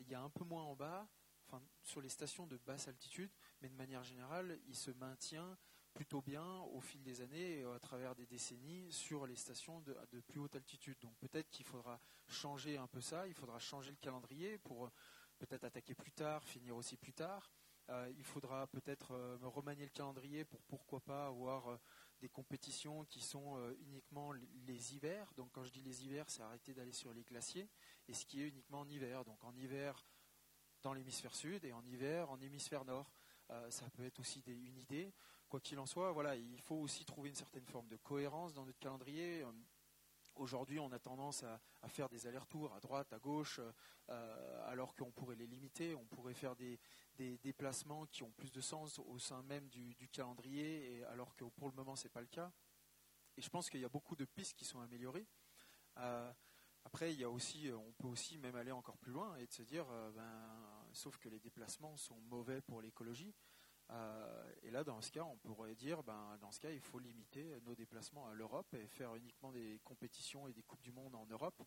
il 0.00 0.08
y 0.08 0.14
a 0.14 0.20
un 0.20 0.28
peu 0.28 0.44
moins 0.44 0.64
en 0.64 0.74
bas, 0.74 1.08
enfin, 1.46 1.62
sur 1.82 2.00
les 2.00 2.08
stations 2.08 2.48
de 2.48 2.56
basse 2.58 2.88
altitude, 2.88 3.30
mais 3.60 3.68
de 3.68 3.76
manière 3.76 4.02
générale, 4.02 4.58
il 4.66 4.74
se 4.74 4.90
maintient 4.90 5.56
plutôt 5.98 6.22
bien 6.22 6.60
au 6.72 6.80
fil 6.80 7.02
des 7.02 7.22
années 7.22 7.58
et 7.58 7.64
à 7.64 7.78
travers 7.80 8.14
des 8.14 8.26
décennies 8.26 8.92
sur 8.92 9.26
les 9.26 9.34
stations 9.34 9.80
de, 9.80 10.20
plus 10.28 10.38
haute 10.38 10.54
altitude. 10.54 10.96
Donc 11.00 11.16
peut-être 11.18 11.50
qu'il 11.50 11.66
faudra 11.66 12.00
changer 12.28 12.76
un 12.76 12.86
peu 12.86 13.00
ça, 13.00 13.26
il 13.26 13.34
faudra 13.34 13.58
changer 13.58 13.90
le 13.90 13.96
calendrier 13.96 14.58
pour 14.58 14.86
euh, 14.86 14.90
peut-être 15.38 15.64
attaquer 15.64 15.94
plus 15.94 16.12
tard, 16.12 16.44
finir 16.44 16.76
aussi 16.76 16.96
plus 16.96 17.12
tard. 17.12 17.50
Euh, 17.90 18.12
il 18.16 18.24
faudra 18.24 18.66
peut-être 18.66 19.12
euh, 19.12 19.38
remanier 19.42 19.84
le 19.84 19.90
calendrier 19.90 20.44
pour 20.44 20.60
pourquoi 20.62 21.00
pas 21.00 21.26
avoir 21.26 21.78
des 22.20 22.28
compétitions 22.28 23.04
qui 23.04 23.20
sont 23.20 23.56
uniquement 23.80 24.32
les 24.32 24.94
hivers. 24.94 25.32
Donc 25.36 25.52
quand 25.52 25.64
je 25.64 25.70
dis 25.70 25.82
les 25.82 26.04
hivers, 26.04 26.28
c'est 26.28 26.42
arrêter 26.42 26.74
d'aller 26.74 26.92
sur 26.92 27.14
les 27.14 27.22
glaciers 27.22 27.68
et 28.08 28.12
ce 28.12 28.26
qui 28.26 28.42
est 28.42 28.48
uniquement 28.48 28.80
en 28.80 28.88
hiver. 28.88 29.24
Donc 29.24 29.42
en 29.44 29.54
hiver 29.54 30.04
dans 30.82 30.92
l'hémisphère 30.92 31.34
sud 31.34 31.64
et 31.64 31.72
en 31.72 31.84
hiver 31.86 32.28
en 32.30 32.40
hémisphère 32.40 32.84
nord. 32.84 33.12
ça 33.70 33.88
peut 33.90 34.04
être 34.04 34.18
aussi 34.18 34.42
une 34.48 34.78
idée 34.78 35.14
quoi 35.48 35.60
qu'il 35.60 35.78
en 35.78 35.86
soit, 35.86 36.12
voilà, 36.12 36.36
il 36.36 36.60
faut 36.60 36.76
aussi 36.76 37.04
trouver 37.04 37.30
une 37.30 37.34
certaine 37.34 37.66
forme 37.66 37.88
de 37.88 37.96
cohérence 37.96 38.54
dans 38.54 38.64
notre 38.64 38.78
calendrier. 38.78 39.44
Euh, 40.38 40.42
aujourd'hui, 40.42 40.78
on 40.78 40.90
a 40.92 40.98
tendance 40.98 41.44
à, 41.44 41.60
faire 41.88 42.08
des 42.08 42.26
allers-retours 42.26 42.72
à 42.74 42.80
droite, 42.80 43.12
à 43.12 43.18
gauche, 43.18 43.60
euh, 44.08 44.70
alors 44.70 44.94
qu'on 44.94 45.10
pourrait 45.10 45.36
les 45.36 45.46
limiter. 45.46 45.94
On 45.94 46.04
pourrait 46.04 46.34
faire 46.34 46.56
des, 46.56 46.78
déplacements 47.42 48.06
qui 48.06 48.22
ont 48.22 48.30
plus 48.30 48.52
de 48.52 48.60
sens 48.60 49.00
au 49.00 49.18
sein 49.18 49.42
même 49.42 49.68
du, 49.68 50.08
calendrier, 50.12 50.98
et 50.98 51.04
alors 51.04 51.34
que 51.34 51.44
pour 51.44 51.68
le 51.68 51.74
moment, 51.74 51.96
ce 51.96 52.04
n'est 52.04 52.10
pas 52.10 52.20
le 52.20 52.28
cas. 52.28 52.52
Et 53.36 53.42
je 53.42 53.50
pense 53.50 53.70
qu'il 53.70 53.80
y 53.80 53.84
a 53.84 53.88
beaucoup 53.88 54.16
de 54.16 54.24
pistes 54.24 54.56
qui 54.56 54.64
sont 54.64 54.80
améliorées. 54.80 55.26
Euh, 55.98 56.32
après, 56.84 57.12
il 57.12 57.18
y 57.18 57.24
a 57.24 57.30
aussi, 57.30 57.70
on 57.72 57.92
peut 57.92 58.06
aussi 58.06 58.38
même 58.38 58.54
aller 58.54 58.70
encore 58.70 58.98
plus 58.98 59.12
loin 59.12 59.36
et 59.36 59.46
de 59.46 59.52
se 59.52 59.62
dire, 59.62 59.86
ben, 60.14 60.86
sauf 60.92 61.18
que 61.18 61.28
les 61.28 61.40
déplacements 61.40 61.96
sont 61.96 62.20
mauvais 62.20 62.60
pour 62.62 62.80
l'écologie. 62.80 63.34
Euh, 63.90 64.52
et 64.62 64.70
là, 64.70 64.84
dans 64.84 65.00
ce 65.00 65.10
cas, 65.10 65.24
on 65.24 65.36
pourrait 65.36 65.74
dire, 65.74 66.02
ben, 66.02 66.36
dans 66.40 66.50
ce 66.50 66.60
cas, 66.60 66.70
il 66.70 66.80
faut 66.80 66.98
limiter 66.98 67.58
nos 67.62 67.74
déplacements 67.74 68.28
à 68.28 68.34
l'Europe 68.34 68.72
et 68.74 68.86
faire 68.88 69.14
uniquement 69.14 69.50
des 69.52 69.80
compétitions 69.84 70.46
et 70.48 70.52
des 70.52 70.62
coupes 70.62 70.82
du 70.82 70.92
monde 70.92 71.14
en 71.14 71.26
Europe. 71.26 71.62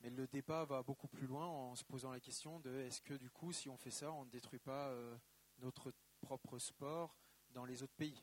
Mais 0.00 0.10
le 0.10 0.26
débat 0.26 0.64
va 0.64 0.82
beaucoup 0.82 1.08
plus 1.08 1.26
loin 1.26 1.46
en 1.46 1.74
se 1.74 1.84
posant 1.84 2.10
la 2.10 2.20
question 2.20 2.60
de 2.60 2.80
est-ce 2.80 3.00
que 3.00 3.14
du 3.14 3.30
coup, 3.30 3.52
si 3.52 3.70
on 3.70 3.78
fait 3.78 3.90
ça, 3.90 4.12
on 4.12 4.26
ne 4.26 4.30
détruit 4.30 4.58
pas 4.58 4.88
euh, 4.88 5.16
notre 5.58 5.92
propre 6.20 6.58
sport 6.58 7.16
dans 7.50 7.64
les 7.64 7.82
autres 7.82 7.96
pays? 7.96 8.22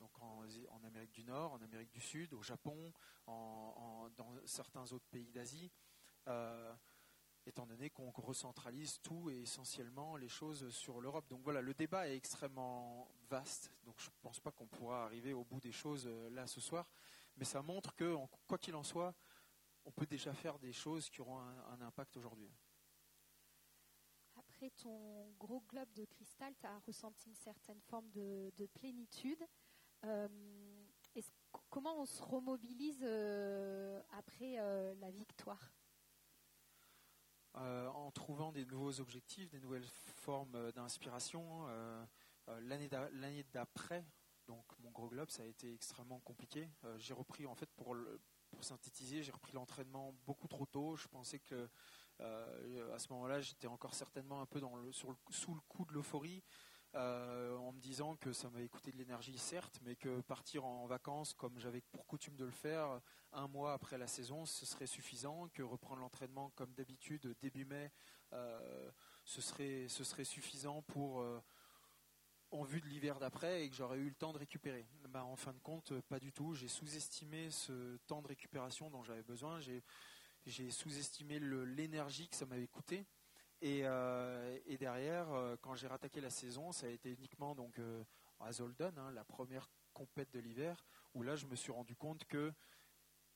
Donc 0.00 0.10
en, 0.20 0.42
Amérique 0.84 1.12
du 1.12 1.24
Nord, 1.24 1.52
en 1.52 1.62
Amérique 1.62 1.90
du 1.90 2.00
Sud, 2.00 2.34
au 2.34 2.42
Japon, 2.42 2.92
dans 3.26 4.10
certains 4.44 4.92
autres 4.92 5.06
pays 5.10 5.30
d'Asie. 5.30 5.72
Euh, 6.28 6.74
étant 7.46 7.66
donné 7.66 7.90
qu'on 7.90 8.10
recentralise 8.10 9.00
tout 9.02 9.30
et 9.30 9.42
essentiellement 9.42 10.16
les 10.16 10.28
choses 10.28 10.70
sur 10.70 11.00
l'Europe. 11.00 11.28
Donc 11.28 11.42
voilà, 11.42 11.60
le 11.60 11.74
débat 11.74 12.08
est 12.08 12.16
extrêmement 12.16 13.08
vaste, 13.28 13.70
donc 13.84 13.94
je 13.98 14.08
ne 14.08 14.14
pense 14.22 14.40
pas 14.40 14.50
qu'on 14.50 14.66
pourra 14.66 15.04
arriver 15.04 15.32
au 15.32 15.44
bout 15.44 15.60
des 15.60 15.72
choses 15.72 16.06
euh, 16.06 16.30
là 16.30 16.46
ce 16.46 16.60
soir, 16.60 16.88
mais 17.36 17.44
ça 17.44 17.62
montre 17.62 17.94
que, 17.94 18.16
quoi 18.46 18.58
qu'il 18.58 18.74
en 18.74 18.82
soit, 18.82 19.14
on 19.84 19.90
peut 19.90 20.06
déjà 20.06 20.32
faire 20.32 20.58
des 20.58 20.72
choses 20.72 21.10
qui 21.10 21.20
auront 21.20 21.38
un, 21.38 21.80
impact 21.82 22.16
aujourd'hui. 22.16 22.50
Après 24.36 24.70
ton 24.70 25.30
gros 25.38 25.62
globe 25.68 25.92
de 25.94 26.06
cristal, 26.06 26.54
tu 26.58 26.66
as 26.66 26.78
ressenti 26.86 27.28
une 27.28 27.34
certaine 27.34 27.80
forme 27.82 28.08
de, 28.10 28.66
plénitude. 28.72 29.44
Euh, 30.04 30.28
comment 31.68 32.00
on 32.00 32.06
se 32.06 32.22
remobilise 32.22 33.02
euh, 33.02 34.00
après 34.12 34.56
la 34.96 35.10
victoire? 35.10 35.70
Euh, 37.56 37.86
en 37.88 38.10
trouvant 38.10 38.50
des 38.50 38.64
nouveaux 38.64 39.00
objectifs, 39.00 39.48
des 39.50 39.60
nouvelles 39.60 39.86
formes 40.16 40.56
euh, 40.56 40.72
d'inspiration. 40.72 41.66
Euh, 41.68 42.04
l'année 42.62 43.44
d'après, 43.52 44.04
donc 44.48 44.64
mon 44.80 44.90
gros 44.90 45.08
globe, 45.08 45.30
ça 45.30 45.44
a 45.44 45.46
été 45.46 45.72
extrêmement 45.72 46.20
compliqué. 46.20 46.68
j'ai 46.98 47.14
repris, 47.14 47.46
en 47.46 47.54
fait, 47.54 47.70
pour, 47.76 47.96
synthétiser, 48.60 49.22
j'ai 49.22 49.32
repris 49.32 49.52
l'entraînement 49.52 50.14
beaucoup 50.26 50.46
trop 50.46 50.66
tôt. 50.66 50.94
Je 50.96 51.08
pensais 51.08 51.38
que 51.38 51.68
à 52.20 52.98
ce 52.98 53.10
moment-là, 53.14 53.40
j'étais 53.40 53.66
encore 53.66 53.94
certainement 53.94 54.42
un 54.42 54.46
peu 54.46 54.60
dans 54.60 54.76
le, 54.76 54.92
sous 54.92 55.08
le 55.08 55.60
coup 55.68 55.86
de 55.86 55.92
l'euphorie. 55.92 56.42
Euh, 56.96 57.56
en 57.56 57.72
me 57.72 57.80
disant 57.80 58.14
que 58.14 58.32
ça 58.32 58.48
m'avait 58.50 58.68
coûté 58.68 58.92
de 58.92 58.96
l'énergie, 58.96 59.36
certes, 59.36 59.80
mais 59.82 59.96
que 59.96 60.20
partir 60.20 60.64
en 60.64 60.86
vacances, 60.86 61.34
comme 61.34 61.58
j'avais 61.58 61.80
pour 61.80 62.06
coutume 62.06 62.36
de 62.36 62.44
le 62.44 62.52
faire, 62.52 63.00
un 63.32 63.48
mois 63.48 63.72
après 63.72 63.98
la 63.98 64.06
saison, 64.06 64.46
ce 64.46 64.64
serait 64.64 64.86
suffisant, 64.86 65.48
que 65.48 65.62
reprendre 65.62 66.00
l'entraînement 66.00 66.50
comme 66.50 66.72
d'habitude 66.74 67.34
début 67.40 67.64
mai, 67.64 67.90
euh, 68.32 68.90
ce 69.24 69.40
serait, 69.40 70.24
suffisant 70.24 70.82
pour 70.82 71.24
en 72.52 72.62
vue 72.62 72.80
de 72.80 72.86
l'hiver 72.86 73.18
d'après 73.18 73.64
et 73.64 73.70
que 73.70 73.74
j'aurais 73.74 73.98
eu 73.98 74.08
le 74.08 74.14
temps 74.14 74.32
de 74.32 74.38
récupérer. 74.38 74.86
Bah, 75.08 75.24
en 75.24 75.34
fin 75.34 75.52
de 75.52 75.58
compte, 75.58 76.00
pas 76.02 76.20
du 76.20 76.32
tout. 76.32 76.54
J'ai 76.54 76.68
sous-estimé 76.68 77.50
ce 77.50 77.96
temps 78.06 78.22
de 78.22 78.28
récupération 78.28 78.90
dont 78.90 79.02
j'avais 79.02 79.24
besoin. 79.24 79.58
J'ai 79.58 80.70
sous-estimé 80.70 81.40
l'énergie 81.40 82.28
que 82.28 82.36
ça 82.36 82.46
m'avait 82.46 82.68
coûté. 82.68 83.04
Et, 83.66 83.80
et 84.66 84.76
derrière, 84.76 85.26
quand 85.62 85.74
j'ai 85.74 85.86
rattaqué 85.86 86.20
la 86.20 86.28
saison, 86.28 86.70
ça 86.70 86.84
a 86.84 86.90
été 86.90 87.10
uniquement 87.10 87.54
donc 87.54 87.80
à 88.40 88.52
Zolden, 88.52 88.98
hein, 88.98 89.10
la 89.12 89.24
première 89.24 89.70
compète 89.94 90.30
de 90.32 90.40
l'hiver, 90.40 90.84
où 91.14 91.22
là 91.22 91.34
je 91.34 91.46
me 91.46 91.56
suis 91.56 91.72
rendu 91.72 91.96
compte 91.96 92.26
que 92.26 92.52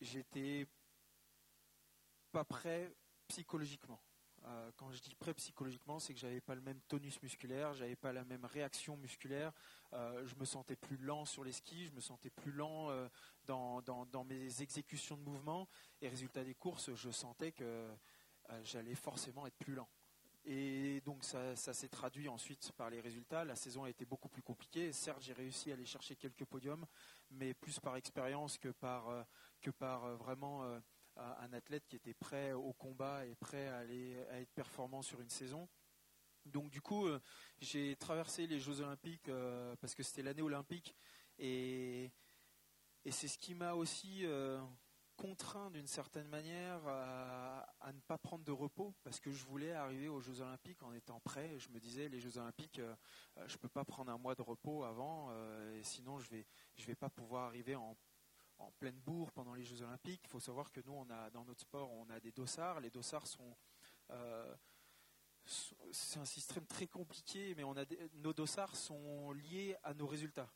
j'étais 0.03 0.67
pas 2.31 2.45
prêt 2.45 2.93
psychologiquement. 3.29 4.01
Euh, 4.45 4.71
quand 4.77 4.91
je 4.93 5.01
dis 5.01 5.15
prêt 5.15 5.35
psychologiquement, 5.35 5.99
c'est 5.99 6.15
que 6.15 6.21
j'avais 6.21 6.41
pas 6.41 6.55
le 6.55 6.61
même 6.61 6.81
tonus 6.83 7.21
musculaire, 7.23 7.75
j'avais 7.75 7.97
pas 7.97 8.13
la 8.13 8.25
même 8.25 8.45
réaction 8.45 8.97
musculaire, 8.97 9.53
euh, 9.93 10.25
je 10.27 10.35
me 10.37 10.45
sentais 10.45 10.77
plus 10.77 10.97
lent 10.97 11.25
sur 11.25 11.43
les 11.43 11.53
skis, 11.53 11.87
je 11.87 11.93
me 11.93 12.01
sentais 12.01 12.31
plus 12.31 12.53
lent 12.53 12.91
euh, 12.91 13.09
dans, 13.47 13.81
dans, 13.83 14.25
mes 14.25 14.63
exécutions 14.63 15.17
de 15.17 15.23
mouvements, 15.23 15.69
et 16.01 16.09
résultat 16.09 16.45
des 16.45 16.55
courses, 16.55 16.95
je 16.95 17.11
sentais 17.11 17.53
que 17.53 17.89
j'allais 18.63 18.95
forcément 18.95 19.47
être 19.47 19.57
plus 19.57 19.75
lent. 19.75 19.89
Et 20.51 21.03
donc 21.03 21.25
ça, 21.25 21.55
s'est 21.55 21.91
traduit 21.91 22.27
ensuite 22.27 22.73
par 22.73 22.89
les 22.89 23.03
résultats. 23.03 23.45
La 23.45 23.55
saison 23.55 23.85
a 23.85 23.91
été 23.91 24.07
beaucoup 24.07 24.31
plus 24.31 24.41
compliquée. 24.41 24.93
Certes, 24.95 25.21
j'ai 25.21 25.35
réussi 25.35 25.71
à 25.71 25.75
aller 25.75 25.85
chercher 25.85 26.17
quelques 26.17 26.47
podiums, 26.47 26.87
mais 27.31 27.53
plus 27.53 27.79
par 27.79 27.97
expérience 27.97 28.57
que 28.57 28.71
par, 28.71 29.11
euh, 29.11 29.23
que 29.61 29.71
par 29.71 30.07
euh, 30.07 30.17
vraiment 30.17 30.65
euh, 30.65 30.81
un 31.17 31.53
athlète 31.53 31.87
qui 31.87 31.97
était 31.97 32.15
prêt 32.15 32.55
au 32.55 32.73
combat 32.73 33.27
et 33.27 33.35
prêt 33.35 33.69
à, 33.69 33.77
aller, 33.81 34.17
à 34.31 34.41
être 34.41 34.51
performant 34.55 35.03
sur 35.03 35.21
une 35.21 35.29
saison. 35.29 35.69
Donc 36.47 36.71
du 36.71 36.81
coup, 36.81 37.07
j'ai 37.61 37.95
traversé 37.97 38.47
les 38.47 38.59
Jeux 38.59 38.81
Olympiques 38.81 39.31
parce 39.81 39.95
que 39.95 40.03
c'était 40.03 40.23
l'année 40.23 40.41
olympique 40.41 40.95
et, 41.39 42.11
et 43.05 43.11
c'est 43.11 43.29
ce 43.29 43.37
qui 43.37 43.55
m'a 43.55 43.75
aussi 43.75 44.25
contraint 45.19 45.71
d'une 45.73 45.89
certaine 45.89 46.29
manière 46.29 46.81
à, 46.87 47.93
ne 47.93 48.01
pas 48.07 48.19
prendre 48.19 48.45
de 48.45 48.53
repos 48.53 48.95
parce 49.03 49.19
que 49.19 49.33
je 49.33 49.45
voulais 49.45 49.73
arriver 49.73 50.09
aux 50.09 50.21
Jeux 50.21 50.41
Olympiques 50.41 50.83
en 50.85 50.93
étant 50.93 51.19
prêt. 51.21 51.59
Je 51.59 51.69
me 51.71 51.81
disais 51.81 52.09
les 52.09 52.21
Jeux 52.21 52.39
Olympiques, 52.39 52.79
euh, 52.79 52.95
je 53.47 53.55
ne 53.55 53.59
peux 53.59 53.69
pas 53.69 53.85
prendre 53.85 54.13
un 54.13 54.17
mois 54.17 54.37
de 54.37 54.43
repos 54.43 54.85
avant, 54.85 55.29
euh, 55.31 55.77
et 55.77 55.83
sinon 55.83 56.21
je 56.21 56.31
vais 56.31 56.47
je 56.77 56.87
vais 56.87 56.95
pas 56.95 57.11
pouvoir 57.11 57.47
arriver 57.47 57.75
en, 57.75 57.97
pleine 58.79 58.99
bourre 58.99 59.31
pendant 59.33 59.55
les 59.55 59.65
Jeux 59.65 59.83
Olympiques. 59.83 60.23
Il 60.25 60.31
faut 60.31 60.41
savoir 60.41 60.71
que 60.73 60.81
nous 60.81 60.93
on 60.93 61.11
a 61.11 61.31
dans 61.31 61.45
notre 61.45 61.61
sport 61.61 61.91
on 61.91 62.09
a 62.11 62.21
des 62.21 62.33
dossards. 62.33 62.81
Les 62.81 62.91
dossards 62.91 63.27
sont 63.27 63.57
euh, 64.11 64.55
c'est 65.45 66.21
un 66.21 66.25
système 66.25 66.67
très 66.67 66.87
compliqué, 66.87 67.55
mais 67.57 67.65
on 67.65 67.77
a 67.77 67.85
nos 68.15 68.33
dossards 68.33 68.77
sont 68.77 69.33
liés 69.33 69.77
à 69.83 69.95
nos 69.95 70.07
résultats, 70.07 70.53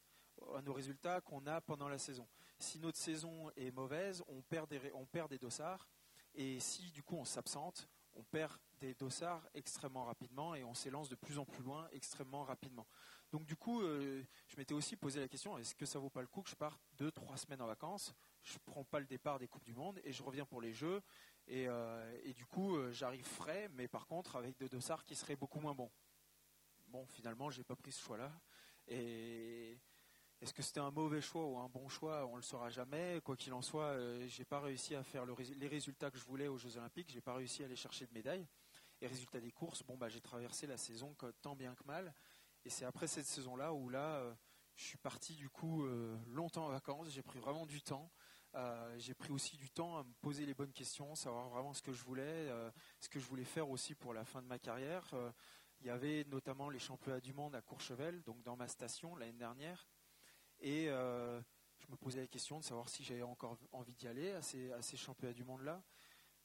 à 0.55 0.63
nos 0.63 0.73
résultats 0.73 1.21
qu'on 1.21 1.47
a 1.47 1.61
pendant 1.61 1.89
la 1.89 1.99
saison 1.99 2.29
si 2.63 2.79
notre 2.79 2.99
saison 2.99 3.51
est 3.57 3.71
mauvaise, 3.71 4.23
on 4.29 4.41
perd 4.43 4.71
des, 4.71 4.93
on 4.95 5.05
perd 5.05 5.31
des 5.31 5.39
dossards. 5.39 5.89
Et 6.35 6.61
si 6.61 6.91
du 6.93 7.03
coup 7.03 7.17
on 7.17 7.25
s'absente, 7.25 7.89
on 8.15 8.23
perd 8.23 8.59
des 8.81 8.95
dossards 8.95 9.47
extrêmement 9.55 10.05
rapidement 10.05 10.55
et 10.55 10.65
on 10.65 10.75
s'élance 10.75 11.09
de 11.09 11.15
plus 11.15 11.39
en 11.39 11.45
plus 11.45 11.63
loin 11.63 11.89
extrêmement 11.93 12.45
rapidement. 12.45 12.87
Donc 13.31 13.45
du 13.45 13.57
coup, 13.57 13.83
euh, 13.83 14.23
je 14.49 14.57
m'étais 14.57 14.75
aussi 14.75 14.97
posé 14.97 15.21
la 15.21 15.29
question 15.29 15.57
est-ce 15.59 15.75
que 15.75 15.87
ça 15.87 15.99
vaut 15.99 16.11
pas 16.11 16.21
le 16.21 16.27
coup 16.27 16.43
que 16.43 16.51
je 16.51 16.55
parte 16.55 16.81
deux, 16.95 17.11
trois 17.11 17.37
semaines 17.37 17.63
en 17.63 17.67
vacances? 17.67 18.15
Je 18.43 18.59
prends 18.65 18.85
pas 18.85 19.01
le 19.01 19.07
départ 19.07 19.39
des 19.39 19.49
coupes 19.49 19.65
du 19.65 19.75
monde 19.75 20.01
et 20.05 20.13
je 20.13 20.23
reviens 20.23 20.45
pour 20.45 20.61
les 20.61 20.73
Jeux 20.73 21.03
et, 21.47 21.69
euh, 21.69 22.33
du 22.33 22.45
coup 22.47 22.77
euh, 22.77 22.93
j'arrive 22.93 23.25
frais, 23.25 23.69
mais 23.73 23.89
par 23.89 24.07
contre 24.07 24.37
avec 24.37 24.59
des 24.59 24.69
dossards 24.69 25.05
qui 25.05 25.15
seraient 25.15 25.37
beaucoup 25.37 25.61
moins 25.61 25.75
bons. 25.75 25.91
Bon, 26.89 27.07
finalement, 27.07 27.51
j'ai 27.51 27.65
pas 27.65 27.77
pris 27.77 27.93
ce 27.93 28.03
choix-là 28.03 28.31
et 28.87 29.79
est-ce 30.43 30.53
que 30.53 30.62
c'était 30.62 30.80
un 30.80 30.90
mauvais 30.90 31.20
choix 31.20 31.47
ou 31.47 31.57
un 31.59 31.68
bon 31.68 31.88
choix 31.88 32.26
On 32.26 32.34
le 32.34 32.43
saura 32.43 32.68
jamais. 32.68 33.20
Quoi 33.22 33.36
qu'il 33.36 33.53
en 33.53 33.62
soit, 33.62 33.93
euh, 33.93 34.26
j'ai 34.26 34.45
pas 34.45 34.59
réussi 34.59 34.97
à 34.97 35.05
faire 35.05 35.24
les 35.24 35.68
résultats 35.68 36.11
que 36.11 36.18
je 36.18 36.24
voulais 36.24 36.49
aux 36.49 36.59
Jeux 36.59 36.76
Olympiques. 36.78 37.11
J'ai 37.11 37.20
pas 37.20 37.34
réussi 37.34 37.62
à 37.62 37.66
aller 37.66 37.76
chercher 37.76 38.07
de 38.07 38.12
médailles. 38.12 38.49
Et 39.01 39.07
résultat 39.07 39.38
des 39.38 39.53
courses, 39.53 39.84
bon 39.84 39.97
bah 39.97 40.09
j'ai 40.09 40.20
traversé 40.20 40.66
la 40.66 40.76
saison 40.76 41.14
tant 41.43 41.55
bien 41.55 41.76
que 41.76 41.84
mal. 41.84 42.12
Et 42.64 42.70
c'est 42.70 42.84
après 42.84 43.07
cette 43.07 43.26
saison-là 43.26 43.72
où 43.72 43.88
là, 43.88 44.16
euh, 44.16 44.34
je 44.74 44.82
suis 44.84 44.99
parti 44.99 45.34
du 45.34 45.49
coup 45.49 45.84
euh, 45.84 46.18
longtemps 46.26 46.66
en 46.66 46.70
vacances. 46.70 47.09
J'ai 47.11 47.22
pris 47.22 47.38
vraiment 47.38 47.64
du 47.64 47.80
temps. 47.80 48.11
j'ai 48.99 49.14
pris 49.14 49.30
aussi 49.30 49.57
du 49.57 49.70
temps 49.70 49.97
à 49.97 50.03
me 50.03 50.12
poser 50.22 50.45
les 50.45 50.55
bonnes 50.55 50.72
questions, 50.72 51.14
savoir 51.14 51.51
vraiment 51.51 51.72
ce 51.72 51.82
que 51.82 51.93
je 51.93 52.03
voulais, 52.03 52.51
ce 52.99 53.09
que 53.09 53.20
je 53.20 53.26
voulais 53.26 53.45
faire 53.45 53.70
aussi 53.70 53.95
pour 53.95 54.12
la 54.12 54.24
fin 54.24 54.43
de 54.43 54.49
ma 54.49 54.59
carrière. 54.59 55.09
il 55.80 55.86
y 55.86 55.90
avait 55.90 56.24
notamment 56.24 56.68
les 56.68 56.80
championnats 56.80 57.20
du 57.20 57.32
monde 57.32 57.55
à 57.55 57.62
Courchevel, 57.62 58.22
donc 58.24 58.43
dans 58.43 58.57
ma 58.57 58.68
station 58.68 59.16
l'année 59.16 59.38
dernière. 59.38 59.86
Et 60.63 60.89
euh, 60.89 61.43
je 61.81 61.89
me 61.89 61.97
posais 61.97 62.21
la 62.21 62.29
question 62.29 62.61
de 62.61 62.65
savoir 62.65 62.89
si 62.89 63.03
j'avais 63.03 63.23
encore 63.23 63.59
envie 63.73 63.95
d'y 63.95 64.07
aller 64.07 64.31
à 64.31 64.43
ces, 64.43 64.97
championnats 64.97 65.35
du 65.35 65.43
monde-là. 65.43 65.83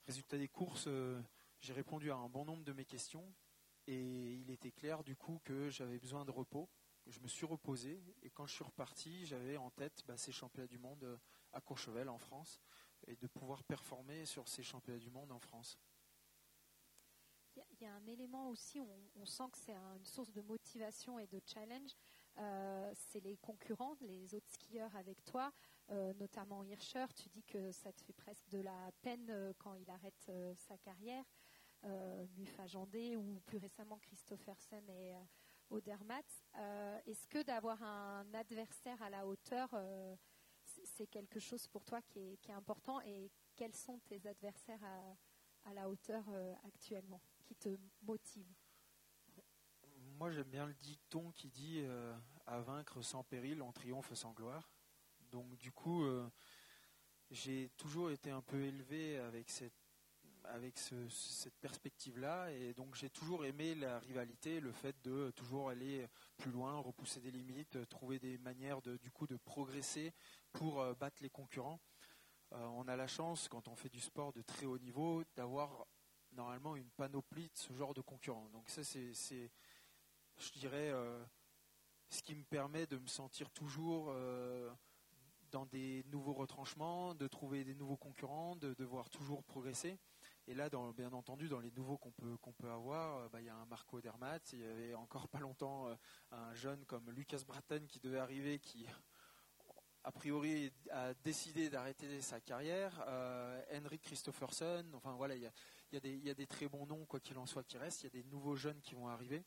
Résultat 0.07 0.39
des 0.39 0.47
courses, 0.47 0.85
euh, 0.87 1.21
j'ai 1.59 1.73
répondu 1.73 2.09
à 2.09 2.15
un 2.15 2.27
bon 2.27 2.43
nombre 2.43 2.63
de 2.63 2.73
mes 2.73 2.85
questions 2.85 3.31
et 3.85 4.33
il 4.33 4.49
était 4.49 4.71
clair 4.71 5.03
du 5.03 5.15
coup 5.15 5.39
que 5.43 5.69
j'avais 5.69 5.99
besoin 5.99 6.25
de 6.25 6.31
repos. 6.31 6.67
Je 7.05 7.19
me 7.19 7.27
suis 7.27 7.45
reposé 7.45 8.03
et 8.23 8.31
quand 8.31 8.47
je 8.47 8.55
suis 8.55 8.63
reparti, 8.63 9.27
j'avais 9.27 9.55
en 9.55 9.69
tête 9.69 10.01
bah, 10.07 10.17
ces 10.17 10.31
championnats 10.31 10.67
du 10.67 10.79
monde 10.79 11.03
euh, 11.03 11.17
à 11.53 11.61
Courchevel 11.61 12.09
en 12.09 12.17
France 12.17 12.59
et 13.05 13.15
de 13.15 13.27
pouvoir 13.27 13.63
performer 13.63 14.25
sur 14.25 14.47
ces 14.47 14.63
championnats 14.63 14.99
du 14.99 15.11
monde 15.11 15.31
en 15.31 15.39
France. 15.39 15.77
Il 17.55 17.83
y 17.83 17.85
a 17.85 17.93
un 17.93 18.05
élément 18.07 18.49
aussi, 18.49 18.79
on, 18.79 18.99
on 19.15 19.25
sent 19.25 19.43
que 19.51 19.57
c'est 19.59 19.73
une 19.73 20.05
source 20.05 20.31
de 20.31 20.41
motivation 20.41 21.19
et 21.19 21.27
de 21.27 21.39
challenge. 21.45 21.91
Euh, 22.39 22.91
c'est 22.93 23.19
les 23.19 23.37
concurrents, 23.37 23.95
les 24.01 24.35
autres 24.35 24.49
skieurs 24.49 24.95
avec 24.95 25.23
toi, 25.25 25.51
euh, 25.89 26.13
notamment 26.19 26.63
Hirscher. 26.63 27.05
Tu 27.15 27.29
dis 27.29 27.43
que 27.43 27.71
ça 27.71 27.91
te 27.91 28.01
fait 28.01 28.13
presque 28.13 28.47
de 28.49 28.59
la 28.59 28.91
peine 29.01 29.27
euh, 29.29 29.53
quand 29.57 29.73
il 29.73 29.89
arrête 29.89 30.31
sa 30.55 30.77
carrière. 30.77 31.25
Mufa 32.35 32.65
Jandé 32.65 33.15
ou 33.15 33.39
plus 33.45 33.59
récemment 33.59 33.97
Christophersen 33.99 34.89
et 34.89 35.13
Odermatt. 35.69 36.25
Est-ce 37.05 37.27
que 37.27 37.43
d'avoir 37.43 37.81
un 37.81 38.25
adversaire 38.33 39.01
à 39.01 39.09
la 39.09 39.25
hauteur, 39.25 39.69
c'est 40.65 41.07
quelque 41.07 41.39
chose 41.39 41.65
pour 41.67 41.85
toi 41.85 42.01
qui 42.01 42.19
est, 42.19 42.49
important? 42.49 42.99
Et 43.01 43.31
quels 43.55 43.75
sont 43.75 43.99
tes 43.99 44.27
adversaires 44.27 44.83
à, 44.83 45.69
à 45.69 45.73
la 45.75 45.87
hauteur 45.87 46.25
actuellement 46.65 47.21
qui 47.45 47.55
te 47.55 47.77
motivent? 48.01 48.66
Moi 50.17 50.31
j'aime 50.31 50.49
bien 50.49 50.65
le 50.65 50.73
dicton 50.73 51.31
qui 51.31 51.47
dit 51.49 51.81
euh, 51.83 52.15
à 52.47 52.59
vaincre 52.59 53.01
sans 53.03 53.23
péril, 53.23 53.61
on 53.61 53.71
triomphe 53.71 54.13
sans 54.15 54.33
gloire. 54.33 54.71
Donc 55.31 55.55
du 55.57 55.71
coup, 55.71 56.03
euh, 56.05 56.27
j'ai 57.29 57.69
toujours 57.77 58.09
été 58.09 58.31
un 58.31 58.41
peu 58.41 58.61
élevé 58.63 59.17
avec 59.19 59.49
cette 59.49 59.73
avec 60.43 60.77
cette 60.77 61.57
perspective-là, 61.59 62.49
et 62.53 62.73
donc 62.73 62.95
j'ai 62.95 63.09
toujours 63.09 63.43
aimé 63.43 63.75
la 63.75 63.99
rivalité, 63.99 64.61
le 64.61 64.71
fait 64.71 64.95
de 65.03 65.29
toujours 65.31 65.69
aller 65.69 66.07
plus 66.37 66.51
loin, 66.51 66.79
repousser 66.79 67.19
des 67.19 67.31
limites, 67.31 67.85
trouver 67.89 68.17
des 68.17 68.37
manières 68.37 68.81
de, 68.81 68.95
du 68.95 69.11
coup 69.11 69.27
de 69.27 69.35
progresser 69.35 70.13
pour 70.53 70.79
euh, 70.79 70.93
battre 70.93 71.21
les 71.21 71.29
concurrents. 71.29 71.81
on 72.51 72.87
a 72.87 72.95
la 72.95 73.07
chance, 73.07 73.49
quand 73.49 73.67
on 73.67 73.75
fait 73.75 73.89
du 73.89 73.99
sport 73.99 74.31
de 74.31 74.41
très 74.41 74.65
haut 74.65 74.79
niveau, 74.79 75.21
d'avoir 75.35 75.85
normalement 76.31 76.77
une 76.77 76.89
panoplie 76.91 77.49
de 77.49 77.57
ce 77.57 77.73
genre 77.73 77.93
de 77.93 78.01
concurrents. 78.01 78.47
Donc 78.53 78.69
ça, 78.69 78.83
c'est 78.85 79.51
je 80.37 80.51
dirais, 80.53 80.91
euh, 80.91 81.23
ce 82.09 82.21
qui 82.21 82.35
me 82.35 82.43
permet 82.43 82.85
de 82.85 82.97
me 82.97 83.07
sentir 83.07 83.49
toujours 83.51 84.07
euh, 84.09 84.71
dans 85.51 85.65
des 85.65 86.03
nouveaux 86.11 86.33
retranchements, 86.33 87.15
de 87.15 87.27
trouver 87.27 87.63
des 87.63 87.75
nouveaux 87.75 87.97
concurrents, 87.97 88.55
de 88.55 88.73
devoir 88.75 89.09
toujours 89.09 89.43
progresser. 89.43 89.97
Et 90.47 90.53
là, 90.53 90.69
bien 90.95 91.11
entendu, 91.11 91.49
dans 91.49 91.59
les 91.59 91.71
nouveaux 91.71 91.97
qu'on 91.97 92.11
peut, 92.11 92.37
peut 92.57 92.69
avoir, 92.69 93.17
euh, 93.17 93.29
bah, 93.29 93.41
il 93.41 93.45
y 93.45 93.49
a 93.49 93.55
un 93.55 93.65
Marco 93.65 93.99
Dermat, 93.99 94.39
il 94.53 94.59
y 94.59 94.65
avait 94.65 94.93
encore 94.93 95.27
pas 95.29 95.39
longtemps 95.39 95.87
un 96.31 96.53
jeune 96.53 96.85
comme 96.85 97.09
Lucas 97.11 97.41
Bratton 97.45 97.85
qui 97.87 97.99
devait 97.99 98.19
arriver, 98.19 98.59
qui 98.59 98.85
a 100.03 100.11
priori 100.11 100.71
a 100.91 101.13
décidé 101.15 101.69
d'arrêter 101.69 102.21
sa 102.21 102.39
carrière. 102.39 103.03
Henrik 103.73 104.03
Christopherson, 104.03 104.85
enfin 104.93 105.13
voilà, 105.15 105.35
il 105.35 105.41
y 105.41 105.47
a, 105.47 105.51
y 105.91 106.29
a 106.29 106.33
des 106.33 106.47
très 106.47 106.69
bons 106.69 106.85
noms, 106.85 107.05
quoi 107.05 107.19
qu'il 107.19 107.37
en 107.37 107.45
soit, 107.45 107.63
qui 107.63 107.77
restent. 107.77 108.03
Il 108.03 108.05
y 108.05 108.19
a 108.19 108.21
des 108.21 108.29
nouveaux 108.29 108.55
jeunes 108.55 108.79
qui 108.79 108.95
vont 108.95 109.09
arriver. 109.09 109.43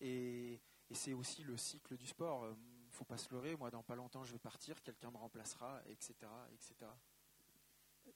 Et, 0.00 0.60
c'est 0.92 1.12
aussi 1.12 1.44
le 1.44 1.56
cycle 1.56 1.96
du 1.96 2.06
sport. 2.06 2.46
Il 2.46 2.48
euh, 2.48 2.54
ne 2.54 2.92
faut 2.92 3.04
pas 3.04 3.16
se 3.16 3.30
leurrer. 3.32 3.54
Moi, 3.54 3.70
dans 3.70 3.82
pas 3.82 3.94
longtemps, 3.94 4.24
je 4.24 4.32
vais 4.32 4.40
partir, 4.40 4.82
quelqu'un 4.82 5.10
me 5.10 5.18
remplacera, 5.18 5.80
etc., 5.86 6.14
etc. 6.52 6.90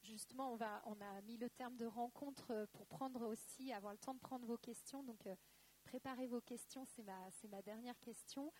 Justement, 0.02 0.52
on, 0.52 0.56
va, 0.56 0.82
on 0.86 1.00
a 1.00 1.20
mis 1.22 1.36
le 1.36 1.48
terme 1.50 1.76
de 1.76 1.86
rencontre 1.86 2.66
pour 2.72 2.86
prendre 2.86 3.28
aussi, 3.28 3.72
avoir 3.72 3.92
le 3.92 3.98
temps 3.98 4.14
de 4.14 4.18
prendre 4.18 4.44
vos 4.44 4.56
questions. 4.56 5.04
Donc, 5.04 5.24
euh, 5.26 5.36
préparez 5.84 6.26
vos 6.26 6.40
questions, 6.40 6.84
c'est 6.84 7.04
ma, 7.04 7.30
c'est 7.30 7.48
ma 7.48 7.62
dernière 7.62 7.98
question. 8.00 8.52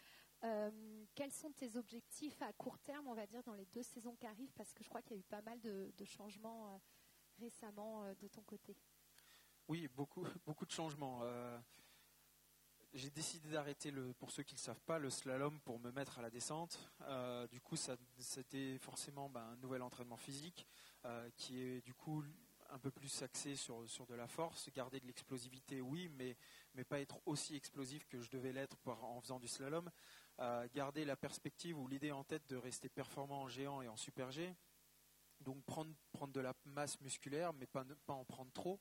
Euh, 0.45 1.05
quels 1.17 1.33
sont 1.33 1.51
tes 1.51 1.77
objectifs 1.77 2.41
à 2.43 2.53
court 2.53 2.79
terme, 2.79 3.09
on 3.09 3.15
va 3.15 3.27
dire, 3.27 3.43
dans 3.43 3.55
les 3.55 3.67
deux 3.67 3.83
saisons 3.83 4.15
qui 4.15 4.27
arrivent? 4.27 4.53
Parce 4.53 4.73
que 4.75 4.85
je 4.85 4.89
crois 4.89 5.03
qu'il 5.03 5.17
y 5.17 5.19
a 5.19 5.21
eu 5.21 5.25
pas 5.25 5.43
mal 5.43 5.61
de, 5.61 5.93
changements 6.05 6.81
récemment 7.41 8.05
de 8.15 8.29
ton 8.29 8.43
côté. 8.43 8.77
Oui, 9.67 9.89
beaucoup, 9.89 10.23
beaucoup 10.47 10.67
de 10.67 10.71
changements. 10.71 11.23
J'ai 12.95 13.11
décidé 13.11 13.51
d'arrêter 13.51 13.91
le, 13.91 14.13
pour 14.15 14.31
ceux 14.31 14.45
qui 14.45 14.55
ne 14.55 14.61
savent 14.61 14.81
pas, 14.83 14.99
le 14.99 15.11
slalom 15.11 15.59
pour 15.61 15.81
me 15.81 15.91
mettre 15.91 16.21
à 16.21 16.23
la 16.23 16.31
descente. 16.31 16.79
Euh, 17.03 17.47
du 17.49 17.61
coup, 17.61 17.77
c'était 18.19 18.79
forcément 18.79 19.29
ben, 19.29 19.43
un 19.43 19.57
nouvel 19.57 19.83
entraînement 19.83 20.17
physique 20.17 20.67
euh, 21.05 21.29
qui 21.37 21.61
est 21.61 21.81
du 21.81 21.93
coup 21.93 22.25
un 22.71 22.79
peu 22.79 22.91
plus 22.91 23.23
axé 23.23 23.57
sur, 23.57 23.89
sur 23.89 24.07
de 24.07 24.15
la 24.15 24.27
force, 24.27 24.71
garder 24.71 25.01
de 25.01 25.07
l'explosivité, 25.07 25.81
oui, 25.81 26.09
mais, 26.17 26.37
mais 26.75 26.85
pas 26.85 27.01
être 27.01 27.21
aussi 27.27 27.57
explosif 27.57 28.07
que 28.07 28.21
je 28.21 28.31
devais 28.31 28.53
l'être 28.53 28.77
en 28.87 29.21
faisant 29.21 29.39
du 29.39 29.49
slalom. 29.49 29.91
Euh, 30.41 30.67
garder 30.73 31.05
la 31.05 31.17
perspective 31.17 31.79
ou 31.79 31.87
l'idée 31.87 32.11
en 32.11 32.25
tête 32.25 32.49
de 32.49 32.57
rester 32.57 32.89
performant 32.89 33.43
en 33.43 33.49
géant 33.49 33.83
et 33.83 33.89
en 33.89 33.97
super 33.97 34.31
G. 34.31 34.55
Donc 35.41 35.63
prendre, 35.65 35.93
prendre 36.13 36.33
de 36.33 36.41
la 36.41 36.55
masse 36.65 37.01
musculaire, 37.01 37.53
mais 37.53 37.67
pas, 37.67 37.85
pas 38.07 38.15
en 38.15 38.25
prendre 38.25 38.53
trop 38.53 38.81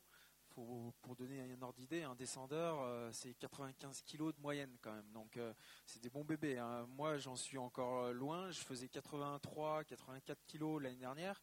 pour, 0.53 1.15
donner 1.15 1.41
un 1.41 1.61
ordre 1.61 1.75
d'idée, 1.75 2.03
un 2.03 2.15
descendeur, 2.15 2.81
euh, 2.81 3.09
c'est 3.11 3.33
95 3.35 4.03
kg 4.03 4.33
de 4.33 4.39
moyenne 4.39 4.75
quand 4.81 4.93
même. 4.93 5.11
Donc 5.11 5.37
euh, 5.37 5.53
c'est 5.85 6.01
des 6.01 6.09
bons 6.09 6.23
bébés. 6.23 6.57
Hein. 6.57 6.85
Moi, 6.89 7.17
j'en 7.17 7.35
suis 7.35 7.57
encore 7.57 8.05
euh, 8.05 8.13
loin. 8.13 8.51
Je 8.51 8.59
faisais 8.59 8.87
83, 8.87 9.83
84 9.83 10.45
kg 10.45 10.79
l'année 10.81 10.97
dernière. 10.97 11.41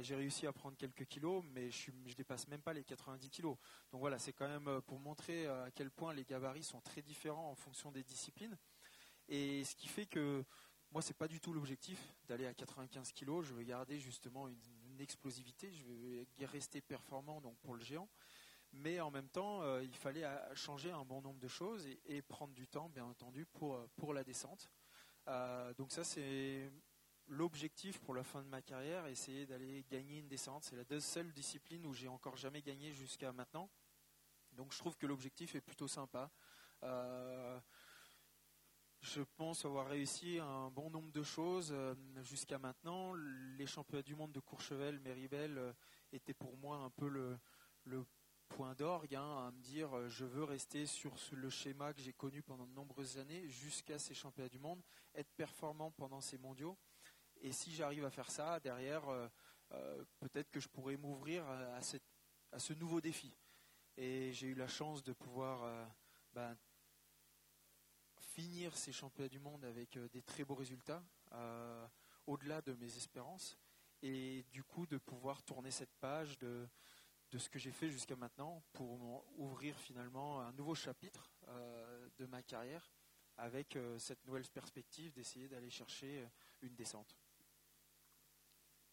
j'ai 0.00 0.14
réussi 0.14 0.46
à 0.46 0.52
prendre 0.52 0.76
quelques 0.76 1.06
kilos, 1.06 1.42
mais 1.52 1.70
je, 1.70 1.90
ne 1.90 2.12
dépasse 2.12 2.48
même 2.48 2.62
pas 2.62 2.72
les 2.72 2.84
90 2.84 3.30
kg. 3.30 3.42
Donc 3.42 4.00
voilà, 4.00 4.18
c'est 4.18 4.32
quand 4.32 4.48
même 4.48 4.80
pour 4.82 4.98
montrer 4.98 5.46
à 5.46 5.70
quel 5.74 5.90
point 5.90 6.12
les 6.12 6.24
gabarits 6.24 6.62
sont 6.64 6.80
très 6.80 7.02
différents 7.02 7.50
en 7.50 7.54
fonction 7.54 7.90
des 7.90 8.02
disciplines. 8.02 8.56
Et 9.28 9.64
ce 9.64 9.74
qui 9.74 9.88
fait 9.88 10.06
que 10.06 10.44
moi, 10.94 11.02
c'est 11.02 11.16
pas 11.16 11.26
du 11.26 11.40
tout 11.40 11.52
l'objectif 11.52 11.98
d'aller 12.28 12.46
à 12.46 12.54
95 12.54 13.12
kg. 13.12 13.42
Je 13.42 13.52
veux 13.52 13.64
garder 13.64 13.98
justement 13.98 14.46
une, 14.46 14.56
explosivité. 15.00 15.72
Je 15.72 15.84
veux 15.84 16.26
rester 16.46 16.80
performant 16.80 17.40
donc 17.40 17.56
pour 17.58 17.74
le 17.74 17.82
géant. 17.82 18.08
Mais 18.72 19.00
en 19.00 19.10
même 19.10 19.28
temps, 19.28 19.62
euh, 19.62 19.82
il 19.84 19.94
fallait 19.94 20.26
changer 20.54 20.90
un 20.90 21.04
bon 21.04 21.22
nombre 21.22 21.38
de 21.38 21.48
choses 21.48 21.86
et, 22.06 22.22
prendre 22.22 22.52
du 22.54 22.66
temps, 22.66 22.88
bien 22.88 23.04
entendu, 23.04 23.46
pour, 23.46 23.74
euh, 23.74 23.88
pour 23.96 24.12
la 24.12 24.24
descente. 24.24 24.68
Euh, 25.28 25.72
donc 25.74 25.92
ça, 25.92 26.02
c'est 26.02 26.72
l'objectif 27.28 28.00
pour 28.00 28.14
la 28.14 28.24
fin 28.24 28.42
de 28.42 28.48
ma 28.48 28.62
carrière, 28.62 29.06
essayer 29.06 29.46
d'aller 29.46 29.84
gagner 29.88 30.18
une 30.18 30.28
descente. 30.28 30.64
C'est 30.64 30.76
la 30.76 31.00
seule 31.00 31.32
discipline 31.32 31.86
où 31.86 31.94
j'ai 31.94 32.08
encore 32.08 32.36
jamais 32.36 32.62
gagné 32.62 32.92
jusqu'à 32.92 33.32
maintenant. 33.32 33.70
Donc 34.52 34.72
je 34.72 34.78
trouve 34.78 34.96
que 34.96 35.06
l'objectif 35.06 35.54
est 35.54 35.60
plutôt 35.60 35.88
sympa. 35.88 36.30
Je 39.04 39.20
pense 39.36 39.66
avoir 39.66 39.86
réussi 39.86 40.38
un 40.38 40.70
bon 40.70 40.88
nombre 40.88 41.12
de 41.12 41.22
choses 41.22 41.72
euh, 41.72 41.94
jusqu'à 42.22 42.58
maintenant. 42.58 43.12
Les 43.58 43.66
championnats 43.66 44.02
du 44.02 44.14
monde 44.14 44.32
de 44.32 44.40
Courchevel, 44.40 44.98
Méribel 45.00 45.58
euh, 45.58 45.72
étaient 46.10 46.32
pour 46.32 46.56
moi 46.56 46.78
un 46.78 46.88
peu 46.88 47.08
le, 47.08 47.38
point 48.48 48.74
d'orgue 48.74 49.14
hein, 49.14 49.46
à 49.46 49.50
me 49.50 49.60
dire 49.60 49.94
euh, 49.94 50.08
je 50.08 50.24
veux 50.24 50.44
rester 50.44 50.86
sur 50.86 51.14
le 51.32 51.50
schéma 51.50 51.92
que 51.92 52.00
j'ai 52.00 52.14
connu 52.14 52.40
pendant 52.40 52.66
de 52.66 52.72
nombreuses 52.72 53.18
années 53.18 53.46
jusqu'à 53.46 53.98
ces 53.98 54.14
championnats 54.14 54.48
du 54.48 54.58
monde, 54.58 54.80
être 55.14 55.30
performant 55.36 55.90
pendant 55.90 56.22
ces 56.22 56.38
mondiaux. 56.38 56.78
Et 57.42 57.52
si 57.52 57.74
j'arrive 57.74 58.06
à 58.06 58.10
faire 58.10 58.30
ça, 58.30 58.58
derrière, 58.58 59.02
peut-être 60.18 60.50
que 60.50 60.60
je 60.60 60.68
pourrais 60.68 60.96
m'ouvrir 60.96 61.46
à, 61.46 61.82
ce 62.58 62.72
nouveau 62.72 63.02
défi. 63.02 63.36
Et 63.98 64.32
j'ai 64.32 64.46
eu 64.46 64.54
la 64.54 64.68
chance 64.68 65.02
de 65.02 65.12
pouvoir 65.12 65.90
ben, 66.32 66.56
finir 68.34 68.76
ces 68.76 68.92
championnats 68.92 69.28
du 69.28 69.38
monde 69.38 69.64
avec 69.64 69.96
euh, 69.96 70.08
des 70.08 70.22
très 70.22 70.44
beaux 70.44 70.56
résultats, 70.56 71.02
euh, 71.32 71.86
au-delà 72.26 72.60
de 72.62 72.72
mes 72.74 72.96
espérances, 72.96 73.56
et 74.02 74.44
du 74.50 74.64
coup 74.64 74.86
de 74.86 74.98
pouvoir 74.98 75.42
tourner 75.44 75.70
cette 75.70 75.94
page 76.00 76.36
de, 76.38 76.68
de 77.30 77.38
ce 77.38 77.48
que 77.48 77.60
j'ai 77.60 77.70
fait 77.70 77.88
jusqu'à 77.88 78.16
maintenant 78.16 78.62
pour 78.72 78.90
ouvrir 79.38 79.78
finalement 79.78 80.40
un 80.40 80.52
nouveau 80.52 80.74
chapitre 80.74 81.32
euh, 81.46 82.08
de 82.18 82.26
ma 82.26 82.42
carrière 82.42 82.90
avec 83.36 83.76
cette 83.98 84.24
nouvelle 84.26 84.46
perspective 84.48 85.12
d'essayer 85.12 85.48
d'aller 85.48 85.70
chercher 85.70 86.28
une 86.62 86.76
descente. 86.76 87.16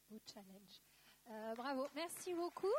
Beau 0.10 0.20
challenge. 0.26 0.82
bravo, 1.56 1.88
merci 1.94 2.34
beaucoup. 2.34 2.74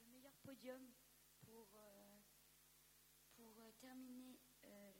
Le 0.00 0.06
meilleur 0.10 0.32
podium 0.44 0.80
terminer 3.84 4.38
euh, 4.64 4.92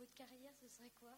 votre 0.00 0.14
carrière, 0.14 0.54
ce 0.58 0.66
serait 0.68 0.90
quoi? 0.98 1.12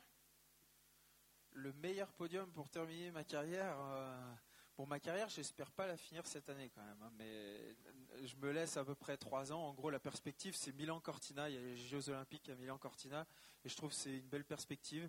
Le 1.52 1.72
meilleur 1.74 2.12
podium 2.12 2.50
pour 2.50 2.68
terminer 2.68 3.12
ma 3.12 3.22
carrière 3.22 3.76
euh, 3.78 4.34
Pour 4.74 4.88
ma 4.88 4.98
carrière, 4.98 5.28
j'espère 5.28 5.70
pas 5.70 5.86
la 5.86 5.96
finir 5.96 6.26
cette 6.26 6.48
année 6.50 6.68
quand 6.74 6.82
même, 6.82 7.00
hein, 7.00 7.12
mais 7.16 7.76
je 8.24 8.34
me 8.36 8.50
laisse 8.50 8.76
à 8.76 8.84
peu 8.84 8.96
près 8.96 9.16
trois 9.16 9.52
ans. 9.52 9.68
En 9.68 9.72
gros, 9.72 9.88
la 9.88 10.00
perspective, 10.00 10.56
c'est 10.56 10.72
Milan-Cortina. 10.72 11.48
Il 11.48 11.54
y 11.54 11.58
a 11.58 11.60
les 11.60 11.76
Jeux 11.76 12.08
Olympiques 12.08 12.48
à 12.48 12.56
Milan-Cortina, 12.56 13.24
et 13.64 13.68
je 13.68 13.76
trouve 13.76 13.90
que 13.90 13.96
c'est 13.96 14.18
une 14.18 14.28
belle 14.28 14.44
perspective. 14.44 15.08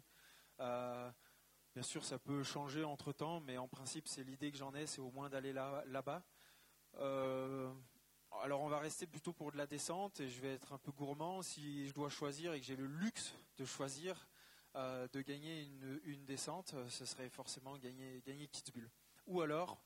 Euh, 0.59 1.11
bien 1.73 1.83
sûr, 1.83 2.05
ça 2.05 2.19
peut 2.19 2.43
changer 2.43 2.83
entre 2.83 3.11
temps, 3.11 3.39
mais 3.39 3.57
en 3.57 3.67
principe, 3.67 4.07
c'est 4.07 4.23
l'idée 4.23 4.51
que 4.51 4.57
j'en 4.57 4.75
ai, 4.75 4.85
c'est 4.85 5.01
au 5.01 5.09
moins 5.09 5.31
d'aller 5.31 5.51
là, 5.51 5.83
là-bas. 5.87 6.23
Alors 8.41 8.61
on 8.61 8.67
va 8.67 8.79
rester 8.79 9.05
plutôt 9.05 9.31
pour 9.31 9.51
de 9.51 9.57
la 9.57 9.67
descente 9.67 10.19
et 10.19 10.27
je 10.27 10.41
vais 10.41 10.53
être 10.53 10.73
un 10.73 10.77
peu 10.77 10.91
gourmand 10.91 11.41
si 11.41 11.87
je 11.87 11.93
dois 11.93 12.09
choisir 12.09 12.53
et 12.53 12.59
que 12.59 12.65
j'ai 12.65 12.75
le 12.75 12.87
luxe 12.87 13.33
de 13.57 13.65
choisir 13.65 14.27
euh, 14.75 15.07
de 15.13 15.21
gagner 15.21 15.69
une, 16.05 16.25
descente, 16.25 16.73
ce 16.89 17.05
serait 17.05 17.29
forcément 17.29 17.77
gagner, 17.77 18.23
gagner 18.25 18.47
Kitzbühel. 18.47 18.89
Ou 19.27 19.41
alors, 19.41 19.79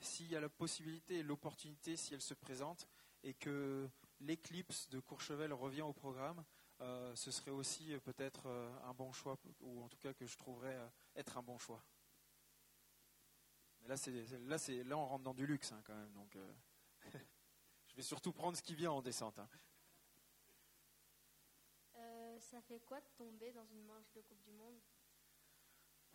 s'il 0.00 0.30
y 0.30 0.36
a 0.36 0.40
la 0.40 0.50
possibilité 0.50 1.20
et 1.20 1.22
l'opportunité, 1.22 1.96
si 1.96 2.12
elle 2.12 2.20
se 2.20 2.34
présente, 2.34 2.86
et 3.22 3.32
que 3.32 3.88
l'éclipse 4.20 4.90
de 4.90 5.00
Courchevel 5.00 5.52
revient 5.54 5.82
au 5.82 5.94
programme, 5.94 6.44
euh, 6.82 7.16
ce 7.16 7.30
serait 7.30 7.52
aussi 7.52 7.96
peut-être 8.04 8.46
euh, 8.46 8.70
un 8.84 8.92
bon 8.92 9.12
choix, 9.12 9.38
ou 9.60 9.82
en 9.82 9.88
tout 9.88 9.98
cas 9.98 10.12
que 10.12 10.26
je 10.26 10.36
trouverais 10.36 10.78
être 11.16 11.38
un 11.38 11.42
bon 11.42 11.58
choix. 11.58 11.82
Là, 13.86 13.94
là, 14.46 14.56
là, 14.84 14.96
on 14.96 15.06
rentre 15.06 15.24
dans 15.24 15.34
du 15.34 15.46
luxe 15.46 15.72
hein, 15.72 15.80
quand 15.86 15.94
même. 15.94 16.12
Donc, 16.12 16.36
Je 17.94 17.98
vais 17.98 18.02
surtout 18.02 18.32
prendre 18.32 18.56
ce 18.56 18.62
qui 18.62 18.74
vient 18.74 18.90
en 18.90 19.00
descente. 19.00 19.38
Hein. 19.38 19.48
Euh, 21.94 22.40
ça 22.40 22.60
fait 22.62 22.80
quoi 22.80 23.00
de 23.00 23.06
tomber 23.16 23.52
dans 23.52 23.64
une 23.66 23.84
manche 23.84 24.10
de 24.16 24.20
Coupe 24.20 24.42
du 24.42 24.50
Monde? 24.50 24.80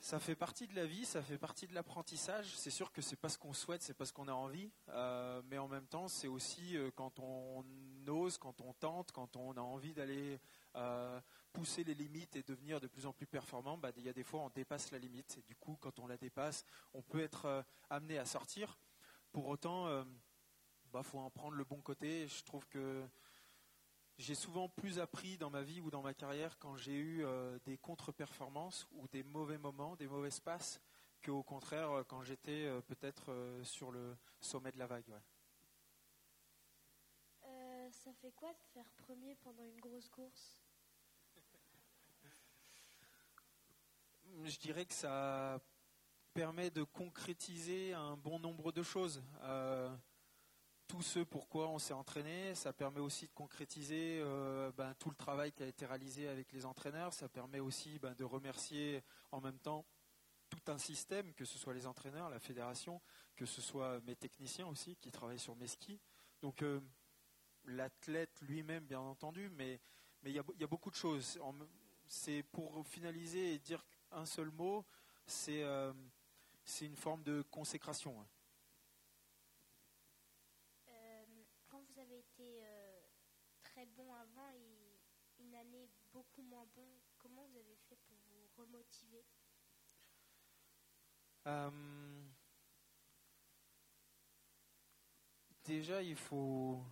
Ça 0.01 0.19
fait 0.19 0.36
partie 0.36 0.67
de 0.67 0.75
la 0.75 0.86
vie, 0.86 1.05
ça 1.05 1.21
fait 1.21 1.38
partie 1.38 1.67
de 1.67 1.73
l'apprentissage. 1.73 2.53
C'est 2.57 2.69
sûr 2.69 2.91
que 2.91 3.01
c'est 3.01 3.15
pas 3.15 3.30
ce 3.30 3.38
qu'on 3.38 3.53
souhaite, 3.53 3.82
c'est 3.82 3.93
pas 3.93 4.05
ce 4.05 4.11
qu'on 4.11 4.27
a 4.27 4.34
envie, 4.34 4.69
euh, 4.89 5.41
mais 5.45 5.57
en 5.57 5.69
même 5.69 5.88
temps, 5.88 6.09
c'est 6.09 6.27
aussi 6.27 6.75
euh, 6.75 6.91
quand 6.93 7.17
on 7.19 7.63
ose, 8.07 8.38
quand 8.38 8.59
on 8.59 8.73
tente, 8.73 9.13
quand 9.13 9.38
on 9.38 9.53
a 9.55 9.61
envie 9.61 9.93
d'aller 9.93 10.38
pousser 11.53 11.86
les 11.86 11.95
limites 11.95 12.36
et 12.36 12.43
devenir 12.43 12.82
de 12.82 12.88
plus 12.88 13.05
en 13.05 13.13
plus 13.13 13.25
performant. 13.25 13.77
Bah, 13.77 13.91
il 13.95 14.03
y 14.03 14.09
a 14.09 14.13
des 14.13 14.23
fois, 14.23 14.41
on 14.41 14.49
dépasse 14.49 14.91
la 14.91 14.99
limite, 14.99 15.38
et 15.38 15.41
du 15.43 15.55
coup, 15.55 15.77
quand 15.80 15.97
on 15.99 16.07
la 16.07 16.17
dépasse, 16.17 16.65
on 16.93 17.01
peut 17.01 17.21
être 17.21 17.65
amené 17.89 18.17
à 18.17 18.25
sortir. 18.25 18.77
Pour 19.32 19.47
autant, 19.47 20.05
bah, 20.92 21.04
faut 21.04 21.20
en 21.20 21.30
prendre 21.30 21.56
le 21.56 21.64
bon 21.64 21.82
côté. 21.82 22.28
Je 22.28 22.44
trouve 22.44 22.68
que 22.68 23.04
j'ai 24.20 24.36
souvent 24.36 24.68
plus 24.68 25.00
appris 25.00 25.38
dans 25.38 25.50
ma 25.50 25.62
vie 25.62 25.80
ou 25.80 25.90
dans 25.90 26.02
ma 26.02 26.14
carrière 26.14 26.60
quand 26.60 26.76
j'ai 26.76 26.96
eu 26.96 27.24
euh, 27.24 27.58
des 27.64 27.78
contre-performances 27.78 28.86
ou 28.92 29.08
des 29.08 29.24
mauvais 29.24 29.58
moments, 29.58 29.96
des 29.96 30.08
mauvais 30.08 30.30
passes, 30.44 30.82
qu'au 31.24 31.42
contraire 31.42 31.90
euh, 31.92 32.04
quand 32.04 32.22
j'étais 32.24 32.66
euh, 32.66 32.82
peut-être 32.82 33.34
sur 33.64 33.92
le 33.92 34.18
sommet 34.42 34.72
de 34.72 34.78
la 34.78 34.88
vague. 34.88 35.14
ça 37.92 38.14
fait 38.22 38.32
quoi 38.34 38.54
de 38.54 38.64
faire 38.74 38.90
premier 38.98 39.36
pendant 39.36 39.66
une 39.66 39.80
grosse 39.80 40.10
course? 40.10 40.62
Je 44.44 44.60
dirais 44.60 44.86
que 44.86 44.94
ça 44.94 45.60
permet 46.34 46.70
de 46.70 46.84
concrétiser 46.84 47.94
un 47.94 48.16
bon 48.16 48.38
nombre 48.38 48.72
de 48.72 48.84
choses 48.84 49.24
tout 50.90 51.04
ce 51.04 51.20
pourquoi 51.20 51.70
on 51.70 51.78
s'est 51.78 51.94
entraîné. 51.94 52.56
Ça 52.56 52.74
permet 52.74 53.00
aussi 53.00 53.28
de 53.28 53.32
concrétiser 53.34 54.20
euh, 54.22 54.72
ben, 54.76 54.94
tout 54.96 55.12
le 55.12 55.16
travail 55.16 55.52
qui 55.54 55.62
a 55.62 55.68
été 55.68 55.86
réalisé 55.86 56.28
avec 56.28 56.52
les 56.52 56.66
entraîneurs. 56.66 57.14
Ça 57.14 57.30
permet 57.30 57.60
aussi 57.60 58.00
ben, 58.00 58.16
de 58.16 58.24
remercier 58.24 59.04
en 59.32 59.40
même 59.40 59.60
temps 59.60 59.86
tout 60.50 60.72
un 60.72 60.80
système, 60.80 61.32
que 61.36 61.46
ce 61.46 61.60
soit 61.60 61.76
les 61.76 61.86
entraîneurs, 61.86 62.28
la 62.32 62.40
fédération, 62.40 63.00
que 63.36 63.46
ce 63.46 63.62
soit 63.62 64.02
mes 64.02 64.16
techniciens 64.16 64.66
aussi 64.66 64.96
qui 64.96 65.12
travaillent 65.12 65.38
sur 65.38 65.56
mes 65.56 65.68
skis. 65.68 66.02
Donc 66.42 66.64
euh, 66.64 66.82
l'athlète 67.66 68.42
lui-même, 68.42 68.84
bien 68.86 69.00
entendu, 69.00 69.50
mais 69.52 69.80
il 70.24 70.32
y, 70.32 70.40
a 70.40 70.68
beaucoup 70.68 70.90
de 70.90 70.96
choses. 70.96 71.40
C'est 72.08 72.42
pour 72.52 72.86
finaliser 72.88 73.54
et 73.54 73.60
dire 73.60 73.86
un 74.12 74.26
seul 74.26 74.50
mot, 74.50 74.84
c'est 75.28 75.62
euh, 75.62 75.94
une 76.82 76.96
forme 76.96 77.22
de 77.22 77.44
consécration. 77.44 78.26
Hein. 83.82 83.86
bon 83.95 84.13
avant 84.13 84.49
et 84.51 84.99
une 85.39 85.55
année 85.55 85.89
beaucoup 86.11 86.41
moins 86.41 86.65
bon, 86.75 86.88
comment 87.17 87.45
vous 87.47 87.57
avez 87.57 87.75
fait 87.88 87.97
pour 88.07 88.17
vous 88.30 88.49
remotiver? 88.57 89.25
Euh, 91.47 92.30
Déjà, 95.69 96.01
il 96.01 96.15
faut, 96.15 96.84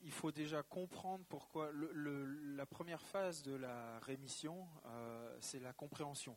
il 0.00 0.10
faut 0.10 0.32
déjà 0.32 0.64
comprendre 0.64 1.24
pourquoi. 1.28 1.70
la 1.72 2.66
première 2.66 3.00
phase 3.00 3.42
de 3.42 3.54
la 3.54 4.00
rémission, 4.00 4.66
euh, 4.86 5.38
c'est 5.40 5.60
la 5.60 5.72
compréhension. 5.72 6.36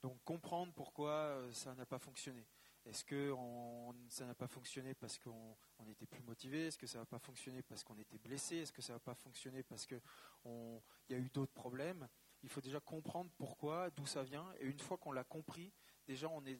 Donc 0.00 0.18
comprendre 0.24 0.72
pourquoi 0.72 1.10
euh, 1.10 1.52
ça 1.52 1.74
n'a 1.74 1.84
pas 1.84 1.98
fonctionné. 1.98 2.46
Est-ce 2.86 3.04
que 3.04 3.34
ça 4.08 4.26
n'a 4.26 4.34
pas 4.34 4.48
fonctionné 4.48 4.94
parce 4.94 5.18
qu'on 5.18 5.86
était 5.88 6.06
plus 6.06 6.22
motivé? 6.22 6.66
Est-ce 6.66 6.78
que 6.78 6.86
ça 6.86 6.98
n'a 6.98 7.04
pas 7.04 7.18
fonctionné 7.18 7.62
parce 7.62 7.84
qu'on 7.84 7.98
était 7.98 8.18
blessé? 8.18 8.56
Est-ce 8.56 8.72
que 8.72 8.82
ça 8.82 8.94
n'a 8.94 8.98
pas 8.98 9.14
fonctionné 9.14 9.62
parce 9.62 9.86
qu'il 9.86 10.00
y 11.08 11.14
a 11.14 11.18
eu 11.18 11.28
d'autres 11.30 11.52
problèmes? 11.52 12.08
Il 12.42 12.48
faut 12.48 12.60
déjà 12.60 12.80
comprendre 12.80 13.30
pourquoi, 13.36 13.90
d'où 13.90 14.06
ça 14.06 14.22
vient. 14.22 14.46
Et 14.58 14.66
une 14.66 14.78
fois 14.78 14.96
qu'on 14.96 15.12
l'a 15.12 15.24
compris, 15.24 15.72
déjà 16.06 16.28
on 16.28 16.44
est, 16.46 16.58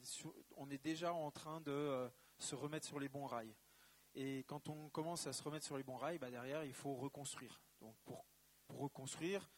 on 0.57 0.69
est 0.69 0.77
déjà 0.83 1.13
en 1.13 1.31
train 1.31 1.59
de 1.61 1.71
euh, 1.71 2.07
se 2.37 2.55
remettre 2.55 2.85
sur 2.85 2.99
les 2.99 3.09
bons 3.09 3.25
rails. 3.25 3.55
Et 4.13 4.43
quand 4.47 4.69
on 4.69 4.89
commence 4.89 5.27
à 5.27 5.33
se 5.33 5.41
remettre 5.41 5.65
sur 5.65 5.77
les 5.77 5.83
bons 5.83 5.97
rails, 5.97 6.19
bah, 6.19 6.29
derrière, 6.29 6.63
il 6.63 6.73
faut 6.73 6.95
reconstruire. 6.95 7.61
Donc 7.79 7.95
pour, 8.03 8.25
reconstruire, 8.67 9.49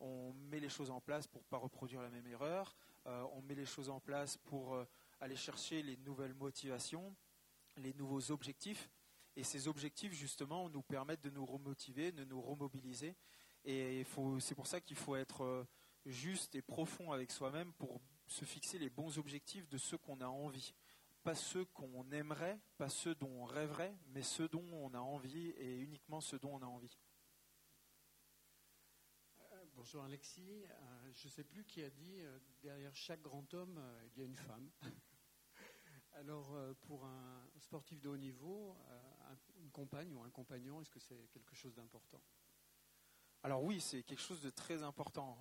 on 0.00 0.32
met 0.32 0.60
les 0.60 0.68
choses 0.68 0.90
en 0.90 1.00
place 1.00 1.26
pour 1.26 1.42
ne 1.42 1.46
pas 1.46 1.58
reproduire 1.58 2.00
la 2.00 2.10
même 2.10 2.26
erreur. 2.26 2.74
Euh, 3.06 3.24
on 3.32 3.42
met 3.42 3.54
les 3.54 3.66
choses 3.66 3.90
en 3.90 4.00
place 4.00 4.36
pour 4.38 4.74
euh, 4.74 4.84
aller 5.22 5.36
chercher 5.36 5.82
les 5.82 5.96
nouvelles 5.98 6.34
motivations, 6.34 7.14
les 7.76 7.94
nouveaux 7.94 8.32
objectifs. 8.32 8.90
Et 9.36 9.44
ces 9.44 9.68
objectifs, 9.68 10.12
justement, 10.12 10.68
nous 10.68 10.82
permettent 10.82 11.22
de 11.22 11.30
nous 11.30 11.46
remotiver, 11.46 12.10
de 12.10 12.24
nous 12.24 12.42
remobiliser. 12.42 13.16
Et 13.64 14.04
c'est 14.40 14.56
pour 14.56 14.66
ça 14.66 14.80
qu'il 14.80 14.96
faut 14.96 15.14
être 15.14 15.44
euh, 15.44 15.64
juste 16.06 16.56
et 16.56 16.62
profond 16.62 17.12
avec 17.12 17.30
soi-même 17.30 17.72
pour 17.74 18.00
se 18.26 18.44
fixer 18.44 18.78
les 18.78 18.90
bons 18.90 19.16
objectifs 19.18 19.68
de 19.68 19.78
ce 19.78 19.94
qu'on 19.94 20.20
a 20.20 20.26
envie 20.26 20.74
pas 21.22 21.36
ceux 21.36 21.64
qu'on 21.66 22.10
aimerait, 22.10 22.58
pas 22.76 22.88
ceux 22.88 23.14
dont 23.14 23.30
on 23.30 23.44
rêverait, 23.44 23.96
mais 24.08 24.22
ceux 24.22 24.48
dont 24.48 24.64
on 24.72 24.92
a 24.92 24.98
envie 24.98 25.50
et 25.50 25.78
uniquement 25.78 26.20
ceux 26.20 26.40
dont 26.40 26.56
on 26.56 26.62
a 26.62 26.66
envie. 26.66 26.98
Euh, 29.38 29.64
bonjour 29.76 30.02
Alexis, 30.02 30.64
euh, 30.64 31.12
je 31.14 31.28
ne 31.28 31.30
sais 31.30 31.44
plus 31.44 31.64
qui 31.64 31.80
a 31.84 31.90
dit 31.90 32.18
derrière 32.60 32.96
chaque 32.96 33.22
grand 33.22 33.54
homme 33.54 33.80
il 34.16 34.18
y 34.18 34.22
a 34.22 34.26
une 34.26 34.34
femme. 34.34 34.68
Alors 36.14 36.54
pour 36.82 37.04
un 37.04 37.48
sportif 37.58 38.00
de 38.00 38.08
haut 38.08 38.16
niveau, 38.16 38.76
une 39.60 39.70
compagne 39.70 40.14
ou 40.14 40.22
un 40.22 40.30
compagnon, 40.30 40.80
est-ce 40.80 40.90
que 40.90 41.00
c'est 41.00 41.28
quelque 41.32 41.54
chose 41.54 41.74
d'important? 41.74 42.20
Alors 43.42 43.64
oui, 43.64 43.80
c'est 43.80 44.02
quelque 44.02 44.20
chose 44.20 44.40
de 44.40 44.50
très 44.50 44.82
important 44.82 45.38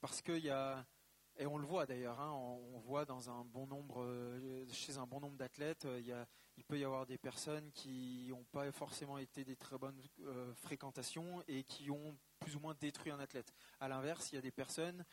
parce 0.00 0.22
qu'il 0.22 0.38
y 0.38 0.50
a 0.50 0.86
et 1.36 1.46
on 1.46 1.58
le 1.58 1.66
voit 1.66 1.84
d'ailleurs, 1.84 2.20
hein, 2.20 2.30
on, 2.30 2.78
voit 2.78 3.04
dans 3.04 3.28
un 3.28 3.44
bon 3.44 3.66
nombre, 3.66 4.04
euh, 4.04 4.66
chez 4.70 4.98
un 4.98 5.06
bon 5.06 5.20
nombre 5.20 5.36
d'athlètes, 5.36 5.84
euh, 5.84 6.24
il, 6.56 6.64
peut 6.64 6.78
y 6.78 6.84
avoir 6.84 7.06
des 7.06 7.18
personnes 7.18 7.72
qui 7.72 8.26
n'ont 8.28 8.44
pas 8.52 8.70
forcément 8.70 9.18
été 9.18 9.44
des 9.44 9.56
très 9.56 9.76
bonnes 9.76 10.00
euh, 10.20 10.54
fréquentations 10.54 11.42
et 11.48 11.64
qui 11.64 11.90
ont 11.90 12.16
plus 12.38 12.54
ou 12.54 12.60
moins 12.60 12.76
détruit 12.80 13.10
un 13.10 13.18
athlète. 13.18 13.52
À 13.80 13.88
l'inverse, 13.88 14.30
il 14.30 14.36
y 14.36 14.38
a 14.38 14.42
des 14.42 14.52
personnes 14.52 15.04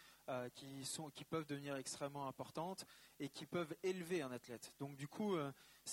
qui, 0.54 0.86
sont, 0.86 1.10
qui 1.10 1.26
peuvent 1.26 1.46
devenir 1.46 1.76
extrêmement 1.76 2.28
importantes 2.28 2.86
et 3.20 3.28
qui 3.30 3.46
peuvent 3.46 3.74
élever 3.84 4.22
un 4.22 4.32
athlète. 4.32 4.74
Donc 4.80 4.96
du 4.96 5.08
coup, 5.08 5.36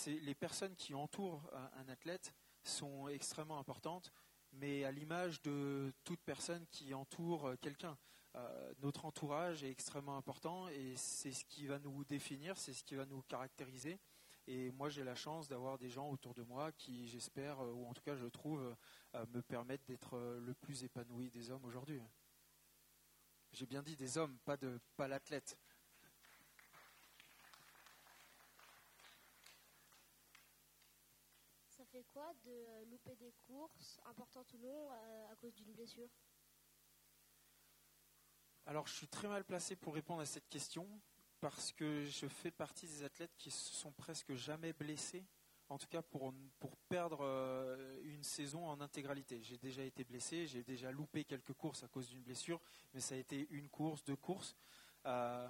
les 0.07 0.35
personnes 0.35 0.75
qui 0.75 0.95
entourent 0.95 1.49
un 1.77 1.89
athlète 1.89 2.35
sont 2.63 3.09
extrêmement 3.09 3.59
importantes, 3.59 4.13
mais 4.53 4.85
à 4.85 4.91
l'image 4.91 5.43
de 5.43 5.93
toute 6.05 6.21
personne 6.21 6.67
qui 6.71 6.93
entoure 6.93 7.53
quelqu'un. 7.61 7.97
Euh, 8.35 8.75
notre 8.81 9.05
entourage 9.05 9.65
est 9.65 9.71
extrêmement 9.71 10.17
important 10.17 10.69
et 10.69 10.95
c'est 10.97 11.33
ce 11.33 11.45
qui 11.45 11.67
va 11.67 11.79
nous 11.79 12.05
définir, 12.05 12.57
c'est 12.59 12.73
ce 12.73 12.85
qui 12.85 12.95
va 12.95 13.07
nous 13.07 13.23
caractériser. 13.23 13.99
Et 14.47 14.71
moi, 14.73 14.89
j'ai 14.89 15.05
la 15.05 15.15
chance 15.15 15.49
d'avoir 15.49 15.79
des 15.79 15.91
gens 15.91 16.09
autour 16.11 16.35
de 16.35 16.43
moi 16.43 16.73
qui, 16.73 17.07
j'espère, 17.09 17.61
euh, 17.61 17.73
ou 17.73 17.87
en 17.87 17.93
tout 17.93 18.03
cas, 18.03 18.17
je 18.17 18.27
trouve, 18.27 18.75
euh, 19.15 19.27
me 19.29 19.43
permettent 19.43 19.85
d'être 19.87 20.19
le 20.19 20.55
plus 20.55 20.85
épanoui 20.85 21.31
des 21.31 21.51
hommes 21.51 21.65
aujourd'hui. 21.65 22.01
J'ai 23.53 23.67
bien 23.67 23.83
dit 23.83 23.97
des 23.97 24.19
hommes, 24.19 24.39
pas 24.45 24.57
de 24.57 24.79
pas 24.97 25.09
l'athlète. 25.09 25.59
Ça 31.69 31.85
fait 31.87 32.05
quoi 32.05 32.33
de 32.45 32.91
louper 32.91 33.17
des 33.17 33.33
courses, 33.47 33.99
importantes 34.05 34.53
ou 34.53 34.59
non, 34.59 34.91
à 35.31 35.37
cause 35.37 35.55
d'une 35.55 35.73
blessure? 35.73 36.09
Alors, 38.69 38.87
je 38.87 38.93
suis 38.93 39.09
très 39.09 39.29
mal 39.29 39.45
placé 39.45 39.77
pour 39.77 39.95
répondre 39.95 40.21
à 40.21 40.27
cette 40.27 40.47
question 40.51 40.87
parce 41.41 41.73
que 41.73 42.05
je 42.05 42.27
fais 42.27 42.51
partie 42.51 42.87
des 42.87 43.03
athlètes 43.03 43.35
qui 43.39 43.51
se 43.51 43.73
sont 43.73 43.93
presque 43.93 44.35
jamais 44.35 44.75
blessés, 44.75 45.25
en 45.71 45.79
tout 45.79 45.87
cas 45.87 46.03
pour, 46.03 46.35
pour 46.61 46.77
perdre 46.91 47.21
euh, 47.23 47.99
une 48.05 48.23
saison 48.23 48.69
en 48.69 48.83
intégralité. 48.83 49.41
J'ai 49.43 49.57
déjà 49.57 49.83
été 49.83 50.05
blessé, 50.05 50.47
j'ai 50.47 50.63
déjà 50.63 50.93
loupé 50.93 51.25
quelques 51.25 51.55
courses 51.55 51.83
à 51.83 51.89
cause 51.89 52.11
d'une 52.11 52.21
blessure, 52.21 52.61
mais 52.93 53.01
ça 53.01 53.15
a 53.15 53.19
été 53.19 53.47
une 53.53 53.71
course, 53.71 54.05
deux 54.05 54.17
courses. 54.17 54.55
Euh, 55.07 55.49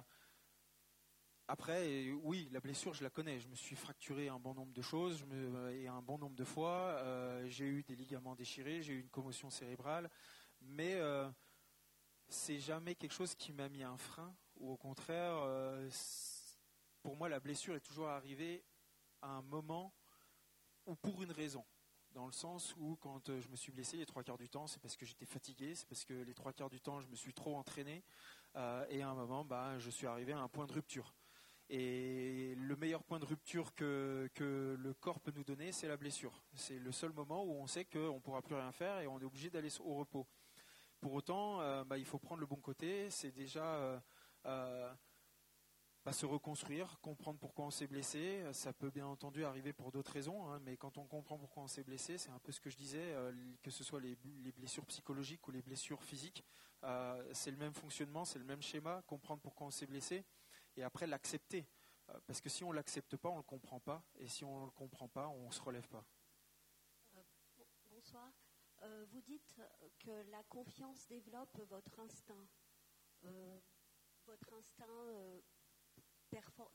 après, 1.49 2.09
oui, 2.23 2.47
la 2.53 2.61
blessure, 2.61 2.93
je 2.93 3.03
la 3.03 3.09
connais. 3.09 3.37
Je 3.41 3.49
me 3.49 3.55
suis 3.55 3.75
fracturé 3.75 4.29
un 4.29 4.39
bon 4.39 4.53
nombre 4.53 4.71
de 4.71 4.81
choses 4.81 5.25
et 5.73 5.89
un 5.89 6.01
bon 6.01 6.17
nombre 6.19 6.37
de 6.37 6.45
fois. 6.45 7.01
Euh, 7.03 7.45
j'ai 7.49 7.65
eu 7.65 7.83
des 7.83 7.97
ligaments 7.97 8.35
déchirés, 8.35 8.81
j'ai 8.81 8.93
eu 8.93 9.01
une 9.01 9.09
commotion 9.09 9.49
cérébrale, 9.49 10.09
mais 10.61 11.01
c'est 12.29 12.59
jamais 12.59 12.95
quelque 12.95 13.13
chose 13.13 13.35
qui 13.35 13.51
m'a 13.51 13.69
mis 13.69 13.83
un 13.83 13.97
frein, 13.97 14.33
ou 14.57 14.71
au 14.71 14.77
contraire, 14.77 15.33
euh, 15.43 15.89
pour 17.01 17.15
moi, 17.15 17.29
la 17.29 17.39
blessure 17.39 17.75
est 17.75 17.81
toujours 17.81 18.07
arrivée 18.07 18.63
à 19.21 19.29
un 19.29 19.41
moment 19.41 19.93
ou 20.85 20.95
pour 20.95 21.21
une 21.23 21.31
raison. 21.31 21.65
Dans 22.11 22.25
le 22.25 22.31
sens 22.31 22.75
où, 22.77 22.95
quand 22.97 23.29
euh, 23.29 23.39
je 23.39 23.49
me 23.49 23.55
suis 23.55 23.71
blessé 23.71 23.97
les 23.97 24.05
trois 24.05 24.23
quarts 24.23 24.37
du 24.37 24.49
temps, 24.49 24.67
c'est 24.67 24.81
parce 24.81 24.95
que 24.95 25.05
j'étais 25.05 25.25
fatigué, 25.25 25.75
c'est 25.75 25.87
parce 25.87 26.05
que 26.05 26.13
les 26.13 26.33
trois 26.33 26.53
quarts 26.53 26.69
du 26.69 26.81
temps, 26.81 26.99
je 27.01 27.07
me 27.07 27.15
suis 27.15 27.33
trop 27.33 27.55
entraîné, 27.55 28.03
euh, 28.55 28.85
et 28.89 29.01
à 29.01 29.09
un 29.09 29.15
moment, 29.15 29.45
bah, 29.45 29.77
je 29.79 29.89
suis 29.89 30.07
arrivé 30.07 30.33
à 30.33 30.39
un 30.39 30.47
point 30.47 30.65
de 30.65 30.73
rupture. 30.73 31.13
Et 31.71 32.55
le 32.55 32.75
meilleur 32.75 33.03
point 33.03 33.19
de 33.19 33.25
rupture 33.25 33.75
que, 33.75 34.27
que 34.33 34.75
le 34.79 34.93
corps 34.95 35.19
peut 35.19 35.31
nous 35.35 35.43
donner, 35.43 35.71
c'est 35.71 35.87
la 35.87 35.97
blessure. 35.97 36.41
C'est 36.55 36.79
le 36.79 36.91
seul 36.91 37.13
moment 37.13 37.43
où 37.43 37.51
on 37.51 37.67
sait 37.67 37.85
qu'on 37.85 38.15
ne 38.15 38.19
pourra 38.19 38.41
plus 38.41 38.55
rien 38.55 38.71
faire 38.71 38.99
et 38.99 39.07
on 39.07 39.19
est 39.19 39.23
obligé 39.23 39.51
d'aller 39.51 39.69
au 39.81 39.93
repos. 39.93 40.25
Pour 40.99 41.13
autant, 41.13 41.61
euh, 41.61 41.83
bah, 41.85 41.97
il 41.97 42.05
faut 42.05 42.19
prendre 42.19 42.41
le 42.41 42.45
bon 42.45 42.57
côté, 42.57 43.09
c'est 43.09 43.31
déjà 43.31 43.63
euh, 43.63 43.99
euh, 44.45 44.93
bah, 46.03 46.11
se 46.11 46.25
reconstruire, 46.25 46.99
comprendre 47.01 47.39
pourquoi 47.39 47.65
on 47.65 47.71
s'est 47.71 47.87
blessé. 47.87 48.43
Ça 48.51 48.73
peut 48.73 48.89
bien 48.89 49.07
entendu 49.07 49.45
arriver 49.45 49.71
pour 49.71 49.91
d'autres 49.91 50.11
raisons, 50.11 50.49
hein, 50.49 50.59
mais 50.63 50.75
quand 50.75 50.97
on 50.97 51.05
comprend 51.05 51.37
pourquoi 51.37 51.63
on 51.63 51.67
s'est 51.67 51.83
blessé, 51.83 52.17
c'est 52.17 52.31
un 52.31 52.39
peu 52.39 52.51
ce 52.51 52.59
que 52.59 52.69
je 52.69 52.75
disais, 52.75 53.15
que 53.61 53.71
ce 53.71 53.83
soit 53.83 54.01
les, 54.01 54.17
blessures 54.51 54.85
psychologiques 54.87 55.47
ou 55.47 55.51
les 55.51 55.61
blessures 55.61 56.03
physiques, 56.03 56.43
c'est 57.31 57.51
le 57.51 57.57
même 57.57 57.73
fonctionnement, 57.73 58.25
c'est 58.25 58.39
le 58.39 58.45
même 58.45 58.61
schéma, 58.61 59.01
comprendre 59.07 59.41
pourquoi 59.41 59.67
on 59.67 59.71
s'est 59.71 59.87
blessé, 59.87 60.25
et 60.75 60.83
après 60.83 61.07
l'accepter. 61.07 61.65
parce 62.25 62.41
que 62.41 62.49
si 62.49 62.63
on 62.65 62.71
ne 62.71 62.75
l'accepte 62.75 63.15
pas, 63.15 63.29
on 63.29 63.33
ne 63.33 63.39
le 63.39 63.43
comprend 63.43 63.79
pas, 63.79 64.03
et 64.17 64.27
si 64.27 64.43
on 64.43 64.59
ne 64.59 64.65
le 64.65 64.71
comprend 64.71 65.07
pas, 65.07 65.29
on 65.29 65.47
ne 65.47 65.53
se 65.53 65.61
relève 65.61 65.87
pas. 65.87 66.03
Euh, 68.83 69.05
vous 69.11 69.21
dites 69.21 69.61
que 69.99 70.11
la 70.31 70.43
confiance 70.43 71.07
développe 71.07 71.59
votre 71.69 71.99
instinct, 71.99 72.47
euh, 73.25 73.59
votre 74.25 74.53
instinct 74.53 74.85
euh, 74.87 75.39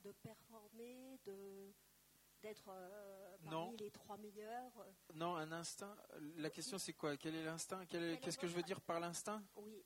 de 0.03 0.13
performer, 0.13 1.19
de 1.25 1.73
d'être 2.43 2.71
parmi 3.43 3.77
les 3.79 3.91
trois 3.91 4.19
meilleurs. 4.19 4.73
Non, 5.15 5.37
un 5.37 5.51
instinct. 5.51 5.97
La 6.37 6.51
question 6.51 6.77
c'est 6.77 6.93
quoi? 6.93 7.17
Quel 7.17 7.35
est 7.37 7.45
l'instinct? 7.45 7.87
Qu'est-ce 7.87 8.37
que 8.37 8.47
je 8.47 8.55
veux 8.55 8.63
dire 8.63 8.83
par 8.83 9.01
l'instinct? 9.01 9.43
Oui. 9.57 9.83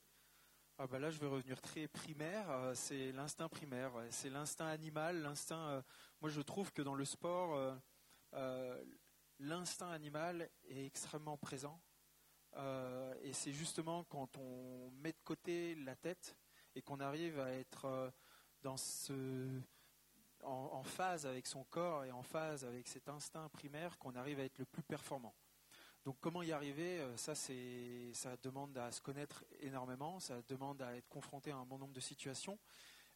Ah 0.76 0.88
bah 0.88 0.98
là, 0.98 1.10
je 1.10 1.18
vais 1.20 1.28
revenir 1.28 1.60
très 1.60 1.86
primaire. 1.86 2.72
C'est 2.74 3.12
l'instinct 3.12 3.48
primaire. 3.48 3.92
C'est 4.10 4.30
l'instinct 4.30 4.66
animal. 4.66 5.22
L'instinct. 5.22 5.84
moi, 6.20 6.30
je 6.30 6.40
trouve 6.40 6.72
que 6.72 6.82
dans 6.82 6.94
le 6.94 7.04
sport, 7.04 7.78
l'instinct 9.38 9.90
animal 9.90 10.50
est 10.64 10.84
extrêmement 10.84 11.36
présent. 11.36 11.80
Euh, 12.56 13.14
et 13.22 13.32
c'est 13.32 13.52
justement 13.52 14.04
quand 14.04 14.36
on 14.38 14.90
met 15.02 15.12
de 15.12 15.20
côté 15.24 15.74
la 15.76 15.94
tête 15.96 16.36
et 16.74 16.82
qu'on 16.82 17.00
arrive 17.00 17.38
à 17.38 17.52
être 17.52 17.84
euh, 17.84 18.10
dans 18.62 18.76
ce, 18.76 19.60
en, 20.42 20.82
phase 20.82 21.26
avec 21.26 21.46
son 21.46 21.64
corps 21.64 22.04
et 22.04 22.10
en 22.10 22.22
phase 22.22 22.64
avec 22.64 22.88
cet 22.88 23.08
instinct 23.08 23.48
primaire 23.50 23.98
qu'on 23.98 24.14
arrive 24.14 24.40
à 24.40 24.44
être 24.44 24.58
le 24.58 24.64
plus 24.64 24.82
performant. 24.82 25.34
Donc 26.04 26.16
comment 26.20 26.42
y 26.42 26.52
arriver? 26.52 27.00
Euh, 27.00 27.16
Ça, 27.16 27.34
ça 27.34 28.36
demande 28.42 28.76
à 28.78 28.90
se 28.90 29.00
connaître 29.00 29.44
énormément, 29.60 30.20
ça 30.20 30.40
demande 30.48 30.80
à 30.82 30.96
être 30.96 31.08
confronté 31.08 31.50
à 31.50 31.56
un 31.56 31.66
bon 31.66 31.78
nombre 31.78 31.94
de 31.94 32.00
situations, 32.00 32.58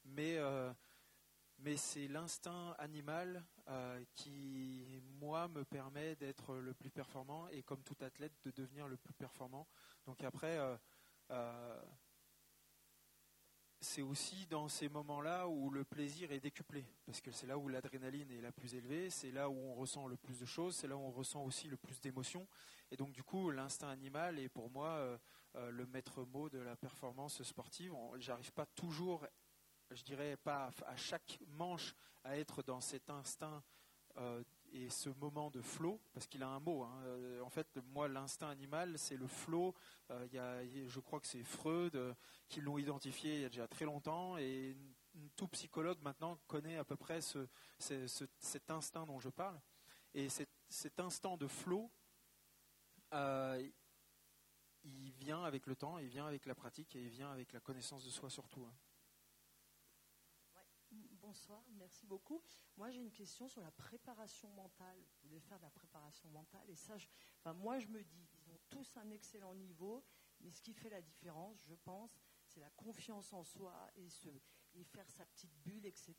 mais 0.04 0.38
mais 1.62 1.76
c'est 1.76 2.08
l'instinct 2.08 2.74
animal 2.78 3.44
euh, 3.68 4.04
qui, 4.14 5.00
moi, 5.20 5.48
me 5.48 5.64
permet 5.64 6.16
d'être 6.16 6.56
le 6.56 6.74
plus 6.74 6.90
performant 6.90 7.48
et 7.48 7.62
comme 7.62 7.82
tout 7.82 7.96
athlète, 8.00 8.32
de 8.44 8.50
devenir 8.50 8.88
le 8.88 8.96
plus 8.96 9.14
performant. 9.14 9.68
Donc 10.04 10.24
après, 10.24 10.58
euh, 10.58 10.76
euh, 11.30 11.82
c'est 13.80 14.02
aussi 14.02 14.46
dans 14.46 14.68
ces 14.68 14.88
moments-là 14.88 15.46
où 15.48 15.70
le 15.70 15.84
plaisir 15.84 16.32
est 16.32 16.40
décuplé, 16.40 16.84
parce 17.06 17.20
que 17.20 17.30
c'est 17.30 17.46
là 17.46 17.56
où 17.56 17.68
l'adrénaline 17.68 18.30
est 18.32 18.40
la 18.40 18.52
plus 18.52 18.74
élevée, 18.74 19.08
c'est 19.10 19.30
là 19.30 19.48
où 19.48 19.56
on 19.56 19.74
ressent 19.74 20.08
le 20.08 20.16
plus 20.16 20.40
de 20.40 20.46
choses, 20.46 20.74
c'est 20.74 20.88
là 20.88 20.96
où 20.96 21.00
on 21.00 21.12
ressent 21.12 21.44
aussi 21.44 21.68
le 21.68 21.76
plus 21.76 22.00
d'émotions. 22.00 22.48
Et 22.90 22.96
donc 22.96 23.12
du 23.12 23.22
coup, 23.22 23.50
l'instinct 23.50 23.88
animal 23.88 24.38
est 24.38 24.48
pour 24.48 24.70
moi 24.70 25.18
le 25.54 25.86
maître 25.86 26.24
mot 26.24 26.48
de 26.48 26.58
la 26.58 26.76
performance 26.76 27.42
sportive. 27.42 27.92
J'arrive 28.18 28.52
pas 28.52 28.66
toujours, 28.66 29.26
je 29.94 30.04
dirais 30.04 30.36
pas 30.36 30.70
à 30.86 30.96
chaque 30.96 31.38
manche 31.48 31.94
à 32.24 32.36
être 32.36 32.62
dans 32.62 32.80
cet 32.80 33.10
instinct 33.10 33.62
euh, 34.18 34.42
et 34.74 34.88
ce 34.88 35.10
moment 35.10 35.50
de 35.50 35.60
flow, 35.60 36.00
parce 36.14 36.26
qu'il 36.26 36.42
a 36.42 36.48
un 36.48 36.58
mot. 36.58 36.82
Hein. 36.82 37.02
Euh, 37.04 37.42
en 37.42 37.50
fait, 37.50 37.68
moi, 37.92 38.08
l'instinct 38.08 38.48
animal, 38.48 38.98
c'est 38.98 39.18
le 39.18 39.26
flow. 39.26 39.74
Euh, 40.10 40.86
je 40.88 41.00
crois 41.00 41.20
que 41.20 41.26
c'est 41.26 41.44
Freud 41.44 42.16
qui 42.48 42.62
l'ont 42.62 42.78
identifié 42.78 43.34
il 43.34 43.40
y 43.42 43.44
a 43.44 43.50
déjà 43.50 43.68
très 43.68 43.84
longtemps, 43.84 44.38
et 44.38 44.74
tout 45.36 45.46
psychologue 45.48 45.98
maintenant 46.00 46.38
connaît 46.46 46.78
à 46.78 46.84
peu 46.84 46.96
près 46.96 47.20
ce, 47.20 47.46
cet 48.38 48.70
instinct 48.70 49.04
dont 49.04 49.20
je 49.20 49.28
parle. 49.28 49.60
Et 50.14 50.30
cet, 50.30 50.48
cet 50.70 51.00
instant 51.00 51.36
de 51.36 51.46
flow, 51.46 51.90
il 53.12 55.12
vient 55.18 55.44
avec 55.44 55.66
le 55.66 55.76
temps, 55.76 55.98
il 55.98 56.08
vient 56.08 56.26
avec 56.26 56.46
la 56.46 56.54
pratique, 56.54 56.96
et 56.96 57.02
il 57.02 57.10
vient 57.10 57.30
avec 57.30 57.52
la 57.52 57.60
connaissance 57.60 58.06
de 58.06 58.10
soi 58.10 58.30
surtout. 58.30 58.64
Hein. 58.64 58.74
Bonsoir, 61.32 61.64
merci 61.78 62.04
beaucoup. 62.04 62.42
Moi, 62.76 62.90
j'ai 62.90 63.00
une 63.00 63.10
question 63.10 63.48
sur 63.48 63.62
la 63.62 63.70
préparation 63.70 64.50
mentale. 64.50 64.98
Vous 65.22 65.28
voulez 65.30 65.40
faire 65.40 65.56
de 65.56 65.62
la 65.62 65.70
préparation 65.70 66.28
mentale 66.28 66.68
et 66.68 66.76
ça, 66.76 66.94
enfin, 67.38 67.54
moi, 67.54 67.78
je 67.78 67.86
me 67.86 68.04
dis, 68.04 68.28
ils 68.34 68.50
ont 68.50 68.60
tous 68.68 68.94
un 68.98 69.10
excellent 69.10 69.54
niveau, 69.54 70.04
mais 70.40 70.50
ce 70.50 70.60
qui 70.60 70.74
fait 70.74 70.90
la 70.90 71.00
différence, 71.00 71.56
je 71.64 71.74
pense, 71.74 72.20
c'est 72.44 72.60
la 72.60 72.68
confiance 72.72 73.32
en 73.32 73.44
soi 73.44 73.90
et, 73.96 74.08
et 74.74 74.84
faire 74.84 75.08
sa 75.08 75.24
petite 75.24 75.54
bulle, 75.64 75.86
etc. 75.86 76.14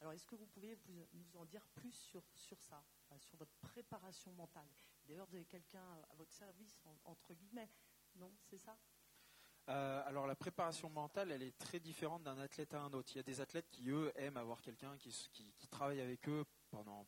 Alors, 0.00 0.14
est-ce 0.14 0.24
que 0.24 0.34
vous 0.34 0.46
pouvez 0.46 0.78
nous 0.88 1.36
en 1.36 1.44
dire 1.44 1.66
plus 1.74 1.92
sur, 1.92 2.24
sur 2.34 2.58
ça, 2.62 2.82
sur 3.18 3.36
votre 3.36 3.54
préparation 3.56 4.32
mentale? 4.32 4.70
D'ailleurs, 5.04 5.26
vous 5.26 5.34
avez 5.34 5.44
quelqu'un 5.44 6.00
à 6.08 6.14
votre 6.14 6.32
service, 6.32 6.80
entre 7.04 7.34
guillemets, 7.34 7.68
non 8.14 8.34
C'est 8.46 8.56
ça? 8.56 8.78
Euh, 9.68 10.02
alors 10.06 10.26
la 10.26 10.34
préparation 10.34 10.88
mentale, 10.88 11.30
elle 11.30 11.42
est 11.42 11.56
très 11.58 11.78
différente 11.78 12.22
d'un 12.22 12.38
athlète 12.38 12.72
à 12.72 12.80
un 12.80 12.92
autre. 12.92 13.10
Il 13.12 13.16
y 13.16 13.20
a 13.20 13.24
des 13.24 13.40
athlètes 13.40 13.68
qui, 13.70 13.90
eux, 13.90 14.10
aiment 14.16 14.38
avoir 14.38 14.62
quelqu'un 14.62 14.96
qui, 14.96 15.12
travaille 15.70 16.00
avec 16.00 16.26
eux 16.28 16.44
pendant, 16.70 17.06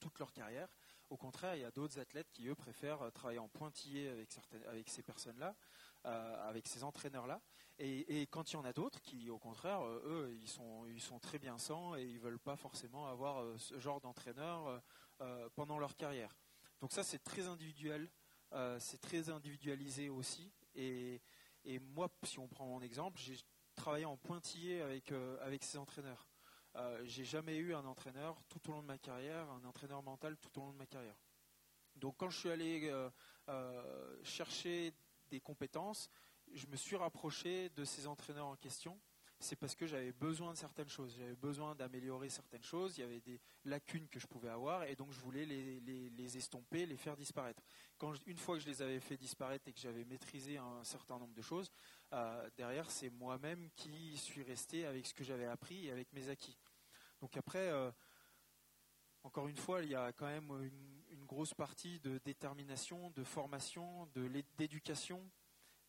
toute 0.00 0.18
leur 0.18 0.32
carrière. 0.32 0.68
Au 1.10 1.16
contraire, 1.16 1.54
il 1.54 1.60
y 1.60 1.64
a 1.64 1.70
d'autres 1.70 1.98
athlètes 1.98 2.30
qui, 2.32 2.48
eux, 2.48 2.54
préfèrent 2.54 3.12
travailler 3.12 3.38
en 3.38 3.48
pointillé 3.48 4.08
avec, 4.08 4.32
certaines, 4.32 4.64
avec 4.64 4.88
ces 4.88 5.02
personnes-là, 5.02 5.54
euh, 6.06 6.48
avec 6.48 6.66
ces 6.66 6.82
entraîneurs-là. 6.82 7.42
Et, 7.78 8.26
quand 8.30 8.50
il 8.50 8.54
y 8.54 8.56
en 8.56 8.64
a 8.64 8.72
d'autres 8.72 9.02
qui, 9.02 9.28
au 9.28 9.38
contraire, 9.38 9.82
euh, 9.82 10.02
eux, 10.06 10.34
ils 10.34 10.48
sont, 10.48 10.86
ils 10.86 11.02
sont 11.02 11.18
très 11.18 11.38
bien 11.38 11.58
sans 11.58 11.94
et 11.94 12.04
ils 12.04 12.16
ne 12.16 12.20
veulent 12.20 12.38
pas 12.38 12.56
forcément 12.56 13.06
avoir 13.06 13.44
ce 13.58 13.78
genre 13.78 14.00
d'entraîneur 14.00 14.82
pendant 15.54 15.78
leur 15.78 15.94
carrière. 15.94 16.34
Donc 16.80 16.92
ça, 16.92 17.02
c'est 17.02 17.22
très 17.22 17.46
individuel, 17.46 18.10
c'est 18.78 19.00
très 19.00 19.28
individualisé 19.28 20.08
aussi. 20.08 20.50
Et, 20.74 21.20
et 21.66 21.80
moi, 21.80 22.08
si 22.22 22.38
on 22.38 22.46
prend 22.46 22.64
mon 22.64 22.80
exemple, 22.80 23.20
j'ai 23.20 23.36
travaillé 23.74 24.04
en 24.04 24.16
pointillé 24.16 24.80
avec, 24.80 25.10
euh, 25.10 25.58
ces 25.60 25.78
entraîneurs. 25.78 26.28
Euh, 26.76 27.02
j'ai 27.04 27.24
jamais 27.24 27.56
eu 27.56 27.74
un 27.74 27.84
entraîneur 27.84 28.40
tout 28.48 28.70
au 28.70 28.72
long 28.72 28.82
de 28.82 28.86
ma 28.86 28.98
carrière, 28.98 29.50
un 29.50 29.64
entraîneur 29.64 30.02
mental 30.02 30.36
tout 30.36 30.60
au 30.60 30.64
long 30.64 30.72
de 30.72 30.78
ma 30.78 30.86
carrière. 30.86 31.16
Donc 31.96 32.16
quand 32.18 32.30
je 32.30 32.38
suis 32.38 32.50
allé 32.50 32.90
euh, 33.48 34.22
chercher 34.22 34.92
des 35.28 35.40
compétences, 35.40 36.08
je 36.52 36.66
me 36.68 36.76
suis 36.76 36.94
rapproché 36.94 37.70
de 37.70 37.84
ces 37.84 38.06
entraîneurs 38.06 38.46
en 38.46 38.56
question 38.56 39.00
c'est 39.38 39.56
parce 39.56 39.74
que 39.74 39.86
j'avais 39.86 40.12
besoin 40.12 40.52
de 40.52 40.56
certaines 40.56 40.88
choses. 40.88 41.14
J'avais 41.18 41.36
besoin 41.36 41.74
d'améliorer 41.74 42.28
certaines 42.28 42.62
choses. 42.62 42.96
Il 42.96 43.02
y 43.02 43.04
avait 43.04 43.20
des 43.20 43.40
lacunes 43.64 44.08
que 44.08 44.18
je 44.18 44.26
pouvais 44.26 44.48
avoir 44.48 44.84
et 44.84 44.96
donc 44.96 45.12
je 45.12 45.20
voulais 45.20 45.44
les, 45.44 46.36
estomper, 46.36 46.86
les 46.86 46.96
faire 46.96 47.16
disparaître. 47.16 47.62
Quand 47.98 48.14
une 48.26 48.38
fois 48.38 48.56
que 48.56 48.62
je 48.62 48.68
les 48.68 48.82
avais 48.82 49.00
fait 49.00 49.16
disparaître 49.16 49.68
et 49.68 49.72
que 49.72 49.80
j'avais 49.80 50.04
maîtrisé 50.04 50.56
un 50.56 50.82
certain 50.84 51.18
nombre 51.18 51.34
de 51.34 51.42
choses, 51.42 51.70
euh, 52.12 52.48
derrière 52.56 52.90
c'est 52.90 53.10
moi-même 53.10 53.68
qui 53.76 54.16
suis 54.16 54.42
resté 54.42 54.86
avec 54.86 55.06
ce 55.06 55.14
que 55.14 55.24
j'avais 55.24 55.46
appris 55.46 55.86
et 55.86 55.92
avec 55.92 56.12
mes 56.12 56.28
acquis. 56.30 56.56
Donc 57.20 57.36
après, 57.36 57.68
euh, 57.68 57.90
encore 59.22 59.48
une 59.48 59.56
fois, 59.56 59.82
il 59.82 59.90
y 59.90 59.94
a 59.94 60.12
quand 60.12 60.26
même 60.26 60.50
une, 60.62 60.96
grosse 61.26 61.54
partie 61.54 61.98
de 61.98 62.18
détermination, 62.24 63.10
de 63.10 63.24
formation, 63.24 64.08
d'éducation 64.56 65.28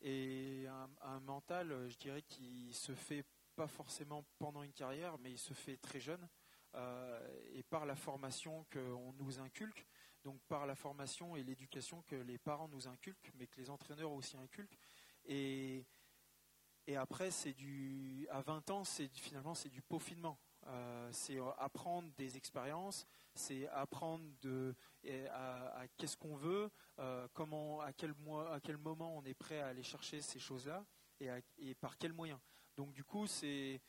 et 0.00 0.66
un, 0.66 0.90
un, 1.02 1.20
mental, 1.20 1.88
je 1.88 1.96
dirais, 1.96 2.22
qui 2.22 2.72
se 2.72 2.92
fait 2.92 3.24
pas 3.58 3.66
forcément 3.66 4.24
pendant 4.38 4.62
une 4.62 4.72
carrière, 4.72 5.18
mais 5.18 5.32
il 5.32 5.38
se 5.38 5.52
fait 5.52 5.76
très 5.78 5.98
jeune. 5.98 6.28
Euh, 6.76 7.44
et 7.54 7.64
par 7.64 7.86
la 7.86 7.96
formation 7.96 8.64
qu'on 8.72 9.12
nous 9.14 9.40
inculque, 9.40 9.84
donc 10.22 10.40
par 10.46 10.64
la 10.64 10.76
formation 10.76 11.34
et 11.34 11.42
l'éducation 11.42 12.02
que 12.02 12.14
les 12.14 12.38
parents 12.38 12.68
nous 12.68 12.86
inculquent, 12.86 13.32
mais 13.34 13.48
que 13.48 13.60
les 13.60 13.68
entraîneurs 13.68 14.12
aussi 14.12 14.36
inculquent. 14.36 14.78
Et, 15.24 15.84
et 16.86 16.94
après, 16.94 17.32
c'est 17.32 17.52
du, 17.52 18.28
à 18.30 18.42
20 18.42 18.70
ans, 18.70 18.84
c'est 18.84 19.08
finalement 19.16 19.54
c'est 19.54 19.70
du 19.70 19.82
peaufinement. 19.82 20.38
Euh, 20.68 21.08
c'est 21.10 21.38
apprendre 21.58 22.12
des 22.16 22.36
expériences, 22.36 23.06
c'est 23.34 23.66
apprendre 23.70 24.24
de, 24.40 24.72
à, 25.30 25.82
qu'est-ce 25.96 26.16
qu'on 26.16 26.36
veut, 26.36 26.70
euh, 27.00 27.26
comment, 27.32 27.80
à 27.80 27.92
quel, 27.92 28.14
à 28.52 28.60
quel 28.62 28.76
moment 28.76 29.16
on 29.16 29.24
est 29.24 29.34
prêt 29.34 29.60
à 29.60 29.68
aller 29.68 29.82
chercher 29.82 30.20
ces 30.20 30.38
choses-là 30.38 30.84
et, 31.18 31.28
et 31.58 31.74
par 31.74 31.98
quels 31.98 32.12
moyens. 32.12 32.38
Donc 32.78 32.92
du 32.92 33.02
coup, 33.02 33.26
c'est 33.26 33.82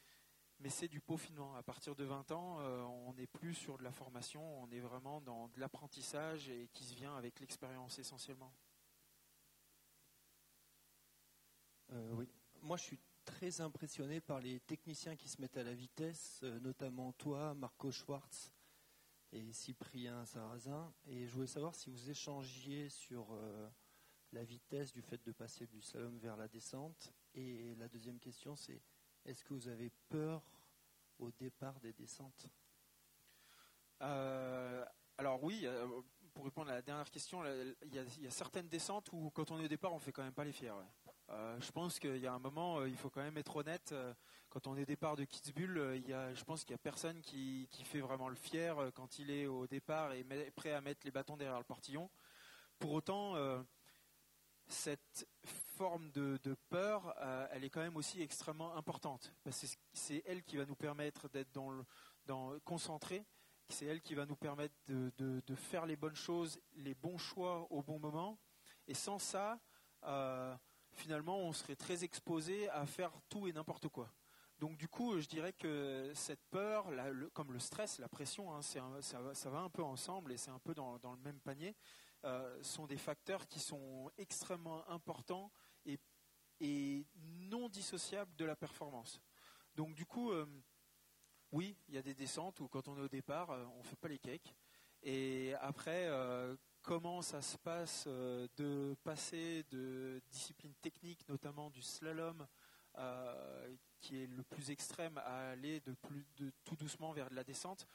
mais 0.60 0.70
c'est 0.70 0.88
du 0.88 1.00
peaufinement. 1.00 1.56
À 1.56 1.62
partir 1.62 1.96
de 1.96 2.04
20 2.04 2.32
ans, 2.32 2.60
euh, 2.60 2.82
on 2.82 3.14
n'est 3.14 3.28
plus 3.28 3.54
sur 3.54 3.78
de 3.78 3.84
la 3.84 3.92
formation, 3.92 4.42
on 4.64 4.70
est 4.72 4.80
vraiment 4.80 5.22
dans 5.22 5.48
de 5.50 5.60
l'apprentissage 5.60 6.50
et 6.50 6.68
qui 6.74 6.84
se 6.84 6.96
vient 6.96 7.16
avec 7.16 7.40
l'expérience 7.40 8.00
essentiellement. 8.00 8.52
Euh, 11.92 12.12
oui, 12.14 12.28
moi 12.64 12.78
je 12.78 12.84
suis 12.84 13.00
très 13.26 13.62
impressionné 13.62 14.22
par 14.22 14.40
les 14.40 14.60
techniciens 14.62 15.16
qui 15.16 15.30
se 15.30 15.40
mettent 15.40 15.58
à 15.58 15.64
la 15.64 15.76
vitesse, 15.76 16.40
euh, 16.42 16.60
notamment 16.60 17.14
toi, 17.14 17.54
Marco 17.54 17.92
Schwartz 17.92 18.52
et 19.32 19.54
Cyprien 19.54 20.26
Sarrazin. 20.26 20.92
Et 21.06 21.28
je 21.28 21.32
voulais 21.36 21.46
savoir 21.46 21.76
si 21.76 21.92
vous 21.92 22.10
échangiez 22.10 22.90
sur 22.90 23.38
la 24.32 24.44
vitesse 24.44 24.92
du 24.92 25.04
fait 25.04 25.24
de 25.24 25.32
passer 25.32 25.68
du 25.68 25.80
slalom 25.80 26.18
vers 26.18 26.36
la 26.36 26.48
descente 26.48 27.14
et 27.34 27.76
la 27.76 27.88
deuxième 27.88 28.20
question, 28.20 28.56
c'est 28.56 28.82
est-ce 29.26 29.44
que 29.44 29.54
vous 29.54 29.68
avez 29.68 29.92
peur 30.10 30.42
au 31.20 31.32
départ 31.32 31.80
des 31.80 31.94
descentes? 31.94 32.48
Euh, 34.02 34.86
Alors 35.18 35.44
oui, 35.44 35.62
euh, 35.66 35.88
pour 36.34 36.46
répondre 36.46 36.72
à 36.72 36.76
la 36.76 36.82
dernière 36.82 37.10
question, 37.12 37.44
il 37.84 37.94
y, 37.94 38.28
a 38.28 38.32
certaines 38.32 38.70
descentes 38.70 39.10
où 39.12 39.30
quand 39.32 39.52
on 39.52 39.60
est 39.60 39.66
au 39.66 39.68
départ, 39.70 39.94
on 39.94 40.00
fait 40.00 40.12
quand 40.12 40.24
même 40.24 40.34
pas 40.34 40.46
les 40.46 40.54
fiers. 40.54 40.74
Euh, 41.30 41.60
je 41.60 41.72
pense 41.72 42.00
qu'il 42.00 42.18
y 42.18 42.28
a 42.28 42.34
un 42.34 42.40
moment, 42.40 42.86
il 42.86 42.96
faut 42.96 43.10
quand 43.10 43.22
même 43.22 43.38
être 43.38 43.56
honnête. 43.56 43.94
Quand 44.50 44.66
on 44.66 44.76
est 44.78 44.82
au 44.82 44.86
départ 44.86 45.16
de 45.16 45.26
Kitzbühel, 45.26 45.98
il 45.98 46.10
y 46.10 46.14
a, 46.14 46.34
je 46.34 46.44
pense 46.44 46.64
qu'il 46.64 46.74
n'y 46.74 46.80
a 46.80 46.84
personne 46.84 47.22
qui, 47.22 47.68
qui, 47.70 47.84
fait 47.84 48.00
vraiment 48.00 48.30
le 48.30 48.36
fier 48.36 48.92
quand 48.96 49.20
il 49.20 49.30
est 49.30 49.46
au 49.46 49.68
départ 49.68 50.14
et 50.14 50.24
prêt 50.56 50.72
à 50.72 50.82
mettre 50.82 51.02
les 51.06 51.12
bâtons 51.12 51.38
derrière 51.38 51.60
le 51.60 51.66
portillon. 51.66 52.10
Pour 52.80 52.94
autant, 52.94 53.36
cette 54.70 55.28
forme 55.78 56.12
de, 56.12 56.56
peur, 56.70 57.14
euh, 57.20 57.48
elle 57.52 57.64
est 57.64 57.70
quand 57.70 57.82
même 57.82 57.98
aussi 57.98 58.22
extrêmement 58.22 58.76
importante. 58.76 59.34
Parce 59.44 59.62
que 59.62 59.68
c'est 59.94 60.24
elle 60.26 60.44
qui 60.44 60.58
va 60.58 60.66
nous 60.66 60.76
permettre 60.76 61.28
d'être 61.30 61.52
dans, 61.52 62.60
concentré. 62.64 63.26
C'est 63.68 63.86
elle 63.86 64.02
qui 64.02 64.16
va 64.16 64.26
nous 64.26 64.36
permettre 64.36 64.76
de, 64.88 65.56
faire 65.56 65.86
les 65.86 65.96
bonnes 65.96 66.16
choses, 66.16 66.60
les 66.76 66.96
bons 66.96 67.18
choix 67.18 67.68
au 67.72 67.82
bon 67.82 68.00
moment. 68.00 68.40
Et 68.88 68.94
sans 68.94 69.20
ça, 69.20 69.60
euh, 70.04 70.56
finalement, 70.92 71.38
on 71.40 71.54
serait 71.54 71.76
très 71.76 72.04
exposé 72.04 72.70
à 72.70 72.86
faire 72.86 73.12
tout 73.30 73.48
et 73.48 73.54
n'importe 73.54 73.88
quoi. 73.90 74.12
Donc 74.60 74.76
du 74.78 74.90
coup, 74.90 75.18
je 75.20 75.28
dirais 75.28 75.54
que 75.54 76.12
cette 76.14 76.44
peur, 76.50 76.88
comme 77.34 77.54
le 77.54 77.60
stress, 77.60 78.00
la 78.00 78.10
pression, 78.10 78.54
hein, 78.54 78.62
ça, 78.62 79.50
va 79.50 79.60
un 79.60 79.70
peu 79.70 79.84
ensemble 79.84 80.34
et 80.34 80.38
c'est 80.38 80.52
un 80.52 80.60
peu 80.60 80.74
dans 80.74 81.00
le 81.02 81.22
même 81.24 81.40
panier. 81.40 81.76
Euh, 82.26 82.62
sont 82.64 82.86
des 82.86 82.98
facteurs 82.98 83.48
qui 83.48 83.60
sont 83.60 84.12
extrêmement 84.18 84.86
importants 84.90 85.50
et, 85.86 87.06
non 87.50 87.70
dissociables 87.70 88.36
de 88.36 88.44
la 88.44 88.58
performance. 88.58 89.22
Donc 89.74 89.96
du 89.96 90.06
coup, 90.06 90.32
euh, 90.32 90.46
oui, 91.54 91.78
il 91.88 91.96
y 91.96 91.98
a 91.98 92.02
des 92.02 92.14
descentes 92.14 92.60
où 92.60 92.68
quand 92.68 92.90
on 92.90 92.98
est 92.98 93.02
au 93.02 93.08
départ, 93.08 93.52
euh, 93.52 93.64
on 93.76 93.78
ne 93.78 93.84
fait 93.84 93.96
pas 93.96 94.10
les 94.10 94.20
cakes. 94.20 94.54
Et 95.02 95.54
après, 95.62 96.10
comment 96.82 97.22
ça 97.22 97.42
se 97.42 97.58
passe 97.58 98.06
de 98.06 98.98
passer 99.02 99.64
de 99.70 100.22
disciplines 100.30 100.76
techniques, 100.82 101.26
notamment 101.30 101.70
du 101.70 101.82
slalom, 101.82 102.46
qui 104.02 104.22
est 104.22 104.28
le 104.28 104.44
plus 104.44 104.72
extrême, 104.72 105.18
à 105.20 105.52
aller 105.52 105.80
de 105.80 105.96
tout 106.66 106.76
doucement 106.76 107.14
vers 107.14 107.30
de 107.30 107.36
la 107.36 107.46
descente 107.46 107.88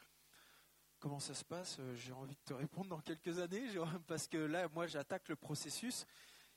comment 1.04 1.20
ça 1.20 1.34
se 1.34 1.44
passe 1.44 1.76
euh, 1.80 1.94
J'ai 1.96 2.12
envie 2.12 2.34
de 2.34 2.40
te 2.46 2.54
répondre 2.54 2.88
dans 2.88 3.00
quelques 3.00 3.38
années, 3.38 3.66
parce 4.06 4.26
que 4.26 4.38
là, 4.38 4.68
moi, 4.68 4.86
j'attaque 4.86 5.28
le 5.28 5.36
processus. 5.36 6.06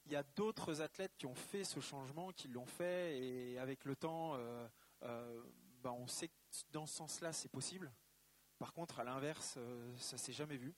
il 0.05 0.13
y 0.13 0.15
a 0.15 0.23
d'autres 0.23 0.81
athlètes 0.81 1.11
qui 1.17 1.25
ont 1.25 1.35
fait 1.35 1.65
ce 1.65 1.81
changement, 1.81 2.31
qui 2.31 2.47
l'ont 2.47 2.65
fait, 2.65 3.19
et 3.19 3.59
avec 3.59 3.83
le 3.83 3.97
temps, 3.97 4.35
euh, 4.35 4.65
euh, 5.03 5.43
bah, 5.83 5.91
on 5.91 6.07
sait 6.07 6.29
que 6.29 6.33
dans 6.71 6.85
ce 6.85 6.95
sens-là, 6.95 7.33
c'est 7.33 7.49
possible. 7.49 7.91
Par 8.57 8.71
contre, 8.71 9.01
à 9.01 9.03
l'inverse, 9.03 9.55
euh, 9.57 9.93
ça 9.97 10.17
s'est 10.17 10.31
jamais 10.31 10.55
vu. 10.55 10.73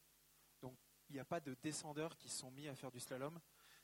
Donc, 0.63 0.76
il 1.07 1.13
n'y 1.13 1.20
a 1.20 1.26
pas 1.26 1.39
de 1.39 1.55
descendeurs 1.61 2.17
qui 2.17 2.28
sont 2.28 2.49
mis 2.49 2.67
à 2.67 2.74
faire 2.74 2.89
du 2.89 2.99
slalom. 2.99 3.39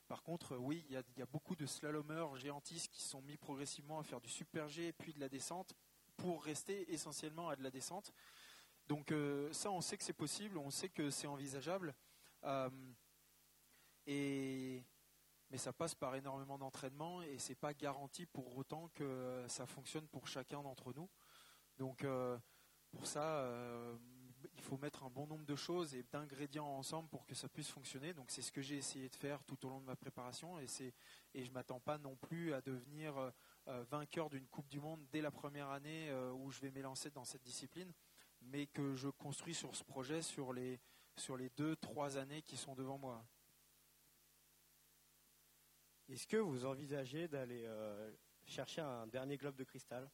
Par 0.08 0.24
contre, 0.24 0.56
oui, 0.56 0.84
il 0.88 1.00
y, 1.16 1.22
a 1.22 1.26
beaucoup 1.26 1.54
de 1.54 1.64
slalomeurs 1.64 2.34
géantistes 2.34 2.90
qui 2.90 3.02
sont 3.02 3.22
mis 3.22 3.36
progressivement 3.36 4.00
à 4.00 4.02
faire 4.02 4.20
du 4.20 4.28
super 4.28 4.68
G 4.68 4.92
puis 4.92 5.12
de 5.12 5.20
la 5.20 5.28
descente 5.28 5.74
pour 6.16 6.42
rester 6.42 6.92
essentiellement 6.92 7.50
à 7.50 7.54
de 7.54 7.62
la 7.62 7.70
descente. 7.70 8.12
Donc 8.88 9.12
ça, 9.52 9.70
on 9.70 9.80
sait 9.80 9.96
que 9.96 10.04
c'est 10.04 10.12
possible, 10.12 10.58
on 10.58 10.70
sait 10.70 10.88
que 10.88 11.10
c'est 11.10 11.26
envisageable. 11.26 11.94
et 14.06 14.84
mais 15.50 15.58
ça 15.58 15.72
passe 15.72 15.94
par 15.94 16.14
énormément 16.16 16.58
d'entraînement 16.58 17.22
et 17.22 17.38
c'est 17.38 17.54
pas 17.54 17.72
garanti 17.72 18.26
pour 18.26 18.56
autant 18.56 18.88
que 18.94 19.44
ça 19.48 19.66
fonctionne 19.66 20.06
pour 20.08 20.26
chacun 20.26 20.62
d'entre 20.62 20.92
nous. 20.92 21.08
Donc 21.78 22.04
euh, 22.04 22.36
pour 22.90 23.06
ça, 23.06 23.22
euh, 23.22 23.96
il 24.54 24.62
faut 24.62 24.76
mettre 24.78 25.04
un 25.04 25.10
bon 25.10 25.26
nombre 25.26 25.44
de 25.44 25.54
choses 25.54 25.94
et 25.94 26.02
d'ingrédients 26.10 26.66
ensemble 26.66 27.08
pour 27.08 27.26
que 27.26 27.34
ça 27.34 27.48
puisse 27.48 27.68
fonctionner. 27.68 28.12
Donc 28.12 28.30
c'est 28.30 28.42
ce 28.42 28.50
que 28.50 28.60
j'ai 28.60 28.76
essayé 28.76 29.08
de 29.08 29.14
faire 29.14 29.44
tout 29.44 29.64
au 29.66 29.68
long 29.68 29.80
de 29.80 29.86
ma 29.86 29.96
préparation 29.96 30.58
et 30.58 30.66
et 31.34 31.44
je 31.44 31.52
m'attends 31.52 31.80
pas 31.80 31.98
non 31.98 32.16
plus 32.16 32.52
à 32.52 32.60
devenir 32.60 33.16
euh, 33.68 33.84
vainqueur 33.90 34.30
d'une 34.30 34.46
Coupe 34.48 34.68
du 34.68 34.80
Monde 34.80 35.06
dès 35.12 35.20
la 35.20 35.30
première 35.30 35.70
année 35.70 36.12
où 36.34 36.50
je 36.50 36.60
vais 36.60 36.70
m'élancer 36.70 37.10
dans 37.10 37.24
cette 37.24 37.42
discipline, 37.42 37.92
mais 38.46 38.66
que 38.66 38.94
je 38.94 39.08
construis 39.08 39.54
sur 39.54 39.74
ce 39.74 39.84
projet 39.84 40.22
sur 40.22 40.52
les 40.52 40.80
sur 41.16 41.36
les 41.36 41.50
deux 41.50 41.76
trois 41.76 42.18
années 42.18 42.42
qui 42.42 42.56
sont 42.56 42.74
devant 42.74 42.98
moi. 42.98 43.24
Est-ce 46.08 46.26
que 46.26 46.36
vous 46.36 46.64
envisagez 46.64 47.26
d'aller 47.28 47.64
euh, 47.66 48.12
chercher 48.44 48.80
un 48.80 49.06
dernier 49.06 49.36
globe 49.36 49.56
de 49.56 49.64
cristal? 49.64 50.08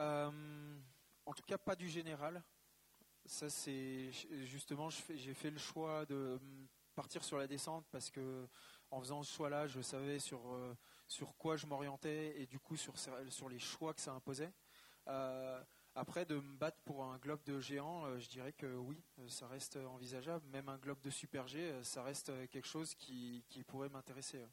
Euh, 0.00 0.80
En 1.26 1.32
tout 1.34 1.42
cas, 1.44 1.58
pas 1.58 1.76
du 1.76 1.88
général. 1.88 2.42
Ça, 3.26 3.50
c'est 3.50 4.10
justement, 4.44 4.88
j'ai 4.90 5.34
fait 5.34 5.50
le 5.50 5.58
choix 5.58 6.06
de 6.06 6.38
partir 6.94 7.24
sur 7.24 7.38
la 7.38 7.46
descente 7.46 7.86
parce 7.90 8.10
que 8.10 8.48
en 8.90 9.00
faisant 9.00 9.22
ce 9.22 9.34
choix-là, 9.34 9.66
je 9.66 9.80
savais 9.80 10.18
sur 10.20 10.54
euh, 10.54 10.74
sur 11.08 11.36
quoi 11.36 11.56
je 11.56 11.66
m'orientais 11.66 12.40
et 12.40 12.46
du 12.46 12.58
coup 12.60 12.76
sur 12.76 12.94
sur 12.98 13.48
les 13.48 13.58
choix 13.58 13.94
que 13.94 14.00
ça 14.00 14.12
imposait. 14.12 14.52
Après, 15.98 16.26
de 16.26 16.34
me 16.34 16.56
battre 16.58 16.78
pour 16.84 17.04
un 17.04 17.16
globe 17.16 17.42
de 17.44 17.58
géant, 17.58 18.04
euh, 18.04 18.18
je 18.18 18.28
dirais 18.28 18.52
que 18.52 18.66
oui, 18.76 19.02
euh, 19.18 19.28
ça 19.28 19.48
reste 19.48 19.76
envisageable. 19.76 20.46
Même 20.48 20.68
un 20.68 20.76
globe 20.76 21.00
de 21.00 21.08
super 21.08 21.48
G, 21.48 21.58
euh, 21.58 21.82
ça 21.84 22.02
reste 22.02 22.30
quelque 22.50 22.66
chose 22.66 22.94
qui, 22.94 23.42
pourrait 23.66 23.88
m'intéresser. 23.88 24.44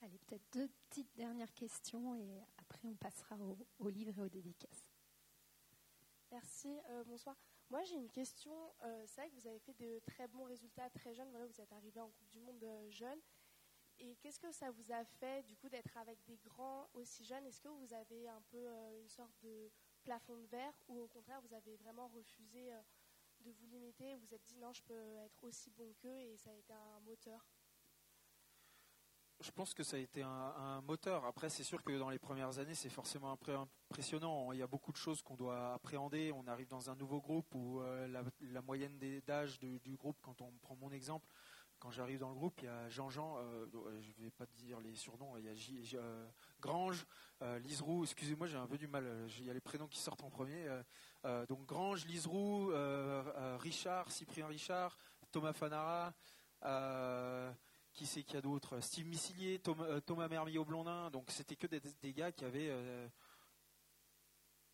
Allez, 0.00 0.18
peut-être 0.20 0.50
deux 0.54 0.68
petites 0.88 1.14
dernières 1.14 1.52
questions 1.52 2.14
et 2.14 2.40
après 2.56 2.88
on 2.88 2.94
passera 2.94 3.36
au, 3.78 3.88
livre 3.90 4.18
et 4.18 4.22
aux 4.22 4.28
dédicaces. 4.30 4.88
Merci, 6.30 6.74
bonsoir. 7.06 7.36
Moi 7.70 7.82
j'ai 7.84 7.96
une 7.96 8.10
question. 8.10 8.52
c'est 9.06 9.20
vrai 9.20 9.30
que 9.30 9.34
vous 9.34 9.46
avez 9.46 9.58
fait 9.58 9.74
de 9.74 10.00
très 10.06 10.26
bons 10.28 10.44
résultats 10.44 10.88
très 10.90 11.14
jeunes. 11.14 11.30
Voilà, 11.30 11.46
vous 11.46 11.60
êtes 11.60 11.72
arrivé 11.72 12.00
en 12.00 12.10
Coupe 12.10 12.30
du 12.30 12.40
Monde 12.40 12.64
jeune. 12.88 13.20
Et 13.98 14.16
qu'est-ce 14.16 14.40
que 14.40 14.52
ça 14.52 14.70
vous 14.70 14.92
a 14.92 15.04
fait 15.04 15.42
du 15.44 15.56
coup 15.56 15.68
d'être 15.68 15.96
avec 15.96 16.18
des 16.24 16.38
grands 16.38 16.88
aussi 16.94 17.24
jeunes? 17.24 17.46
Est-ce 17.46 17.60
que 17.60 17.68
vous 17.68 17.94
avez 17.94 18.28
un 18.28 18.42
peu 18.50 18.66
une 18.98 19.08
sorte 19.08 19.34
de 19.42 19.70
plafond 20.04 20.36
de 20.36 20.46
verre 20.46 20.74
ou 20.88 21.00
au 21.00 21.08
contraire 21.08 21.40
vous 21.40 21.54
avez 21.54 21.76
vraiment 21.76 22.08
refusé 22.08 22.72
euh, 22.72 22.80
de 23.40 23.50
vous 23.50 23.66
limiter, 23.66 24.14
vous 24.14 24.26
vous 24.26 24.34
êtes 24.34 24.44
dit 24.46 24.58
non 24.58 24.72
je 24.72 24.82
peux 24.82 25.16
être 25.24 25.42
aussi 25.42 25.70
bon 25.70 25.92
qu'eux 25.94 26.20
et 26.20 26.36
ça 26.36 26.50
a 26.50 26.54
été 26.54 26.72
un 26.72 27.00
moteur? 27.00 27.44
Je 29.40 29.50
pense 29.50 29.74
que 29.74 29.82
ça 29.82 29.96
a 29.96 30.00
été 30.00 30.22
un, 30.22 30.80
moteur. 30.82 31.24
Après, 31.24 31.50
c'est 31.50 31.64
sûr 31.64 31.82
que 31.82 31.98
dans 31.98 32.08
les 32.08 32.20
premières 32.20 32.58
années, 32.60 32.74
c'est 32.74 32.88
forcément 32.88 33.36
impressionnant. 33.90 34.52
Il 34.52 34.58
y 34.60 34.62
a 34.62 34.66
beaucoup 34.66 34.92
de 34.92 34.96
choses 34.96 35.22
qu'on 35.22 35.34
doit 35.34 35.74
appréhender. 35.74 36.32
On 36.32 36.46
arrive 36.46 36.68
dans 36.68 36.88
un 36.88 36.94
nouveau 36.94 37.20
groupe 37.20 37.52
où 37.54 37.80
euh, 37.80 38.06
la, 38.40 38.62
moyenne 38.62 38.96
d'âge 39.26 39.58
du 39.58 39.96
groupe, 39.96 40.18
quand 40.22 40.40
on 40.40 40.52
prend 40.62 40.76
mon 40.76 40.92
exemple, 40.92 41.26
quand 41.78 41.90
j'arrive 41.90 42.18
dans 42.18 42.28
le 42.28 42.34
groupe, 42.34 42.60
il 42.62 42.64
y 42.64 42.68
a 42.68 42.88
Jean-Jean, 42.88 43.36
euh, 43.38 43.66
je 44.00 44.08
ne 44.18 44.24
vais 44.24 44.30
pas 44.30 44.46
dire 44.46 44.80
les 44.80 44.94
surnoms, 44.94 45.36
il 45.36 45.44
y 45.44 45.48
a 45.48 46.00
euh, 46.00 46.26
Grange, 46.60 47.06
euh, 47.42 47.58
Liseroux, 47.58 48.04
excusez-moi, 48.04 48.46
j'ai 48.46 48.56
un 48.56 48.66
peu 48.66 48.78
du 48.78 48.86
mal, 48.86 49.04
il 49.38 49.44
y 49.44 49.50
a 49.50 49.52
les 49.52 49.60
prénoms 49.60 49.88
qui 49.88 49.98
sortent 49.98 50.22
en 50.22 50.30
premier. 50.30 50.66
donc 51.48 51.66
Grange, 51.66 52.06
Liseroux, 52.06 52.72
Richard, 53.58 54.10
Cyprien 54.10 54.46
Richard, 54.46 54.96
Thomas 55.30 55.52
Fanara, 55.52 56.14
qui 57.92 58.06
c'est 58.06 58.22
qu'il 58.22 58.34
y 58.34 58.38
a 58.38 58.42
d'autres 58.42 58.80
Steve 58.80 59.06
Missilier, 59.06 59.58
Thomas, 59.58 60.00
Thomas 60.00 60.28
Mermillot-Blondin, 60.28 61.10
donc 61.10 61.30
c'était 61.30 61.56
que 61.56 61.66
des, 61.66 61.80
des, 61.80 62.12
gars 62.12 62.32
qui 62.32 62.44
avaient 62.44 62.72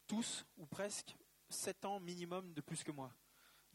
tous, 0.07 0.45
ou 0.57 0.67
presque, 0.67 1.17
7 1.49 1.85
ans 1.85 2.01
minimum 2.01 2.53
de 2.55 2.61
plus 2.61 2.85
que 2.85 2.93
moi. 2.93 3.13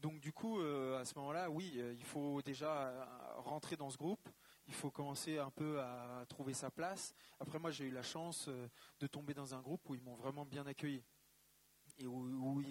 Donc 0.00 0.20
du 0.20 0.32
coup, 0.32 0.60
euh, 0.60 1.00
à 1.00 1.04
ce 1.04 1.14
moment-là, 1.16 1.50
oui, 1.50 1.74
euh, 1.76 1.94
il 1.96 2.04
faut 2.04 2.42
déjà 2.42 2.88
euh, 2.88 3.04
rentrer 3.38 3.76
dans 3.76 3.90
ce 3.90 3.96
groupe. 3.96 4.28
Il 4.68 4.74
faut 4.74 4.90
commencer 4.90 5.38
un 5.38 5.50
peu 5.50 5.80
à 5.80 6.24
trouver 6.28 6.52
sa 6.52 6.70
place. 6.70 7.14
Après, 7.38 7.58
moi, 7.58 7.70
j'ai 7.70 7.84
eu 7.84 7.90
la 7.92 8.02
chance 8.02 8.48
de 8.98 9.06
tomber 9.06 9.32
dans 9.32 9.54
un 9.54 9.62
groupe 9.62 9.88
où 9.88 9.94
ils 9.94 10.02
m'ont 10.02 10.16
vraiment 10.16 10.44
bien 10.44 10.66
accueilli 10.66 11.04
et 11.98 12.06
où, 12.06 12.62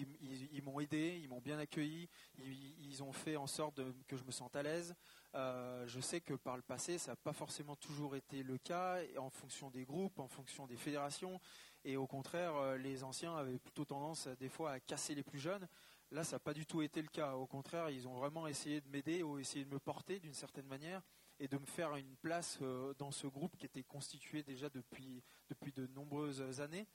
ils, 0.52 0.62
m'ont 0.62 0.78
aidé, 0.78 1.18
ils 1.20 1.28
m'ont 1.28 1.40
bien 1.40 1.58
accueilli, 1.58 2.08
ils, 2.38 3.02
ont 3.02 3.12
fait 3.12 3.36
en 3.36 3.46
sorte 3.46 3.80
que 4.06 4.16
je 4.16 4.22
me 4.22 4.30
sente 4.30 4.54
à 4.54 4.62
l'aise. 4.62 4.94
je 5.34 6.00
sais 6.00 6.20
que 6.20 6.34
par 6.34 6.54
le 6.54 6.62
passé, 6.62 6.98
ça 6.98 7.12
n'a 7.12 7.16
pas 7.16 7.32
forcément 7.32 7.74
toujours 7.76 8.14
été 8.14 8.42
le 8.42 8.58
cas, 8.58 8.98
en 9.18 9.30
fonction 9.30 9.70
des 9.70 9.84
groupes, 9.84 10.20
en 10.20 10.28
fonction 10.28 10.66
des 10.66 10.76
fédérations, 10.76 11.40
et 11.84 11.96
au 11.96 12.06
contraire, 12.06 12.76
les 12.76 13.02
anciens 13.02 13.36
avaient 13.36 13.58
plutôt 13.58 13.84
tendance 13.84 14.28
des 14.38 14.48
fois 14.48 14.72
à 14.72 14.80
casser 14.80 15.14
les 15.14 15.24
plus 15.24 15.40
jeunes. 15.40 15.66
Là, 16.12 16.22
ça 16.22 16.36
n'a 16.36 16.40
pas 16.40 16.54
du 16.54 16.66
tout 16.66 16.82
été 16.82 17.02
le 17.02 17.08
cas. 17.08 17.34
Au 17.34 17.46
contraire, 17.46 17.90
ils 17.90 18.06
ont 18.06 18.14
vraiment 18.14 18.46
essayé 18.46 18.80
de 18.80 18.88
m'aider 18.88 19.22
ou 19.22 19.38
essayé 19.38 19.64
de 19.64 19.70
me 19.70 19.80
porter 19.80 20.20
d'une 20.20 20.34
certaine 20.34 20.66
manière 20.66 21.02
et 21.40 21.48
de 21.48 21.58
me 21.58 21.66
faire 21.66 21.96
une 21.96 22.16
place 22.16 22.58
euh, 22.62 22.94
dans 22.94 23.10
ce 23.10 23.26
groupe 23.26 23.56
qui 23.56 23.66
était 23.66 23.82
constitué 23.82 24.42
déjà 24.42 24.70
depuis, 24.70 25.22
depuis 25.48 25.72
de 25.72 25.86
nombreuses 25.88 26.60
années. 26.60 26.86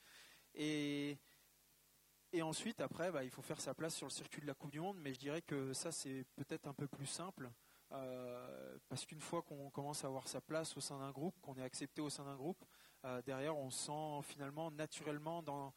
Et, 0.54 1.18
ensuite, 2.40 2.80
après, 2.80 3.12
bah, 3.12 3.22
il 3.22 3.30
faut 3.30 3.42
faire 3.42 3.60
sa 3.60 3.74
place 3.74 3.94
sur 3.94 4.06
le 4.06 4.10
circuit 4.10 4.40
de 4.40 4.46
la 4.46 4.54
Coupe 4.54 4.72
du 4.72 4.80
Monde, 4.80 4.98
mais 4.98 5.12
je 5.12 5.18
dirais 5.20 5.42
que 5.42 5.72
ça, 5.74 5.92
c'est 5.92 6.24
peut-être 6.34 6.66
un 6.66 6.74
peu 6.74 6.88
plus 6.88 7.06
simple. 7.06 7.50
Euh, 7.92 8.78
parce 8.88 9.04
qu'une 9.04 9.20
fois 9.20 9.42
qu'on 9.42 9.68
commence 9.68 10.04
à 10.04 10.06
avoir 10.06 10.26
sa 10.26 10.40
place 10.40 10.74
au 10.78 10.80
sein 10.80 10.98
d'un 10.98 11.10
groupe, 11.10 11.38
qu'on 11.42 11.56
est 11.56 11.62
accepté 11.62 12.00
au 12.00 12.08
sein 12.08 12.24
d'un 12.24 12.36
groupe, 12.36 12.64
euh, 13.04 13.20
derrière 13.20 13.56
on 13.56 13.68
se 13.68 13.86
sent 13.86 14.22
finalement 14.22 14.70
naturellement 14.70 15.42
dans, 15.42 15.74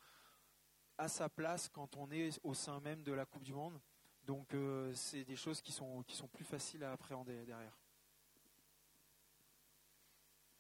à 0.98 1.08
sa 1.08 1.30
place 1.30 1.70
quand 1.70 1.96
on 1.98 2.10
est 2.12 2.40
au 2.44 2.54
sein 2.54 2.80
même 2.80 3.04
de 3.04 3.12
la 3.12 3.26
Coupe 3.26 3.44
du 3.44 3.54
Monde. 3.54 3.80
Donc 4.24 4.54
euh, 4.54 4.94
c'est 4.94 5.24
des 5.24 5.36
choses 5.36 5.62
qui 5.62 5.72
sont, 5.72 6.04
qui 6.04 6.16
sont 6.16 6.28
plus 6.28 6.46
faciles 6.46 6.84
à 6.84 6.92
appréhender 6.92 7.46
derrière. 7.46 7.78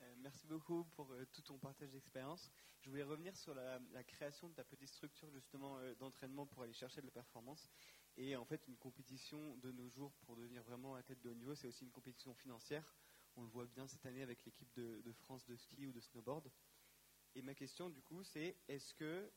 Euh, 0.01 0.13
merci 0.17 0.45
beaucoup 0.45 0.83
pour 0.95 1.11
euh, 1.11 1.25
tout 1.33 1.41
ton 1.41 1.57
partage 1.57 1.91
d'expérience. 1.91 2.51
Je 2.79 2.89
voulais 2.89 3.03
revenir 3.03 3.35
sur 3.35 3.55
la, 3.55 3.79
création 4.03 4.49
de 4.49 4.53
ta 4.53 4.63
petite 4.63 4.89
structure 4.89 5.31
justement 5.31 5.79
d'entraînement 5.99 6.45
pour 6.45 6.61
aller 6.61 6.73
chercher 6.73 7.01
de 7.01 7.07
la 7.07 7.11
performance. 7.11 7.71
Et 8.17 8.35
en 8.35 8.45
fait, 8.45 8.67
une 8.67 8.77
compétition 8.77 9.57
de 9.57 9.71
nos 9.71 9.89
jours 9.89 10.13
pour 10.25 10.35
devenir 10.35 10.61
vraiment 10.63 11.01
tête 11.01 11.19
de 11.21 11.29
haut 11.29 11.33
niveau, 11.33 11.55
c'est 11.55 11.67
aussi 11.67 11.83
une 11.83 11.91
compétition 11.91 12.35
financière. 12.35 12.95
On 13.35 13.41
le 13.41 13.47
voit 13.47 13.65
bien 13.65 13.87
cette 13.87 14.05
année 14.05 14.21
avec 14.21 14.45
l'équipe 14.45 14.71
de 14.75 15.11
France 15.13 15.45
de 15.47 15.55
ski 15.55 15.87
ou 15.87 15.91
de 15.91 15.99
snowboard. 15.99 16.51
Et 17.33 17.41
ma 17.41 17.53
question 17.53 17.89
du 17.89 18.01
coup, 18.01 18.23
c'est 18.23 18.55
est-ce 18.67 18.93
que 18.93 19.29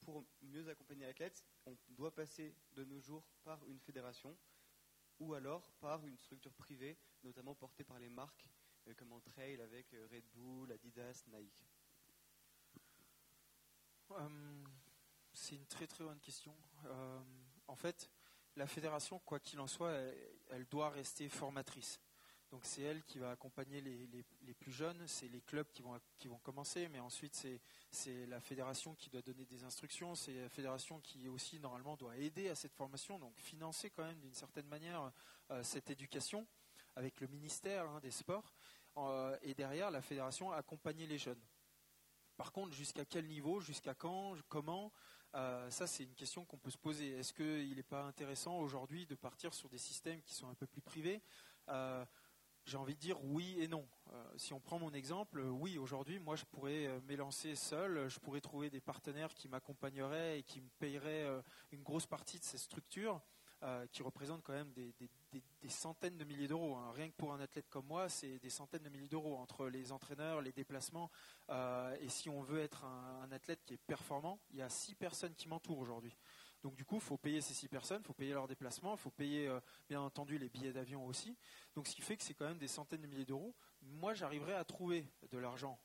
pour 0.00 0.24
mieux 0.42 0.68
accompagner 0.68 1.06
l'athlète, 1.06 1.44
on 1.66 1.76
doit 1.90 2.14
passer 2.14 2.54
de 2.72 2.84
nos 2.84 3.00
jours 3.00 3.24
par 3.42 3.64
une 3.66 3.80
fédération 3.80 4.36
ou 5.18 5.34
alors 5.34 5.70
par 5.80 6.04
une 6.06 6.16
structure 6.18 6.54
privée, 6.54 6.96
notamment 7.22 7.54
portée 7.54 7.84
par 7.84 7.98
les 7.98 8.08
marques 8.08 8.48
euh, 8.86 8.94
comme 8.94 9.12
en 9.12 9.20
trail 9.20 9.60
avec 9.60 9.92
euh, 9.94 10.08
Red 10.10 10.24
Bull, 10.32 10.72
Adidas, 10.72 11.24
Nike 11.28 11.64
euh, 14.12 14.64
C'est 15.32 15.56
une 15.56 15.66
très 15.66 15.86
très 15.86 16.04
bonne 16.04 16.20
question. 16.20 16.56
en 17.66 17.76
fait, 17.76 18.10
la 18.56 18.66
fédération, 18.66 19.18
quoi 19.20 19.40
qu'il 19.40 19.60
en 19.60 19.66
soit, 19.66 19.92
elle 20.50 20.66
doit 20.66 20.90
rester 20.90 21.28
formatrice. 21.28 22.00
Donc 22.50 22.64
c'est 22.64 22.82
elle 22.82 23.02
qui 23.02 23.18
va 23.18 23.30
accompagner 23.30 23.82
les, 23.82 24.54
plus 24.54 24.72
jeunes, 24.72 25.06
c'est 25.06 25.28
les 25.28 25.42
clubs 25.42 25.68
qui 25.70 25.82
vont, 25.82 25.98
qui 26.18 26.28
vont 26.28 26.38
commencer, 26.38 26.88
mais 26.88 26.98
ensuite 26.98 27.46
c'est 27.90 28.26
la 28.26 28.40
fédération 28.40 28.94
qui 28.94 29.10
doit 29.10 29.20
donner 29.20 29.44
des 29.44 29.64
instructions, 29.64 30.14
c'est 30.14 30.32
la 30.32 30.48
fédération 30.48 30.98
qui 31.00 31.28
aussi 31.28 31.60
normalement 31.60 31.96
doit 31.96 32.16
aider 32.16 32.48
à 32.48 32.54
cette 32.54 32.74
formation, 32.74 33.18
donc 33.18 33.38
financer 33.38 33.90
quand 33.90 34.04
même 34.04 34.18
d'une 34.20 34.34
certaine 34.34 34.66
manière 34.66 35.12
euh, 35.50 35.62
cette 35.62 35.90
éducation 35.90 36.46
avec 36.96 37.20
le 37.20 37.26
ministère 37.26 37.86
hein, 37.90 38.00
des 38.00 38.10
Sports, 38.10 38.54
euh, 38.96 39.36
et 39.42 39.54
derrière 39.54 39.90
la 39.90 40.00
fédération 40.00 40.50
accompagner 40.50 41.06
les 41.06 41.18
jeunes. 41.18 41.40
Par 42.38 42.50
contre, 42.50 42.74
jusqu'à 42.74 43.04
quel 43.04 43.26
niveau, 43.26 43.60
jusqu'à 43.60 43.94
quand, 43.94 44.36
comment, 44.48 44.90
euh, 45.34 45.70
ça 45.70 45.86
c'est 45.86 46.04
une 46.04 46.14
question 46.14 46.46
qu'on 46.46 46.56
peut 46.56 46.70
se 46.70 46.78
poser. 46.78 47.10
Est-ce 47.10 47.34
qu'il 47.34 47.76
n'est 47.76 47.82
pas 47.82 48.04
intéressant 48.04 48.58
aujourd'hui 48.58 49.06
de 49.06 49.14
partir 49.14 49.52
sur 49.52 49.68
des 49.68 49.78
systèmes 49.78 50.22
qui 50.22 50.34
sont 50.34 50.48
un 50.48 50.54
peu 50.54 50.66
plus 50.66 50.80
privés? 50.80 51.22
J'ai 52.68 52.76
envie 52.76 52.94
de 52.94 53.00
dire 53.00 53.22
oui 53.24 53.56
et 53.58 53.66
non. 53.68 53.88
si 54.36 54.52
on 54.52 54.60
prend 54.60 54.78
mon 54.78 54.92
exemple, 54.92 55.40
oui, 55.40 55.78
aujourd'hui, 55.78 56.18
moi, 56.18 56.36
je 56.36 56.44
pourrais 56.44 57.00
m'élancer 57.06 57.54
seul, 57.54 58.08
je 58.08 58.18
pourrais 58.20 58.40
trouver 58.40 58.70
des 58.70 58.80
partenaires 58.80 59.34
qui 59.34 59.48
m'accompagneraient 59.48 60.38
et 60.38 60.42
qui 60.42 60.60
me 60.60 60.68
payeraient 60.78 61.26
une 61.72 61.82
grosse 61.82 62.06
partie 62.06 62.38
de 62.38 62.44
ces 62.44 62.58
structures. 62.58 63.22
Euh, 63.64 63.88
qui 63.88 64.04
représentent 64.04 64.44
quand 64.44 64.52
même 64.52 64.72
des, 64.72 64.94
centaines 65.68 66.16
de 66.16 66.22
milliers 66.22 66.46
d'euros. 66.46 66.76
Hein. 66.76 66.92
Rien 66.94 67.08
que 67.08 67.16
pour 67.16 67.32
un 67.32 67.40
athlète 67.40 67.68
comme 67.68 67.86
moi, 67.86 68.08
c'est 68.08 68.38
des 68.38 68.50
centaines 68.50 68.84
de 68.84 68.88
milliers 68.88 69.08
d'euros 69.08 69.36
entre 69.36 69.66
les 69.66 69.90
entraîneurs, 69.90 70.40
les 70.40 70.52
déplacements. 70.52 71.10
Euh, 71.50 71.96
et 72.00 72.08
si 72.08 72.30
on 72.30 72.40
veut 72.40 72.60
être 72.60 72.84
un, 72.84 73.32
athlète 73.32 73.64
qui 73.66 73.74
est 73.74 73.78
performant, 73.78 74.38
il 74.50 74.58
y 74.58 74.62
a 74.62 74.68
six 74.68 74.94
personnes 74.94 75.34
qui 75.34 75.48
m'entourent 75.48 75.80
aujourd'hui. 75.80 76.16
Donc 76.62 76.74
du 76.74 76.84
coup, 76.84 76.96
il 76.96 77.00
faut 77.00 77.16
payer 77.16 77.40
ces 77.40 77.54
six 77.54 77.68
personnes, 77.68 78.00
il 78.02 78.06
faut 78.06 78.14
payer 78.14 78.32
leurs 78.32 78.48
déplacements, 78.48 78.94
il 78.94 78.98
faut 78.98 79.10
payer 79.10 79.46
euh, 79.46 79.60
bien 79.88 80.00
entendu 80.00 80.38
les 80.38 80.48
billets 80.48 80.72
d'avion 80.72 81.06
aussi. 81.06 81.36
Donc 81.74 81.86
ce 81.86 81.94
qui 81.94 82.02
fait 82.02 82.16
que 82.16 82.22
c'est 82.22 82.34
quand 82.34 82.46
même 82.46 82.58
des 82.58 82.68
centaines 82.68 83.00
de 83.02 83.06
milliers 83.06 83.24
d'euros. 83.24 83.54
Moi, 83.82 84.14
j'arriverai 84.14 84.54
à 84.54 84.64
trouver 84.64 85.06
de 85.30 85.38
l'argent 85.38 85.78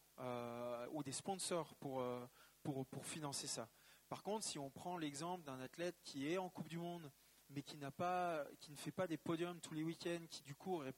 ou 0.91 1.01
des 1.01 1.11
sponsors 1.11 1.73
pour, 1.75 2.03
pour, 2.61 2.85
pour 2.85 3.05
financer 3.05 3.47
ça. 3.47 3.67
Par 4.09 4.21
contre, 4.21 4.45
si 4.45 4.59
on 4.59 4.69
prend 4.69 4.97
l'exemple 4.97 5.43
d'un 5.43 5.59
athlète 5.59 5.99
qui 6.03 6.31
est 6.31 6.37
en 6.37 6.49
Coupe 6.49 6.69
du 6.69 6.77
Monde, 6.77 7.11
mais 7.49 7.63
qui, 7.63 7.77
pas, 7.97 8.45
qui 8.59 8.71
ne 8.71 8.77
fait 8.77 8.91
pas 8.91 9.07
des 9.07 9.17
podiums 9.17 9.59
tous 9.59 9.73
les 9.73 9.83
week-ends, 9.83 10.25
qui 10.29 10.43
du 10.43 10.55
coup 10.55 10.75
aurait 10.75 10.93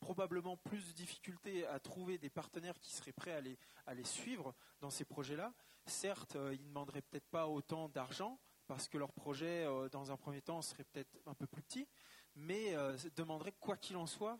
probablement 0.00 0.56
plus 0.58 0.86
de 0.88 0.92
difficultés 0.92 1.66
à 1.66 1.80
trouver 1.80 2.18
des 2.18 2.28
partenaires 2.28 2.78
qui 2.78 2.92
seraient 2.92 3.12
prêts 3.12 3.32
à 3.32 3.40
les, 3.40 3.58
à 3.86 3.94
les 3.94 4.04
suivre 4.04 4.54
dans 4.80 4.90
ces 4.90 5.06
projets-là. 5.06 5.54
Certes, 5.86 6.36
euh, 6.36 6.54
ils 6.54 6.60
ne 6.62 6.68
demanderaient 6.68 7.02
peut-être 7.02 7.28
pas 7.28 7.48
autant 7.48 7.88
d'argent, 7.88 8.38
parce 8.66 8.88
que 8.88 8.98
leur 8.98 9.12
projet, 9.12 9.64
euh, 9.64 9.88
dans 9.88 10.10
un 10.12 10.16
premier 10.16 10.40
temps, 10.40 10.62
serait 10.62 10.84
peut-être 10.84 11.16
un 11.26 11.34
peu 11.34 11.46
plus 11.46 11.62
petit, 11.62 11.88
mais 12.34 12.74
euh, 12.74 12.96
demanderaient, 13.16 13.52
quoi 13.52 13.76
qu'il 13.76 13.96
en 13.96 14.06
soit, 14.06 14.38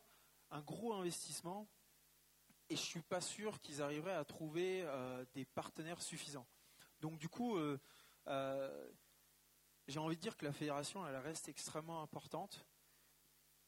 un 0.50 0.60
gros 0.60 0.92
investissement. 0.94 1.68
Et 2.70 2.76
je 2.76 2.80
ne 2.80 2.86
suis 2.86 3.02
pas 3.02 3.20
sûr 3.20 3.60
qu'ils 3.60 3.82
arriveraient 3.82 4.14
à 4.14 4.24
trouver 4.24 4.86
des 5.34 5.44
partenaires 5.44 6.00
suffisants. 6.00 6.46
Donc 7.00 7.18
du 7.18 7.28
coup, 7.28 7.58
j'ai 9.86 9.98
envie 9.98 10.16
de 10.16 10.20
dire 10.20 10.34
que 10.34 10.46
la 10.46 10.52
fédération, 10.52 11.06
elle 11.06 11.16
reste 11.16 11.50
extrêmement 11.50 12.00
importante. 12.00 12.64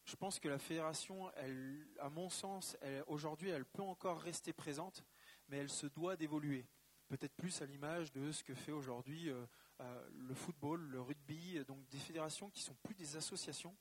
Je 0.07 0.17
pense 0.17 0.41
que 0.41 0.49
la 0.49 0.59
fédération, 0.59 1.31
à 1.99 2.09
mon 2.09 2.31
sens, 2.31 2.75
aujourd'hui, 3.07 3.51
elle 3.51 3.67
peut 3.67 3.83
encore 3.83 4.19
rester 4.19 4.55
présente, 4.55 5.05
mais 5.49 5.59
elle 5.59 5.69
se 5.69 5.87
doit 5.87 6.17
d'évoluer. 6.17 6.67
Peut-être 7.09 7.35
plus 7.35 7.61
à 7.61 7.67
l'image 7.67 8.13
de 8.13 8.33
ce 8.33 8.43
que 8.43 8.55
fait 8.55 8.73
aujourd'hui 8.73 9.31
euh, 9.81 9.85
euh, 9.85 10.09
le 10.29 10.35
football, 10.35 10.81
le 10.81 11.01
rugby, 11.01 11.59
donc 11.67 11.87
des 11.89 11.99
fédérations 11.99 12.51
qui 12.51 12.63
sont 12.63 12.75
plus 12.83 12.95
des 12.95 13.17
associations, 13.17 13.77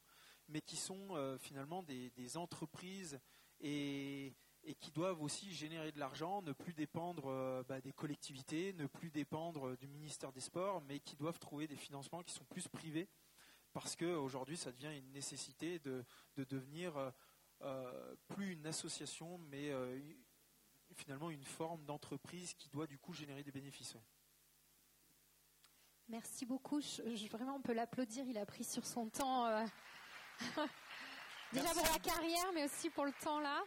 mais 0.49 0.61
qui 0.61 0.75
sont 0.75 1.07
euh, 1.11 1.37
finalement 1.37 1.83
des, 1.83 2.37
entreprises 2.37 3.19
et, 3.61 4.33
qui 4.79 4.91
doivent 4.91 5.21
aussi 5.21 5.53
générer 5.53 5.91
de 5.91 5.99
l'argent, 5.99 6.41
ne 6.41 6.51
plus 6.51 6.73
dépendre 6.73 7.25
euh, 7.27 7.63
bah, 7.67 7.81
des 7.81 7.93
collectivités, 7.93 8.73
ne 8.73 8.87
plus 8.87 9.11
dépendre 9.11 9.69
euh, 9.69 9.77
du 9.77 9.87
ministère 9.87 10.31
des 10.31 10.39
Sports, 10.39 10.81
mais 10.81 10.99
qui 10.99 11.15
doivent 11.15 11.39
trouver 11.39 11.67
des 11.67 11.75
financements 11.75 12.23
qui 12.23 12.33
sont 12.33 12.45
plus 12.45 12.67
privés, 12.67 13.07
parce 13.73 13.95
qu'aujourd'hui, 13.95 14.57
ça 14.57 14.71
devient 14.71 14.97
une 14.97 15.11
nécessité 15.11 15.79
de, 15.79 16.03
devenir 16.37 17.13
euh, 17.61 18.15
plus 18.27 18.53
une 18.53 18.65
association, 18.65 19.37
mais 19.37 19.71
finalement 20.93 21.29
une 21.29 21.43
forme 21.43 21.83
d'entreprise 21.85 22.53
qui 22.53 22.69
doit 22.69 22.87
du 22.87 22.97
coup 22.97 23.13
générer 23.13 23.43
des 23.43 23.51
bénéfices. 23.51 23.97
Merci 26.09 26.45
beaucoup. 26.45 26.79
vraiment, 27.31 27.55
on 27.55 27.61
peut 27.61 27.73
l'applaudir. 27.73 28.25
Il 28.27 28.37
a 28.37 28.45
pris 28.45 28.63
sur 28.63 28.85
son 28.85 29.07
temps. 29.07 29.47
Déjà 31.53 31.69
pour 31.69 31.87
la 31.91 31.99
carrière, 31.99 32.51
mais 32.53 32.65
aussi 32.65 32.89
pour 32.89 33.05
le 33.05 33.13
temps 33.23 33.39
là. 33.39 33.63